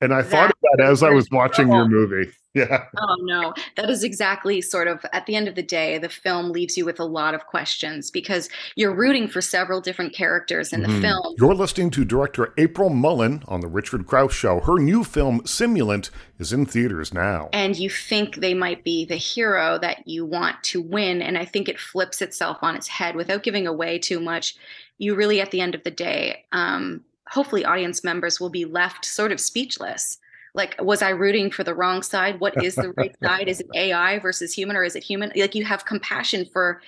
And 0.00 0.14
I 0.14 0.22
that 0.22 0.30
thought 0.30 0.50
of 0.50 0.56
that 0.62 0.84
as 0.84 1.02
I 1.02 1.10
was 1.10 1.30
watching 1.30 1.68
your 1.68 1.88
movie. 1.88 2.30
Yeah. 2.52 2.86
Oh 2.98 3.16
no, 3.20 3.54
that 3.76 3.88
is 3.90 4.02
exactly 4.02 4.60
sort 4.60 4.88
of 4.88 5.06
at 5.12 5.24
the 5.26 5.36
end 5.36 5.46
of 5.46 5.54
the 5.54 5.62
day, 5.62 5.98
the 5.98 6.08
film 6.08 6.50
leaves 6.50 6.76
you 6.76 6.84
with 6.84 6.98
a 6.98 7.04
lot 7.04 7.32
of 7.32 7.46
questions 7.46 8.10
because 8.10 8.48
you're 8.74 8.92
rooting 8.92 9.28
for 9.28 9.40
several 9.40 9.80
different 9.80 10.12
characters 10.12 10.72
in 10.72 10.82
the 10.82 10.88
mm-hmm. 10.88 11.00
film. 11.00 11.34
You're 11.38 11.54
listening 11.54 11.90
to 11.90 12.04
director 12.04 12.52
April 12.58 12.90
Mullen 12.90 13.44
on 13.46 13.60
the 13.60 13.68
Richard 13.68 14.04
Crouse 14.08 14.32
Show. 14.32 14.58
Her 14.58 14.80
new 14.80 15.04
film 15.04 15.42
Simulant 15.42 16.10
is 16.40 16.52
in 16.52 16.66
theaters 16.66 17.14
now. 17.14 17.50
And 17.52 17.78
you 17.78 17.88
think 17.88 18.36
they 18.36 18.54
might 18.54 18.82
be 18.82 19.04
the 19.04 19.14
hero 19.14 19.78
that 19.78 20.08
you 20.08 20.26
want 20.26 20.60
to 20.64 20.82
win, 20.82 21.22
and 21.22 21.38
I 21.38 21.44
think 21.44 21.68
it 21.68 21.78
flips 21.78 22.20
itself 22.20 22.58
on 22.62 22.74
its 22.74 22.88
head 22.88 23.14
without 23.14 23.44
giving 23.44 23.68
away 23.68 24.00
too 24.00 24.18
much. 24.18 24.56
You 24.98 25.14
really, 25.14 25.40
at 25.40 25.52
the 25.52 25.60
end 25.60 25.76
of 25.76 25.84
the 25.84 25.92
day, 25.92 26.46
um, 26.50 27.04
hopefully, 27.30 27.64
audience 27.64 28.04
members 28.04 28.40
will 28.40 28.50
be 28.50 28.64
left 28.64 29.04
sort 29.04 29.32
of 29.32 29.40
speechless. 29.40 30.18
Like 30.54 30.74
was 30.80 31.00
i 31.00 31.10
rooting 31.10 31.50
for 31.50 31.62
the 31.62 31.74
wrong 31.74 32.02
side? 32.02 32.40
What 32.40 32.62
is 32.62 32.74
the 32.74 32.92
right 32.96 33.14
side? 33.22 33.48
Is 33.48 33.60
it 33.60 33.68
ai 33.74 34.18
versus 34.18 34.52
human 34.52 34.76
or 34.76 34.82
is 34.82 34.96
it 34.96 35.04
human? 35.04 35.32
Like 35.36 35.54
you 35.54 35.64
have 35.64 35.84
compassion 35.84 36.44
for 36.52 36.82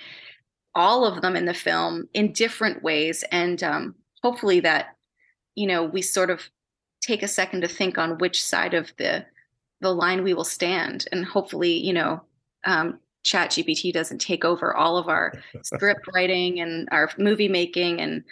all 0.75 1.05
of 1.05 1.21
them 1.21 1.35
in 1.35 1.45
the 1.45 1.53
film 1.53 2.09
in 2.13 2.33
different 2.33 2.83
ways. 2.83 3.23
And 3.31 3.63
um, 3.63 3.95
hopefully 4.21 4.59
that 4.61 4.97
you 5.55 5.65
know 5.65 5.83
we 5.83 6.01
sort 6.01 6.29
of 6.29 6.49
take 7.01 7.23
a 7.23 7.27
second 7.27 7.61
to 7.61 7.67
think 7.67 7.97
on 7.97 8.17
which 8.17 8.43
side 8.43 8.73
of 8.73 8.91
the 8.97 9.25
the 9.79 9.93
line 9.93 10.23
we 10.23 10.33
will 10.33 10.43
stand. 10.43 11.07
And 11.11 11.23
hopefully 11.25 11.71
you 11.71 11.93
know 11.93 12.21
um, 12.65 12.99
chat 13.23 13.51
gpt 13.51 13.93
doesn't 13.93 14.19
take 14.19 14.43
over 14.43 14.75
all 14.75 14.97
of 14.97 15.07
our 15.07 15.33
script 15.63 16.01
writing 16.13 16.59
and 16.59 16.89
our 16.91 17.09
movie 17.17 17.47
making 17.47 18.01
and 18.01 18.23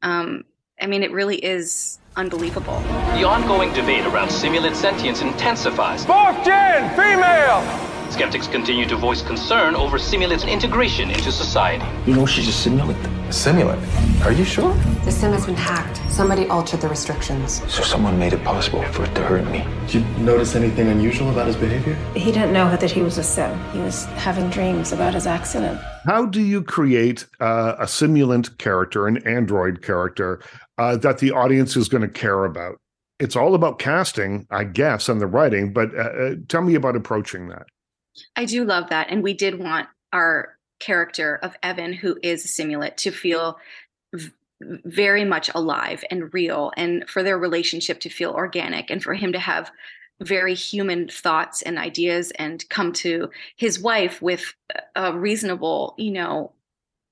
um, 0.00 0.44
i 0.80 0.86
mean 0.86 1.02
it 1.02 1.12
really 1.12 1.36
is 1.36 1.98
unbelievable. 2.16 2.80
The 3.14 3.24
ongoing 3.24 3.72
debate 3.72 4.04
around 4.04 4.28
simulant 4.28 4.74
sentience 4.74 5.22
intensifies. 5.22 6.04
Fourth 6.04 6.44
gen, 6.44 6.90
female! 6.96 7.62
Skeptics 8.10 8.48
continue 8.48 8.86
to 8.86 8.96
voice 8.96 9.22
concern 9.22 9.76
over 9.76 9.98
simulant's 9.98 10.44
integration 10.44 11.10
into 11.10 11.30
society. 11.30 11.84
You 12.06 12.16
know 12.16 12.26
she's 12.26 12.48
a 12.48 12.68
simulant. 12.70 13.04
A 13.04 13.30
simulant? 13.30 14.24
Are 14.24 14.32
you 14.32 14.44
sure? 14.44 14.72
The 15.04 15.12
sim 15.12 15.32
has 15.32 15.46
been 15.46 15.54
hacked. 15.54 16.00
Somebody 16.10 16.46
altered 16.46 16.80
the 16.80 16.88
restrictions. 16.88 17.60
So 17.72 17.82
someone 17.82 18.18
made 18.18 18.32
it 18.32 18.42
possible 18.42 18.82
for 18.84 19.04
it 19.04 19.14
to 19.14 19.22
hurt 19.22 19.46
me. 19.52 19.64
Did 19.86 19.94
you 19.96 20.24
notice 20.24 20.56
anything 20.56 20.88
unusual 20.88 21.30
about 21.30 21.46
his 21.46 21.56
behavior? 21.56 21.94
He 22.14 22.32
didn't 22.32 22.52
know 22.52 22.74
that 22.76 22.90
he 22.90 23.02
was 23.02 23.18
a 23.18 23.22
sim. 23.22 23.56
He 23.72 23.78
was 23.78 24.06
having 24.26 24.48
dreams 24.50 24.92
about 24.92 25.12
his 25.14 25.26
accident. 25.26 25.78
How 26.06 26.24
do 26.24 26.40
you 26.40 26.62
create 26.62 27.26
uh, 27.40 27.76
a 27.78 27.84
simulant 27.84 28.56
character, 28.56 29.06
an 29.06 29.18
android 29.18 29.82
character, 29.82 30.40
uh, 30.78 30.96
that 30.96 31.18
the 31.18 31.32
audience 31.32 31.76
is 31.76 31.88
going 31.88 32.02
to 32.02 32.08
care 32.08 32.44
about. 32.44 32.76
It's 33.18 33.36
all 33.36 33.54
about 33.54 33.78
casting, 33.78 34.46
I 34.50 34.64
guess, 34.64 35.08
and 35.08 35.20
the 35.20 35.26
writing. 35.26 35.72
But 35.72 35.94
uh, 35.94 35.98
uh, 35.98 36.34
tell 36.48 36.62
me 36.62 36.76
about 36.76 36.96
approaching 36.96 37.48
that. 37.48 37.66
I 38.36 38.44
do 38.44 38.64
love 38.64 38.88
that, 38.90 39.08
and 39.10 39.22
we 39.22 39.34
did 39.34 39.58
want 39.58 39.88
our 40.12 40.56
character 40.80 41.36
of 41.42 41.56
Evan, 41.62 41.92
who 41.92 42.18
is 42.22 42.44
a 42.44 42.48
simulant, 42.48 42.96
to 42.96 43.10
feel 43.10 43.58
v- 44.14 44.30
very 44.60 45.24
much 45.24 45.50
alive 45.54 46.04
and 46.10 46.32
real, 46.32 46.72
and 46.76 47.08
for 47.08 47.22
their 47.22 47.38
relationship 47.38 48.00
to 48.00 48.08
feel 48.08 48.30
organic, 48.30 48.90
and 48.90 49.02
for 49.02 49.14
him 49.14 49.32
to 49.32 49.38
have 49.38 49.70
very 50.20 50.54
human 50.54 51.08
thoughts 51.08 51.62
and 51.62 51.78
ideas 51.78 52.32
and 52.32 52.68
come 52.68 52.92
to 52.92 53.30
his 53.56 53.78
wife 53.78 54.20
with 54.20 54.52
a 54.96 55.16
reasonable 55.16 55.94
you 55.96 56.10
know 56.10 56.50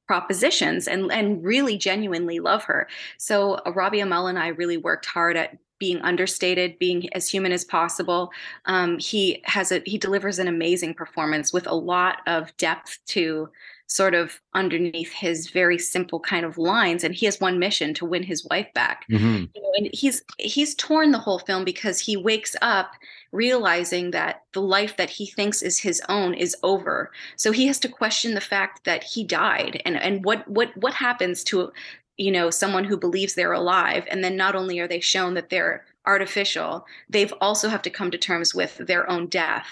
propositions 0.06 0.88
and 0.88 1.10
and 1.12 1.44
really 1.44 1.76
genuinely 1.76 2.40
love 2.40 2.64
her. 2.64 2.88
So 3.18 3.54
uh, 3.54 3.72
Robbie 3.72 3.98
Amell 3.98 4.28
and 4.28 4.38
I 4.38 4.48
really 4.48 4.76
worked 4.76 5.06
hard 5.06 5.36
at 5.36 5.58
being 5.78 6.00
understated, 6.00 6.78
being 6.78 7.12
as 7.12 7.28
human 7.28 7.52
as 7.52 7.64
possible. 7.64 8.30
Um, 8.64 8.98
he 8.98 9.42
has 9.44 9.72
a 9.72 9.82
he 9.84 9.98
delivers 9.98 10.38
an 10.38 10.48
amazing 10.48 10.94
performance 10.94 11.52
with 11.52 11.66
a 11.66 11.74
lot 11.74 12.18
of 12.26 12.56
depth 12.56 12.98
to 13.06 13.50
sort 13.88 14.14
of 14.14 14.40
underneath 14.55 15.12
his 15.12 15.51
very 15.51 15.79
simple 15.79 16.18
kind 16.18 16.44
of 16.44 16.59
lines 16.59 17.05
and 17.05 17.14
he 17.14 17.25
has 17.25 17.40
one 17.40 17.59
mission 17.59 17.94
to 17.94 18.05
win 18.05 18.22
his 18.22 18.44
wife 18.51 18.66
back 18.75 19.05
mm-hmm. 19.09 19.44
you 19.55 19.62
know, 19.62 19.72
and 19.77 19.88
he's 19.92 20.22
he's 20.38 20.75
torn 20.75 21.12
the 21.12 21.18
whole 21.18 21.38
film 21.38 21.64
because 21.64 22.01
he 22.01 22.16
wakes 22.16 22.57
up 22.62 22.92
realizing 23.33 24.11
that 24.11 24.42
the 24.53 24.62
life 24.62 24.96
that 24.96 25.11
he 25.11 25.27
thinks 25.27 25.62
is 25.62 25.79
his 25.79 26.03
own 26.09 26.35
is 26.35 26.57
over 26.62 27.12
so 27.37 27.53
he 27.53 27.66
has 27.66 27.79
to 27.79 27.88
question 27.88 28.35
the 28.35 28.40
fact 28.40 28.85
that 28.85 29.05
he 29.05 29.22
died 29.22 29.81
and 29.85 29.96
and 29.96 30.25
what 30.25 30.46
what 30.49 30.77
what 30.77 30.94
happens 30.94 31.44
to 31.44 31.72
you 32.16 32.33
know 32.33 32.51
someone 32.51 32.85
who 32.85 32.96
believes 32.96 33.35
they're 33.35 33.53
alive 33.53 34.07
and 34.11 34.25
then 34.25 34.37
not 34.37 34.57
only 34.57 34.79
are 34.81 34.88
they 34.88 35.01
shown 35.01 35.35
that 35.35 35.51
they're 35.51 35.85
artificial 36.06 36.86
they've 37.08 37.34
also 37.40 37.68
have 37.68 37.82
to 37.82 37.90
come 37.90 38.10
to 38.10 38.18
terms 38.18 38.54
with 38.54 38.76
their 38.78 39.08
own 39.10 39.26
death 39.26 39.66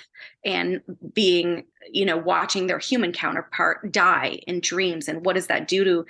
and 0.45 0.81
being 1.13 1.65
you 1.91 2.05
know 2.05 2.17
watching 2.17 2.67
their 2.67 2.79
human 2.79 3.13
counterpart 3.13 3.93
die 3.93 4.41
in 4.47 4.61
dreams 4.61 5.09
and 5.09 5.25
what 5.25 5.35
does 5.35 5.47
that 5.47 5.69
do 5.69 5.85
to 5.85 6.05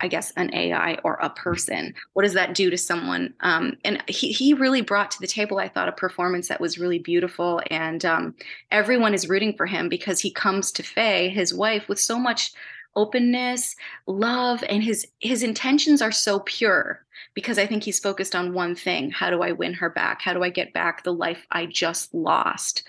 I 0.00 0.08
guess 0.08 0.30
an 0.32 0.52
AI 0.54 0.98
or 1.04 1.14
a 1.14 1.30
person. 1.30 1.94
What 2.12 2.24
does 2.24 2.34
that 2.34 2.54
do 2.54 2.68
to 2.68 2.76
someone? 2.76 3.32
Um, 3.40 3.78
and 3.82 4.02
he 4.08 4.30
he 4.30 4.52
really 4.52 4.82
brought 4.82 5.10
to 5.12 5.20
the 5.20 5.26
table, 5.26 5.58
I 5.58 5.68
thought, 5.68 5.88
a 5.88 5.92
performance 5.92 6.48
that 6.48 6.60
was 6.60 6.78
really 6.78 6.98
beautiful, 6.98 7.62
and 7.70 8.04
um, 8.04 8.34
everyone 8.70 9.14
is 9.14 9.28
rooting 9.28 9.56
for 9.56 9.64
him 9.64 9.88
because 9.88 10.20
he 10.20 10.30
comes 10.30 10.70
to 10.72 10.82
Faye, 10.82 11.30
his 11.30 11.54
wife, 11.54 11.88
with 11.88 11.98
so 11.98 12.18
much 12.18 12.52
openness, 12.96 13.76
love, 14.06 14.64
and 14.68 14.82
his 14.82 15.06
his 15.20 15.42
intentions 15.42 16.02
are 16.02 16.12
so 16.12 16.40
pure 16.40 17.04
because 17.34 17.58
I 17.58 17.66
think 17.66 17.82
he's 17.82 18.00
focused 18.00 18.34
on 18.34 18.54
one 18.54 18.74
thing: 18.74 19.10
how 19.10 19.30
do 19.30 19.42
I 19.42 19.52
win 19.52 19.74
her 19.74 19.90
back? 19.90 20.22
How 20.22 20.32
do 20.32 20.42
I 20.42 20.50
get 20.50 20.72
back 20.72 21.04
the 21.04 21.12
life 21.12 21.46
I 21.50 21.66
just 21.66 22.12
lost? 22.14 22.82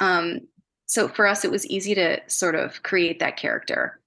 Um, 0.00 0.40
so 0.86 1.08
for 1.08 1.26
us, 1.26 1.44
it 1.44 1.50
was 1.50 1.66
easy 1.66 1.94
to 1.94 2.20
sort 2.28 2.54
of 2.54 2.82
create 2.82 3.18
that 3.18 3.36
character 3.36 4.00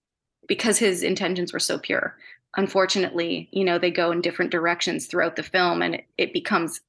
because 0.47 0.79
his 0.79 1.03
intentions 1.03 1.53
were 1.53 1.59
so 1.59 1.77
pure 1.77 2.17
unfortunately, 2.57 3.47
you 3.51 3.63
know, 3.63 3.77
they 3.77 3.91
go 3.91 4.11
in 4.11 4.21
different 4.21 4.51
directions 4.51 5.05
throughout 5.05 5.35
the 5.35 5.43
film 5.43 5.81
and 5.81 5.95
it, 5.95 6.05
it 6.17 6.33
becomes 6.33 6.81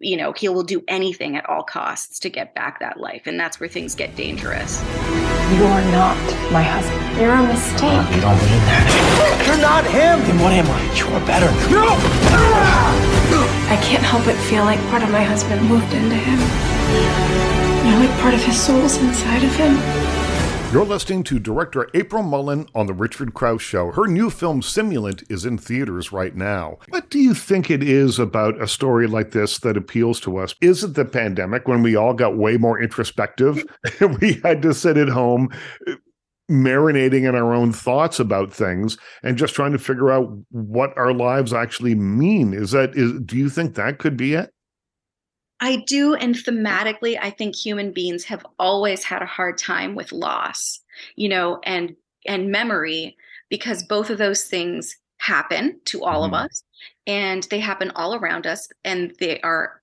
you 0.00 0.16
know, 0.16 0.32
he 0.32 0.48
will 0.48 0.62
do 0.62 0.82
anything 0.88 1.36
at 1.36 1.48
all 1.48 1.62
costs 1.62 2.18
to 2.20 2.30
get 2.30 2.54
back 2.54 2.80
that 2.80 2.98
life. 2.98 3.26
And 3.26 3.38
that's 3.38 3.58
where 3.58 3.68
things 3.68 3.94
get 3.94 4.14
dangerous. 4.16 4.80
You're 5.52 5.82
not 5.90 6.16
my 6.52 6.62
husband. 6.62 7.20
You're 7.20 7.34
a 7.34 7.42
mistake. 7.42 7.82
Uh, 7.82 8.14
you 8.14 8.20
don't 8.20 8.38
mean 8.38 8.62
that. 8.70 9.44
You're 9.46 9.58
not 9.58 9.84
him. 9.84 10.20
Then 10.22 10.38
what 10.38 10.52
am 10.52 10.66
I? 10.66 10.80
You're 10.94 11.20
better. 11.26 11.50
No! 11.70 11.86
I 13.68 13.76
can't 13.82 14.02
help 14.02 14.24
but 14.24 14.36
feel 14.48 14.64
like 14.64 14.78
part 14.88 15.02
of 15.02 15.10
my 15.10 15.22
husband 15.22 15.60
moved 15.68 15.92
into 15.92 16.16
him. 16.16 16.38
You 17.84 17.94
know, 17.94 18.00
like 18.00 18.20
part 18.20 18.34
of 18.34 18.42
his 18.42 18.56
soul's 18.56 18.96
inside 18.98 19.42
of 19.42 19.54
him. 19.56 20.07
You're 20.70 20.84
listening 20.84 21.24
to 21.24 21.38
director 21.38 21.88
April 21.94 22.22
Mullen 22.22 22.66
on 22.74 22.86
The 22.86 22.92
Richard 22.92 23.32
Crouse 23.32 23.62
Show. 23.62 23.90
Her 23.90 24.06
new 24.06 24.28
film, 24.28 24.60
Simulant, 24.60 25.24
is 25.30 25.46
in 25.46 25.56
theaters 25.56 26.12
right 26.12 26.36
now. 26.36 26.76
What 26.90 27.08
do 27.08 27.18
you 27.18 27.32
think 27.32 27.70
it 27.70 27.82
is 27.82 28.18
about 28.18 28.60
a 28.60 28.68
story 28.68 29.06
like 29.06 29.30
this 29.30 29.58
that 29.60 29.78
appeals 29.78 30.20
to 30.20 30.36
us? 30.36 30.54
Is 30.60 30.84
it 30.84 30.92
the 30.92 31.06
pandemic 31.06 31.66
when 31.66 31.82
we 31.82 31.96
all 31.96 32.12
got 32.12 32.36
way 32.36 32.58
more 32.58 32.78
introspective? 32.78 33.64
we 34.20 34.42
had 34.44 34.60
to 34.60 34.74
sit 34.74 34.98
at 34.98 35.08
home 35.08 35.48
marinating 36.50 37.26
in 37.26 37.34
our 37.34 37.54
own 37.54 37.72
thoughts 37.72 38.20
about 38.20 38.52
things 38.52 38.98
and 39.22 39.38
just 39.38 39.54
trying 39.54 39.72
to 39.72 39.78
figure 39.78 40.10
out 40.10 40.28
what 40.50 40.96
our 40.98 41.14
lives 41.14 41.54
actually 41.54 41.94
mean. 41.94 42.52
Is 42.52 42.72
that 42.72 42.94
is 42.94 43.18
do 43.24 43.38
you 43.38 43.48
think 43.48 43.74
that 43.74 43.98
could 43.98 44.18
be 44.18 44.34
it? 44.34 44.52
I 45.60 45.76
do. 45.86 46.14
And 46.14 46.34
thematically, 46.34 47.18
I 47.20 47.30
think 47.30 47.56
human 47.56 47.92
beings 47.92 48.24
have 48.24 48.46
always 48.58 49.04
had 49.04 49.22
a 49.22 49.26
hard 49.26 49.58
time 49.58 49.94
with 49.94 50.12
loss, 50.12 50.80
you 51.16 51.28
know, 51.28 51.60
and 51.64 51.96
and 52.26 52.50
memory, 52.50 53.16
because 53.48 53.82
both 53.82 54.10
of 54.10 54.18
those 54.18 54.44
things 54.44 54.96
happen 55.18 55.80
to 55.86 56.04
all 56.04 56.24
mm-hmm. 56.24 56.34
of 56.34 56.44
us 56.44 56.62
and 57.06 57.44
they 57.44 57.58
happen 57.58 57.90
all 57.96 58.14
around 58.14 58.46
us 58.46 58.68
and 58.84 59.12
they 59.18 59.40
are 59.40 59.77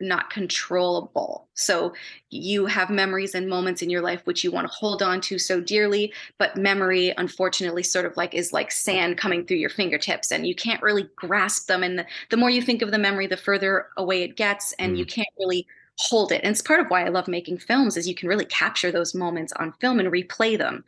not 0.00 0.30
controllable. 0.30 1.48
So 1.54 1.92
you 2.30 2.66
have 2.66 2.90
memories 2.90 3.34
and 3.34 3.48
moments 3.48 3.82
in 3.82 3.90
your 3.90 4.02
life 4.02 4.20
which 4.24 4.44
you 4.44 4.50
want 4.50 4.66
to 4.68 4.72
hold 4.72 5.02
on 5.02 5.20
to 5.22 5.38
so 5.38 5.60
dearly, 5.60 6.12
but 6.38 6.56
memory 6.56 7.12
unfortunately 7.16 7.82
sort 7.82 8.06
of 8.06 8.16
like 8.16 8.34
is 8.34 8.52
like 8.52 8.70
sand 8.70 9.18
coming 9.18 9.44
through 9.44 9.56
your 9.56 9.70
fingertips 9.70 10.30
and 10.30 10.46
you 10.46 10.54
can't 10.54 10.82
really 10.82 11.08
grasp 11.16 11.66
them 11.66 11.82
and 11.82 11.98
the, 11.98 12.06
the 12.30 12.36
more 12.36 12.50
you 12.50 12.62
think 12.62 12.82
of 12.82 12.90
the 12.90 12.98
memory 12.98 13.26
the 13.26 13.36
further 13.36 13.88
away 13.96 14.22
it 14.22 14.36
gets 14.36 14.72
and 14.74 14.94
mm. 14.94 14.98
you 14.98 15.06
can't 15.06 15.28
really 15.38 15.66
hold 15.98 16.30
it. 16.30 16.42
And 16.44 16.52
it's 16.52 16.62
part 16.62 16.80
of 16.80 16.86
why 16.88 17.04
I 17.04 17.08
love 17.08 17.26
making 17.26 17.58
films 17.58 17.96
is 17.96 18.08
you 18.08 18.14
can 18.14 18.28
really 18.28 18.44
capture 18.44 18.92
those 18.92 19.14
moments 19.14 19.52
on 19.54 19.72
film 19.80 19.98
and 19.98 20.12
replay 20.12 20.56
them. 20.56 20.84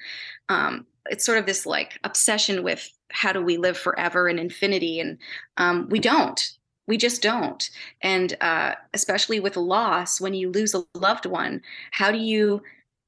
Um, 0.48 0.86
it's 1.06 1.24
sort 1.24 1.38
of 1.38 1.46
this 1.46 1.66
like 1.66 1.98
obsession 2.04 2.62
with 2.62 2.88
how 3.10 3.32
do 3.32 3.42
we 3.42 3.56
live 3.56 3.76
forever 3.76 4.28
and 4.28 4.38
infinity 4.38 5.00
and 5.00 5.18
um, 5.56 5.88
we 5.88 5.98
don't 5.98 6.52
we 6.90 6.96
just 6.96 7.22
don't. 7.22 7.70
And 8.02 8.36
uh, 8.40 8.74
especially 8.94 9.38
with 9.38 9.56
loss 9.56 10.20
when 10.20 10.34
you 10.34 10.50
lose 10.50 10.74
a 10.74 10.84
loved 10.94 11.24
one 11.24 11.62
how 11.92 12.10
do 12.10 12.18
you 12.18 12.62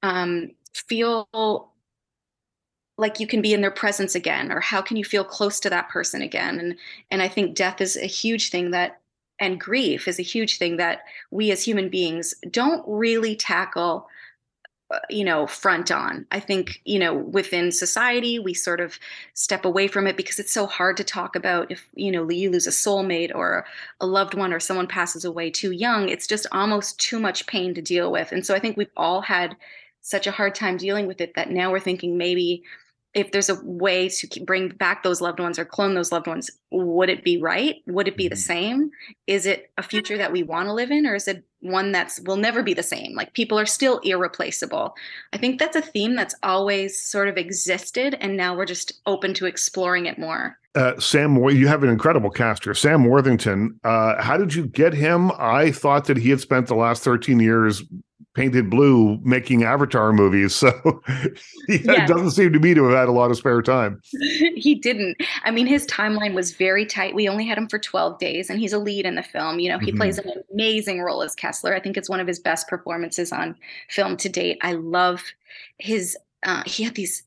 um, 0.05 0.53
feel 0.73 1.29
like 2.97 3.19
you 3.19 3.27
can 3.27 3.43
be 3.43 3.53
in 3.53 3.61
their 3.61 3.73
presence 3.73 4.15
again? 4.15 4.53
Or 4.53 4.61
how 4.61 4.83
can 4.83 4.97
you 4.97 5.05
feel 5.05 5.25
close 5.25 5.59
to 5.61 5.71
that 5.71 5.89
person 5.89 6.23
again? 6.23 6.61
And 6.61 6.77
and 7.11 7.21
i 7.21 7.29
think 7.29 7.57
death 7.57 7.81
is 7.81 7.97
a 7.97 8.07
huge 8.07 8.51
thing 8.51 8.71
that 8.71 9.01
and 9.41 9.59
grief 9.59 10.07
is 10.07 10.21
a 10.21 10.31
huge 10.35 10.59
thing 10.59 10.77
that 10.77 11.01
we 11.33 11.51
as 11.51 11.65
human 11.65 11.89
beings 11.89 12.35
don't 12.51 12.85
really 12.87 13.35
tackle 13.35 14.07
you 15.11 15.25
know 15.25 15.47
front 15.47 15.91
on. 15.91 16.27
I 16.31 16.41
think 16.41 16.81
you 16.85 16.99
know 16.99 17.15
within 17.15 17.73
society 17.73 18.39
we 18.39 18.55
sort 18.55 18.81
of 18.81 18.99
step 19.35 19.65
away 19.65 19.89
from 19.89 20.07
it 20.07 20.17
because 20.17 20.39
it's 20.39 20.53
so 20.53 20.67
hard 20.67 20.97
to 20.99 21.05
talk 21.05 21.37
about 21.37 21.71
if 21.71 21.89
you 21.95 22.11
know 22.11 22.29
you 22.31 22.51
lose 22.51 22.67
a 22.67 22.71
soulmate 22.71 23.35
or 23.35 23.65
a 24.01 24.07
loved 24.07 24.35
one 24.35 24.53
or 24.53 24.61
someone 24.61 24.87
passes 24.87 25.25
away 25.25 25.51
too 25.51 25.73
young 25.73 26.09
it's 26.09 26.27
just 26.27 26.47
almost 26.53 26.99
too 27.01 27.19
much 27.19 27.47
pain 27.47 27.75
to 27.75 27.83
deal 27.83 28.11
with. 28.13 28.33
And 28.33 28.45
so 28.45 28.55
i 28.55 28.59
think 28.59 28.77
we've 28.77 28.89
all 28.97 29.21
had 29.21 29.57
such 30.03 30.27
a 30.27 30.33
hard 30.33 30.55
time 30.55 30.77
dealing 30.77 31.07
with 31.07 31.21
it 31.21 31.35
that 31.35 31.51
now 31.51 31.71
we're 31.71 31.81
thinking 31.81 32.19
maybe 32.19 32.65
if 33.15 33.31
there's 33.31 33.51
a 33.51 33.61
way 33.63 34.09
to 34.09 34.45
bring 34.45 34.69
back 34.69 35.03
those 35.03 35.21
loved 35.21 35.39
ones 35.39 35.59
or 35.59 35.65
clone 35.65 35.95
those 35.95 36.13
loved 36.13 36.27
ones, 36.27 36.51
would 36.71 37.11
it 37.11 37.23
be 37.23 37.37
right? 37.37 37.77
Would 37.87 38.09
it 38.09 38.17
be 38.17 38.29
the 38.29 38.35
mm-hmm. 38.35 38.41
same? 38.41 38.91
Is 39.27 39.45
it 39.45 39.71
a 39.77 39.83
future 39.83 40.17
that 40.17 40.33
we 40.33 40.43
want 40.43 40.69
to 40.69 40.73
live 40.73 40.91
in, 40.91 41.07
or 41.07 41.15
is 41.15 41.29
it 41.29 41.45
one 41.61 41.93
that's 41.93 42.21
will 42.21 42.37
never 42.37 42.63
be 42.63 42.75
the 42.75 42.83
same? 42.83 43.15
Like 43.15 43.35
people 43.35 43.59
are 43.59 43.67
still 43.67 43.99
irreplaceable. 43.99 44.95
I 45.33 45.39
think 45.39 45.59
that's 45.59 45.77
a 45.77 45.83
theme 45.83 46.15
that's 46.15 46.35
always 46.43 46.99
sort 46.99 47.29
of 47.29 47.37
existed, 47.37 48.17
and 48.21 48.37
now 48.37 48.57
we're 48.57 48.65
just 48.67 49.01
open 49.07 49.35
to 49.35 49.47
exploring 49.47 50.07
it 50.07 50.19
more. 50.19 50.59
Uh, 50.75 50.99
Sam, 50.99 51.37
you 51.51 51.69
have 51.69 51.83
an 51.83 51.91
incredible 51.91 52.31
caster, 52.31 52.73
Sam 52.73 53.05
Worthington. 53.05 53.79
Uh, 53.85 54.23
how 54.23 54.39
did 54.39 54.55
you 54.55 54.67
get 54.67 54.95
him? 54.95 55.31
I 55.39 55.71
thought 55.71 56.07
that 56.07 56.17
he 56.17 56.31
had 56.31 56.41
spent 56.41 56.67
the 56.67 56.75
last 56.75 57.05
13 57.05 57.41
years 57.41 57.83
painted 58.35 58.71
blue 58.71 59.19
making 59.23 59.63
Avatar 59.63 60.13
movies. 60.13 60.55
So 60.55 60.69
it 61.69 61.85
yes. 61.85 62.09
doesn't 62.09 62.31
seem 62.31 62.53
to 62.53 62.59
me 62.59 62.75
to 62.75 62.85
have 62.85 62.97
had 62.97 63.09
a 63.09 63.13
lot 63.13 63.31
of 63.31 63.37
spare 63.37 63.63
time. 63.63 64.01
he 64.57 64.75
didn't. 64.75 65.19
I 65.45 65.51
mean, 65.51 65.67
his 65.67 65.87
timeline 65.87 66.35
was 66.35 66.53
very 66.53 66.87
tight. 66.87 67.15
We 67.15 67.29
only 67.29 67.47
had 67.47 67.59
him 67.59 67.69
for 67.69 67.79
12 67.79 68.19
days, 68.19 68.49
and 68.49 68.59
he's 68.59 68.73
a 68.73 68.79
lead 68.79 69.05
in 69.05 69.17
the 69.17 69.23
film. 69.23 69.59
You 69.59 69.71
know, 69.71 69.79
he 69.79 69.89
mm-hmm. 69.89 69.99
plays 69.99 70.19
an 70.19 70.33
amazing 70.53 71.01
role 71.01 71.23
as 71.23 71.35
Kessler. 71.35 71.75
I 71.75 71.81
think 71.81 71.97
it's 71.97 72.09
one 72.09 72.21
of 72.21 72.27
his 72.27 72.39
best 72.39 72.69
performances 72.69 73.33
on 73.33 73.57
film 73.89 74.17
to 74.19 74.29
date. 74.29 74.59
I 74.63 74.73
love 74.73 75.23
his, 75.79 76.17
uh, 76.43 76.63
he 76.65 76.85
had 76.85 76.95
these 76.95 77.25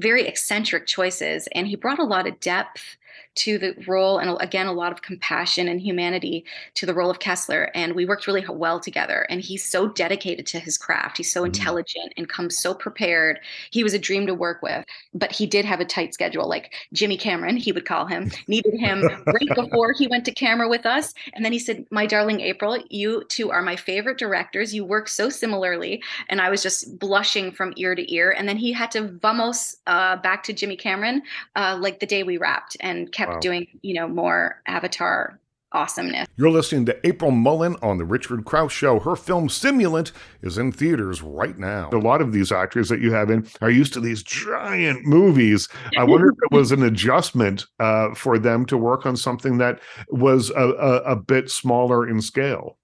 very 0.00 0.26
eccentric 0.26 0.86
choices, 0.86 1.48
and 1.52 1.66
he 1.66 1.76
brought 1.76 1.98
a 1.98 2.04
lot 2.04 2.26
of 2.26 2.38
depth 2.40 2.96
to 3.38 3.56
the 3.56 3.74
role 3.86 4.18
and 4.18 4.36
again 4.40 4.66
a 4.66 4.72
lot 4.72 4.90
of 4.90 5.02
compassion 5.02 5.68
and 5.68 5.80
humanity 5.80 6.44
to 6.74 6.84
the 6.84 6.94
role 6.94 7.08
of 7.08 7.20
Kessler 7.20 7.70
and 7.72 7.94
we 7.94 8.04
worked 8.04 8.26
really 8.26 8.44
well 8.48 8.80
together 8.80 9.26
and 9.30 9.40
he's 9.40 9.64
so 9.64 9.88
dedicated 9.88 10.44
to 10.46 10.58
his 10.58 10.76
craft. 10.76 11.18
He's 11.18 11.32
so 11.32 11.40
mm-hmm. 11.40 11.46
intelligent 11.46 12.12
and 12.16 12.28
comes 12.28 12.58
so 12.58 12.74
prepared. 12.74 13.38
He 13.70 13.84
was 13.84 13.94
a 13.94 13.98
dream 13.98 14.26
to 14.26 14.34
work 14.34 14.60
with 14.60 14.84
but 15.14 15.30
he 15.30 15.46
did 15.46 15.64
have 15.64 15.78
a 15.78 15.84
tight 15.84 16.14
schedule 16.14 16.48
like 16.48 16.74
Jimmy 16.92 17.16
Cameron 17.16 17.56
he 17.56 17.70
would 17.70 17.86
call 17.86 18.06
him 18.06 18.30
needed 18.48 18.74
him 18.74 19.04
right 19.26 19.54
before 19.54 19.92
he 19.92 20.08
went 20.08 20.24
to 20.24 20.32
camera 20.32 20.68
with 20.68 20.84
us 20.84 21.14
and 21.34 21.44
then 21.44 21.52
he 21.52 21.60
said 21.60 21.86
my 21.90 22.06
darling 22.06 22.40
April 22.40 22.76
you 22.90 23.22
two 23.28 23.50
are 23.50 23.62
my 23.62 23.76
favorite 23.76 24.18
directors. 24.18 24.74
You 24.74 24.84
work 24.84 25.06
so 25.08 25.28
similarly 25.28 26.02
and 26.28 26.40
I 26.40 26.50
was 26.50 26.62
just 26.62 26.98
blushing 26.98 27.52
from 27.52 27.72
ear 27.76 27.94
to 27.94 28.12
ear 28.12 28.34
and 28.36 28.48
then 28.48 28.56
he 28.56 28.72
had 28.72 28.90
to 28.92 29.08
vamos 29.22 29.76
uh, 29.86 30.16
back 30.16 30.42
to 30.44 30.52
Jimmy 30.52 30.76
Cameron 30.76 31.22
uh, 31.54 31.78
like 31.80 32.00
the 32.00 32.06
day 32.06 32.24
we 32.24 32.36
wrapped 32.36 32.76
and 32.80 33.12
kept 33.12 33.27
wow. 33.28 33.40
doing, 33.40 33.66
you 33.82 33.94
know, 33.94 34.08
more 34.08 34.62
Avatar 34.66 35.38
awesomeness. 35.72 36.26
You're 36.36 36.50
listening 36.50 36.86
to 36.86 37.06
April 37.06 37.30
Mullen 37.30 37.76
on 37.82 37.98
The 37.98 38.04
Richard 38.04 38.44
Crouse 38.44 38.72
Show. 38.72 39.00
Her 39.00 39.16
film 39.16 39.48
Simulant 39.48 40.12
is 40.42 40.56
in 40.56 40.72
theaters 40.72 41.22
right 41.22 41.58
now. 41.58 41.90
A 41.92 41.98
lot 41.98 42.20
of 42.20 42.32
these 42.32 42.50
actors 42.50 42.88
that 42.88 43.00
you 43.00 43.12
have 43.12 43.30
in 43.30 43.46
are 43.60 43.70
used 43.70 43.92
to 43.94 44.00
these 44.00 44.22
giant 44.22 45.04
movies. 45.04 45.68
I 45.98 46.04
wonder 46.04 46.28
if 46.28 46.36
it 46.50 46.54
was 46.54 46.72
an 46.72 46.82
adjustment 46.82 47.66
uh, 47.80 48.14
for 48.14 48.38
them 48.38 48.64
to 48.66 48.78
work 48.78 49.04
on 49.04 49.16
something 49.16 49.58
that 49.58 49.80
was 50.08 50.50
a, 50.50 50.68
a, 50.70 50.96
a 51.12 51.16
bit 51.16 51.50
smaller 51.50 52.08
in 52.08 52.22
scale. 52.22 52.78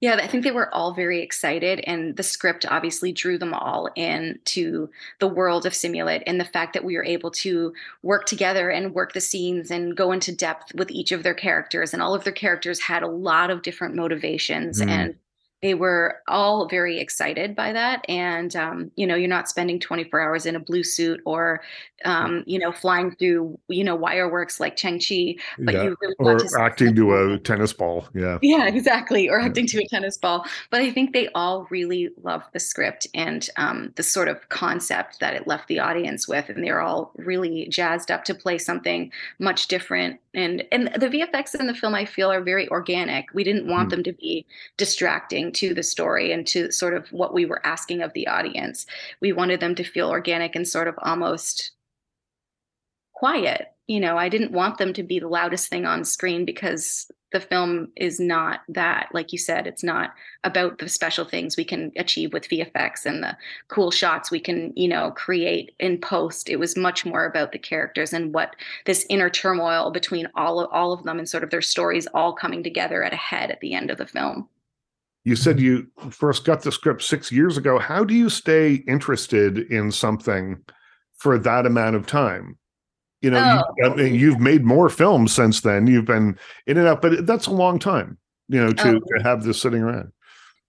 Yeah, 0.00 0.16
I 0.16 0.26
think 0.26 0.44
they 0.44 0.50
were 0.50 0.74
all 0.74 0.92
very 0.92 1.22
excited, 1.22 1.80
and 1.80 2.16
the 2.16 2.22
script 2.22 2.66
obviously 2.68 3.12
drew 3.12 3.38
them 3.38 3.54
all 3.54 3.88
in 3.94 4.38
to 4.46 4.90
the 5.20 5.28
world 5.28 5.66
of 5.66 5.72
Simulant 5.72 6.22
and 6.26 6.40
the 6.40 6.44
fact 6.44 6.74
that 6.74 6.84
we 6.84 6.96
were 6.96 7.04
able 7.04 7.30
to 7.32 7.72
work 8.02 8.26
together 8.26 8.70
and 8.70 8.94
work 8.94 9.12
the 9.12 9.20
scenes 9.20 9.70
and 9.70 9.96
go 9.96 10.12
into 10.12 10.34
depth 10.34 10.74
with 10.74 10.90
each 10.90 11.12
of 11.12 11.22
their 11.22 11.34
characters. 11.34 11.92
And 11.92 12.02
all 12.02 12.14
of 12.14 12.24
their 12.24 12.32
characters 12.32 12.80
had 12.80 13.02
a 13.02 13.08
lot 13.08 13.50
of 13.50 13.62
different 13.62 13.94
motivations 13.94 14.80
mm. 14.80 14.88
and 14.88 15.14
they 15.60 15.74
were 15.74 16.20
all 16.28 16.68
very 16.68 17.00
excited 17.00 17.56
by 17.56 17.72
that. 17.72 18.04
And 18.08 18.54
um, 18.54 18.90
you 18.96 19.06
know 19.06 19.14
you're 19.14 19.28
not 19.28 19.48
spending 19.48 19.80
24 19.80 20.20
hours 20.20 20.46
in 20.46 20.56
a 20.56 20.60
blue 20.60 20.84
suit 20.84 21.20
or 21.24 21.60
um, 22.04 22.44
you 22.46 22.58
know 22.58 22.70
flying 22.70 23.14
through 23.16 23.58
you 23.68 23.82
know 23.82 23.98
wireworks 23.98 24.60
like 24.60 24.78
Shang-Chi 24.78 25.36
but 25.58 25.74
yeah. 25.74 25.82
you 25.84 25.96
really 26.00 26.14
or 26.18 26.38
to 26.38 26.60
acting 26.60 26.94
to 26.94 27.14
a 27.14 27.38
tennis 27.38 27.72
ball 27.72 28.06
yeah. 28.14 28.38
Yeah 28.40 28.68
exactly 28.68 29.28
or 29.28 29.40
acting 29.40 29.66
to 29.68 29.78
a 29.78 29.88
tennis 29.88 30.16
ball. 30.16 30.44
But 30.70 30.80
i 30.80 30.90
think 30.90 31.12
they 31.12 31.28
all 31.34 31.66
really 31.70 32.10
loved 32.22 32.46
the 32.52 32.60
script 32.60 33.06
and 33.14 33.48
um, 33.56 33.92
the 33.96 34.02
sort 34.02 34.28
of 34.28 34.48
concept 34.48 35.20
that 35.20 35.34
it 35.34 35.46
left 35.46 35.68
the 35.68 35.80
audience 35.80 36.28
with 36.28 36.48
and 36.48 36.62
they're 36.62 36.80
all 36.80 37.12
really 37.16 37.66
jazzed 37.68 38.10
up 38.10 38.24
to 38.24 38.34
play 38.34 38.58
something 38.58 39.10
much 39.38 39.68
different. 39.68 40.20
And 40.34 40.64
and 40.70 40.88
the 40.94 41.08
vfx 41.08 41.58
in 41.58 41.66
the 41.66 41.74
film 41.74 41.94
i 41.94 42.04
feel 42.04 42.30
are 42.30 42.42
very 42.42 42.68
organic. 42.68 43.26
We 43.34 43.42
didn't 43.42 43.66
want 43.66 43.88
mm. 43.88 43.90
them 43.90 44.02
to 44.04 44.12
be 44.12 44.46
distracting 44.76 45.47
to 45.52 45.74
the 45.74 45.82
story 45.82 46.32
and 46.32 46.46
to 46.48 46.70
sort 46.72 46.94
of 46.94 47.08
what 47.12 47.34
we 47.34 47.44
were 47.44 47.64
asking 47.66 48.02
of 48.02 48.12
the 48.12 48.26
audience. 48.26 48.86
We 49.20 49.32
wanted 49.32 49.60
them 49.60 49.74
to 49.76 49.84
feel 49.84 50.10
organic 50.10 50.54
and 50.54 50.66
sort 50.66 50.88
of 50.88 50.94
almost 50.98 51.72
quiet. 53.12 53.72
You 53.86 54.00
know, 54.00 54.16
I 54.16 54.28
didn't 54.28 54.52
want 54.52 54.78
them 54.78 54.92
to 54.92 55.02
be 55.02 55.18
the 55.18 55.28
loudest 55.28 55.68
thing 55.68 55.86
on 55.86 56.04
screen 56.04 56.44
because 56.44 57.10
the 57.32 57.40
film 57.40 57.88
is 57.96 58.18
not 58.18 58.60
that. 58.68 59.08
Like 59.12 59.32
you 59.32 59.38
said, 59.38 59.66
it's 59.66 59.82
not 59.82 60.14
about 60.44 60.78
the 60.78 60.88
special 60.88 61.24
things 61.24 61.56
we 61.56 61.64
can 61.64 61.92
achieve 61.96 62.32
with 62.32 62.48
VFX 62.48 63.04
and 63.04 63.22
the 63.22 63.36
cool 63.68 63.90
shots 63.90 64.30
we 64.30 64.40
can, 64.40 64.72
you 64.76 64.88
know, 64.88 65.10
create 65.10 65.74
in 65.78 65.98
post. 65.98 66.48
It 66.48 66.56
was 66.56 66.76
much 66.76 67.04
more 67.04 67.26
about 67.26 67.52
the 67.52 67.58
characters 67.58 68.12
and 68.12 68.32
what 68.32 68.56
this 68.86 69.04
inner 69.10 69.28
turmoil 69.28 69.90
between 69.90 70.28
all 70.34 70.60
of, 70.60 70.70
all 70.72 70.92
of 70.92 71.02
them 71.02 71.18
and 71.18 71.28
sort 71.28 71.44
of 71.44 71.50
their 71.50 71.62
stories 71.62 72.06
all 72.14 72.32
coming 72.32 72.62
together 72.62 73.02
at 73.02 73.12
a 73.12 73.16
head 73.16 73.50
at 73.50 73.60
the 73.60 73.74
end 73.74 73.90
of 73.90 73.98
the 73.98 74.06
film 74.06 74.48
you 75.24 75.36
said 75.36 75.60
you 75.60 75.86
first 76.10 76.44
got 76.44 76.62
the 76.62 76.72
script 76.72 77.02
six 77.02 77.30
years 77.30 77.56
ago. 77.56 77.78
How 77.78 78.04
do 78.04 78.14
you 78.14 78.30
stay 78.30 78.74
interested 78.88 79.58
in 79.70 79.92
something 79.92 80.62
for 81.16 81.38
that 81.38 81.66
amount 81.66 81.96
of 81.96 82.06
time? 82.06 82.56
You 83.20 83.30
know, 83.30 83.62
oh. 83.62 83.74
you, 83.76 83.84
I 83.84 83.94
mean, 83.96 84.14
you've 84.14 84.40
made 84.40 84.64
more 84.64 84.88
films 84.88 85.32
since 85.32 85.60
then. 85.60 85.86
You've 85.86 86.04
been 86.04 86.38
in 86.66 86.78
and 86.78 86.86
out, 86.86 87.02
but 87.02 87.26
that's 87.26 87.46
a 87.46 87.52
long 87.52 87.78
time, 87.78 88.16
you 88.48 88.64
know, 88.64 88.72
to, 88.72 88.88
oh. 88.96 89.00
to 89.00 89.22
have 89.22 89.42
this 89.42 89.60
sitting 89.60 89.82
around. 89.82 90.12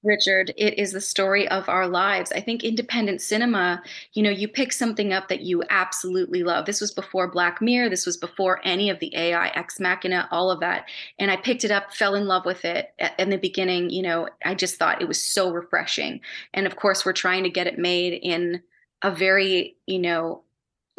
Richard, 0.02 0.54
it 0.56 0.80
is 0.80 0.94
the 0.94 1.02
story 1.02 1.48
of 1.50 1.68
our 1.68 1.88
lives. 1.88 2.32
I 2.32 2.40
think 2.40 2.64
independent 2.64 3.22
cinema, 3.22 3.84
you 4.14 4.24
know, 4.24 4.30
you 4.30 4.48
pick 4.48 4.72
something 4.72 5.12
up 5.12 5.28
that 5.28 5.42
you 5.42 5.62
absolutely 5.70 6.42
love. 6.42 6.66
This 6.66 6.80
was 6.80 6.92
before 6.92 7.30
Black 7.30 7.62
Mirror, 7.62 7.90
this 7.90 8.06
was 8.06 8.16
before 8.16 8.62
any 8.64 8.90
of 8.90 9.00
the 9.00 9.14
AI, 9.14 9.50
Ex 9.50 9.78
Machina, 9.80 10.30
all 10.32 10.52
of 10.52 10.62
that. 10.62 10.86
And 11.20 11.30
I 11.30 11.36
picked 11.36 11.66
it 11.66 11.72
up, 11.72 11.94
fell 11.94 12.16
in 12.16 12.28
love 12.28 12.46
with 12.46 12.64
it. 12.64 12.94
In 13.18 13.30
the 13.30 13.38
beginning, 13.38 13.90
you 13.90 14.02
know, 14.02 14.30
I 14.46 14.56
just 14.56 14.78
thought 14.78 15.02
it 15.02 15.08
was 15.08 15.22
so 15.22 15.52
refreshing. 15.52 16.22
And 16.54 16.66
of 16.66 16.78
course, 16.78 17.06
we're 17.06 17.12
trying 17.12 17.44
to 17.44 17.50
get 17.50 17.68
it 17.68 17.78
made 17.78 18.14
in 18.14 18.62
a 19.02 19.12
very, 19.12 19.76
you 19.86 20.00
know, 20.00 20.44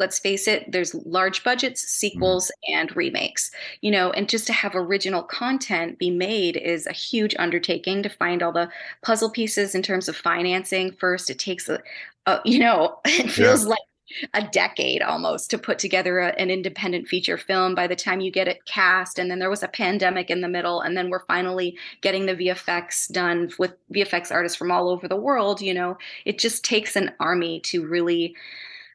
let's 0.01 0.17
face 0.17 0.47
it, 0.47 0.69
there's 0.71 0.95
large 1.05 1.43
budgets, 1.43 1.81
sequels, 1.81 2.51
mm. 2.67 2.75
and 2.75 2.95
remakes, 2.95 3.51
you 3.81 3.91
know, 3.91 4.09
and 4.11 4.27
just 4.27 4.47
to 4.47 4.53
have 4.53 4.75
original 4.75 5.21
content 5.21 5.99
be 5.99 6.09
made 6.09 6.57
is 6.57 6.87
a 6.87 6.91
huge 6.91 7.35
undertaking 7.37 8.01
to 8.01 8.09
find 8.09 8.41
all 8.41 8.51
the 8.51 8.69
puzzle 9.03 9.29
pieces 9.29 9.75
in 9.75 9.83
terms 9.83 10.09
of 10.09 10.17
financing. 10.17 10.91
First, 10.91 11.29
it 11.29 11.37
takes 11.37 11.69
a, 11.69 11.79
a 12.25 12.39
you 12.43 12.57
know, 12.57 12.99
it 13.05 13.29
feels 13.29 13.63
yeah. 13.63 13.69
like 13.69 13.79
a 14.33 14.41
decade 14.41 15.03
almost 15.03 15.51
to 15.51 15.57
put 15.57 15.77
together 15.77 16.19
a, 16.19 16.29
an 16.39 16.49
independent 16.49 17.07
feature 17.07 17.37
film 17.37 17.75
by 17.75 17.85
the 17.85 17.95
time 17.95 18.19
you 18.19 18.31
get 18.31 18.47
it 18.47 18.65
cast 18.65 19.17
and 19.17 19.29
then 19.29 19.39
there 19.39 19.49
was 19.49 19.63
a 19.63 19.69
pandemic 19.69 20.29
in 20.29 20.41
the 20.41 20.49
middle 20.49 20.81
and 20.81 20.97
then 20.97 21.09
we're 21.09 21.23
finally 21.27 21.77
getting 22.01 22.25
the 22.25 22.35
vfx 22.35 23.09
done 23.13 23.49
with 23.57 23.73
vfx 23.93 24.29
artists 24.29 24.57
from 24.57 24.69
all 24.69 24.89
over 24.89 25.07
the 25.07 25.15
world 25.15 25.61
you 25.61 25.73
know 25.73 25.97
it 26.25 26.37
just 26.37 26.65
takes 26.65 26.97
an 26.97 27.09
army 27.21 27.61
to 27.61 27.87
really 27.87 28.35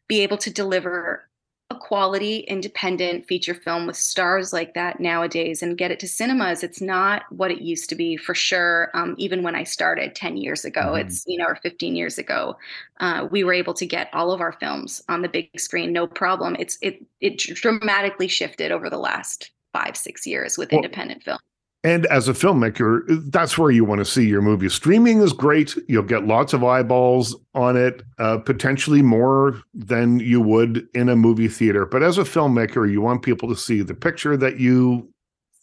be 0.09 0.21
able 0.21 0.37
to 0.39 0.51
deliver 0.51 1.29
a 1.71 1.75
quality 1.75 2.39
independent 2.41 3.27
feature 3.27 3.55
film 3.55 3.89
with 3.89 3.97
stars 3.97 4.53
like 4.53 4.75
that 4.75 5.01
nowadays 5.01 5.63
and 5.65 5.77
get 5.77 5.91
it 5.91 5.99
to 5.99 6.07
cinemas 6.07 6.63
it's 6.63 6.81
not 6.81 7.25
what 7.31 7.51
it 7.51 7.61
used 7.61 7.89
to 7.89 7.97
be 7.97 8.17
for 8.17 8.37
sure 8.37 8.89
um, 8.95 9.17
even 9.19 9.43
when 9.43 9.57
i 9.57 9.65
started 9.65 10.15
10 10.15 10.37
years 10.37 10.65
ago. 10.65 10.81
Mm-hmm. 10.81 11.09
it's 11.09 11.25
you 11.27 11.39
know 11.39 11.47
or 11.47 11.57
15 11.57 11.97
years 11.97 12.19
ago. 12.19 12.57
Uh, 13.01 13.27
we 13.31 13.43
were 13.43 13.53
able 13.53 13.75
to 13.75 13.87
get 13.87 14.09
all 14.13 14.31
of 14.31 14.41
our 14.41 14.53
films 14.53 15.03
on 15.09 15.23
the 15.23 15.29
big 15.29 15.49
screen 15.59 15.93
no 15.93 16.07
problem. 16.07 16.57
It's 16.59 16.79
it 16.83 17.05
it 17.21 17.39
dramatically 17.39 18.29
shifted 18.29 18.71
over 18.71 18.89
the 18.89 18.99
last 18.99 19.51
five 19.73 19.97
six 19.97 20.25
years 20.25 20.57
with 20.57 20.71
well, 20.71 20.79
independent 20.79 21.25
film 21.25 21.39
and 21.85 22.07
as 22.07 22.27
a 22.29 22.33
filmmaker, 22.33 23.03
that's 23.31 23.57
where 23.57 23.71
you 23.71 23.85
want 23.85 24.01
to 24.01 24.05
see 24.05 24.27
your 24.27 24.43
movie. 24.43 24.69
Streaming 24.69 25.21
is 25.21 25.33
great. 25.33 25.77
You'll 25.89 26.03
get 26.03 26.27
lots 26.27 26.53
of 26.53 26.65
eyeballs 26.65 27.37
on 27.55 27.77
it, 27.77 28.03
uh, 28.19 28.39
potentially 28.39 29.03
more 29.03 29.61
than 29.73 30.19
you 30.19 30.41
would 30.41 30.89
in 30.95 31.09
a 31.09 31.17
movie 31.17 31.49
theater. 31.49 31.87
But 31.87 32.03
as 32.03 32.19
a 32.19 32.23
filmmaker, 32.23 32.91
you 32.91 33.01
want 33.01 33.23
people 33.23 33.49
to 33.49 33.57
see 33.57 33.83
the 33.83 33.95
picture 33.95 34.37
that 34.37 34.59
you 34.59 35.13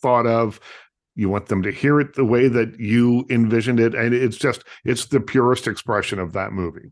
thought 0.01 0.25
of. 0.25 0.59
You 1.15 1.29
want 1.29 1.47
them 1.47 1.61
to 1.63 1.71
hear 1.71 1.99
it 1.99 2.15
the 2.15 2.25
way 2.25 2.47
that 2.47 2.79
you 2.79 3.25
envisioned 3.29 3.79
it. 3.79 3.93
And 3.93 4.13
it's 4.13 4.37
just, 4.37 4.63
it's 4.85 5.07
the 5.07 5.19
purest 5.19 5.67
expression 5.67 6.19
of 6.19 6.33
that 6.33 6.53
movie 6.53 6.91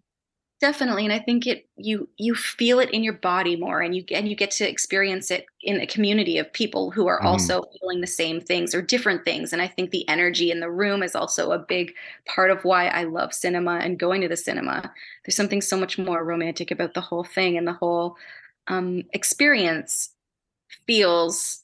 definitely 0.61 1.03
and 1.03 1.11
i 1.11 1.17
think 1.19 1.47
it 1.47 1.67
you 1.75 2.07
you 2.17 2.35
feel 2.35 2.79
it 2.79 2.89
in 2.91 3.03
your 3.03 3.13
body 3.13 3.55
more 3.55 3.81
and 3.81 3.95
you 3.95 4.03
and 4.11 4.29
you 4.29 4.35
get 4.35 4.51
to 4.51 4.67
experience 4.67 5.31
it 5.31 5.45
in 5.63 5.81
a 5.81 5.87
community 5.87 6.37
of 6.37 6.53
people 6.53 6.91
who 6.91 7.07
are 7.07 7.19
mm. 7.19 7.25
also 7.25 7.63
feeling 7.79 7.99
the 7.99 8.07
same 8.07 8.39
things 8.39 8.75
or 8.75 8.81
different 8.81 9.25
things 9.25 9.51
and 9.51 9.61
i 9.61 9.67
think 9.67 9.89
the 9.89 10.07
energy 10.07 10.51
in 10.51 10.59
the 10.59 10.69
room 10.69 11.01
is 11.01 11.15
also 11.15 11.51
a 11.51 11.59
big 11.59 11.93
part 12.27 12.51
of 12.51 12.63
why 12.63 12.87
i 12.89 13.03
love 13.03 13.33
cinema 13.33 13.79
and 13.79 13.99
going 13.99 14.21
to 14.21 14.27
the 14.27 14.37
cinema 14.37 14.91
there's 15.25 15.35
something 15.35 15.61
so 15.61 15.75
much 15.75 15.97
more 15.97 16.23
romantic 16.23 16.69
about 16.69 16.93
the 16.93 17.01
whole 17.01 17.23
thing 17.23 17.57
and 17.57 17.67
the 17.67 17.73
whole 17.73 18.15
um, 18.67 19.03
experience 19.13 20.11
feels 20.85 21.63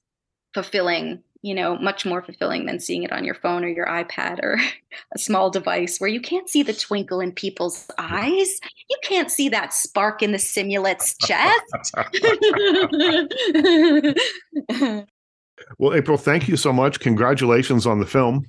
fulfilling 0.53 1.21
you 1.47 1.55
know, 1.55 1.77
much 1.77 2.05
more 2.05 2.21
fulfilling 2.21 2.65
than 2.65 2.77
seeing 2.77 3.03
it 3.03 3.13
on 3.13 3.23
your 3.23 3.35
phone 3.35 3.63
or 3.63 3.69
your 3.69 3.85
iPad 3.85 4.43
or 4.43 4.59
a 5.15 5.17
small 5.17 5.49
device 5.49 5.97
where 5.97 6.09
you 6.09 6.19
can't 6.19 6.49
see 6.49 6.61
the 6.61 6.73
twinkle 6.73 7.21
in 7.21 7.31
people's 7.31 7.89
eyes. 7.97 8.59
You 8.89 8.97
can't 9.01 9.31
see 9.31 9.47
that 9.49 9.73
spark 9.73 10.21
in 10.21 10.33
the 10.33 10.39
simulant's 10.39 11.15
chest. 11.19 11.95
well, 15.79 15.93
April, 15.93 16.17
thank 16.17 16.49
you 16.49 16.57
so 16.57 16.73
much. 16.73 16.99
Congratulations 16.99 17.87
on 17.87 18.01
the 18.01 18.05
film. 18.05 18.45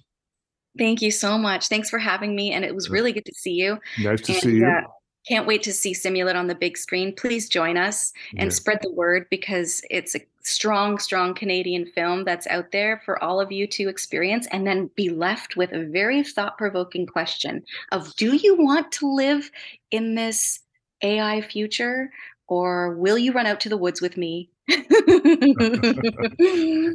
Thank 0.76 1.00
you 1.00 1.12
so 1.12 1.38
much. 1.38 1.68
Thanks 1.68 1.88
for 1.88 2.00
having 2.00 2.34
me. 2.34 2.52
And 2.52 2.64
it 2.64 2.74
was 2.74 2.90
really 2.90 3.12
good 3.12 3.26
to 3.26 3.34
see 3.34 3.52
you. 3.52 3.78
Nice 4.00 4.22
to 4.22 4.32
and, 4.32 4.42
see 4.42 4.56
you. 4.56 4.66
Uh, 4.66 4.82
can't 5.28 5.46
wait 5.46 5.62
to 5.64 5.72
see 5.72 5.92
Simulant 5.92 6.36
on 6.36 6.46
the 6.46 6.54
big 6.54 6.78
screen. 6.78 7.14
Please 7.14 7.48
join 7.48 7.76
us 7.76 8.12
and 8.36 8.50
yeah. 8.50 8.54
spread 8.54 8.78
the 8.82 8.92
word 8.92 9.26
because 9.30 9.82
it's 9.90 10.14
a 10.14 10.20
strong, 10.42 10.98
strong 10.98 11.34
Canadian 11.34 11.84
film 11.84 12.24
that's 12.24 12.46
out 12.46 12.72
there 12.72 13.02
for 13.04 13.22
all 13.22 13.38
of 13.38 13.52
you 13.52 13.66
to 13.66 13.88
experience 13.88 14.48
and 14.50 14.66
then 14.66 14.90
be 14.96 15.10
left 15.10 15.56
with 15.56 15.72
a 15.72 15.84
very 15.84 16.24
thought 16.24 16.56
provoking 16.56 17.06
question 17.06 17.62
of 17.92 18.14
do 18.16 18.36
you 18.36 18.56
want 18.56 18.90
to 18.90 19.12
live 19.12 19.50
in 19.90 20.14
this 20.14 20.60
AI 21.02 21.42
future 21.42 22.10
or 22.46 22.94
will 22.94 23.18
you 23.18 23.32
run 23.32 23.46
out 23.46 23.60
to 23.60 23.68
the 23.68 23.76
woods 23.76 24.00
with 24.00 24.16
me 24.16 24.48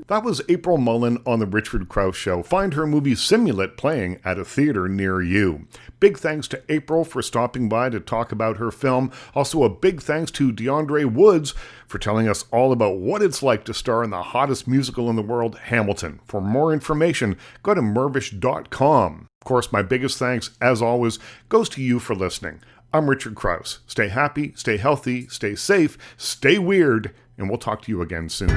that 0.07 0.21
was 0.23 0.41
April 0.47 0.77
Mullen 0.77 1.17
on 1.25 1.39
The 1.39 1.47
Richard 1.47 1.89
Crouse 1.89 2.15
Show. 2.15 2.43
Find 2.43 2.75
her 2.75 2.85
movie 2.85 3.15
Simulant 3.15 3.77
playing 3.77 4.19
at 4.23 4.37
a 4.37 4.45
theater 4.45 4.87
near 4.87 5.23
you. 5.23 5.65
Big 5.99 6.19
thanks 6.19 6.47
to 6.49 6.61
April 6.69 7.03
for 7.03 7.23
stopping 7.23 7.67
by 7.69 7.89
to 7.89 7.99
talk 7.99 8.31
about 8.31 8.57
her 8.57 8.69
film. 8.69 9.11
Also, 9.33 9.63
a 9.63 9.69
big 9.69 10.03
thanks 10.03 10.29
to 10.31 10.53
Deaundre' 10.53 11.11
Woods 11.11 11.55
for 11.87 11.97
telling 11.97 12.27
us 12.27 12.45
all 12.51 12.71
about 12.71 12.97
what 12.97 13.23
it's 13.23 13.41
like 13.41 13.65
to 13.65 13.73
star 13.73 14.03
in 14.03 14.11
the 14.11 14.21
hottest 14.21 14.67
musical 14.67 15.09
in 15.09 15.15
the 15.15 15.23
world, 15.23 15.57
Hamilton. 15.57 16.19
For 16.25 16.41
more 16.41 16.73
information, 16.73 17.37
go 17.63 17.73
to 17.73 17.81
mirvish.com. 17.81 19.27
Of 19.41 19.45
course, 19.45 19.71
my 19.71 19.81
biggest 19.81 20.19
thanks, 20.19 20.51
as 20.61 20.79
always, 20.79 21.17
goes 21.49 21.69
to 21.69 21.81
you 21.81 21.97
for 21.97 22.13
listening. 22.13 22.61
I'm 22.93 23.09
Richard 23.09 23.33
Crouse. 23.33 23.79
Stay 23.87 24.09
happy, 24.09 24.53
stay 24.55 24.77
healthy, 24.77 25.27
stay 25.27 25.55
safe, 25.55 25.97
stay 26.15 26.59
weird 26.59 27.11
and 27.37 27.49
we'll 27.49 27.57
talk 27.57 27.81
to 27.83 27.91
you 27.91 28.01
again 28.01 28.29
soon. 28.29 28.49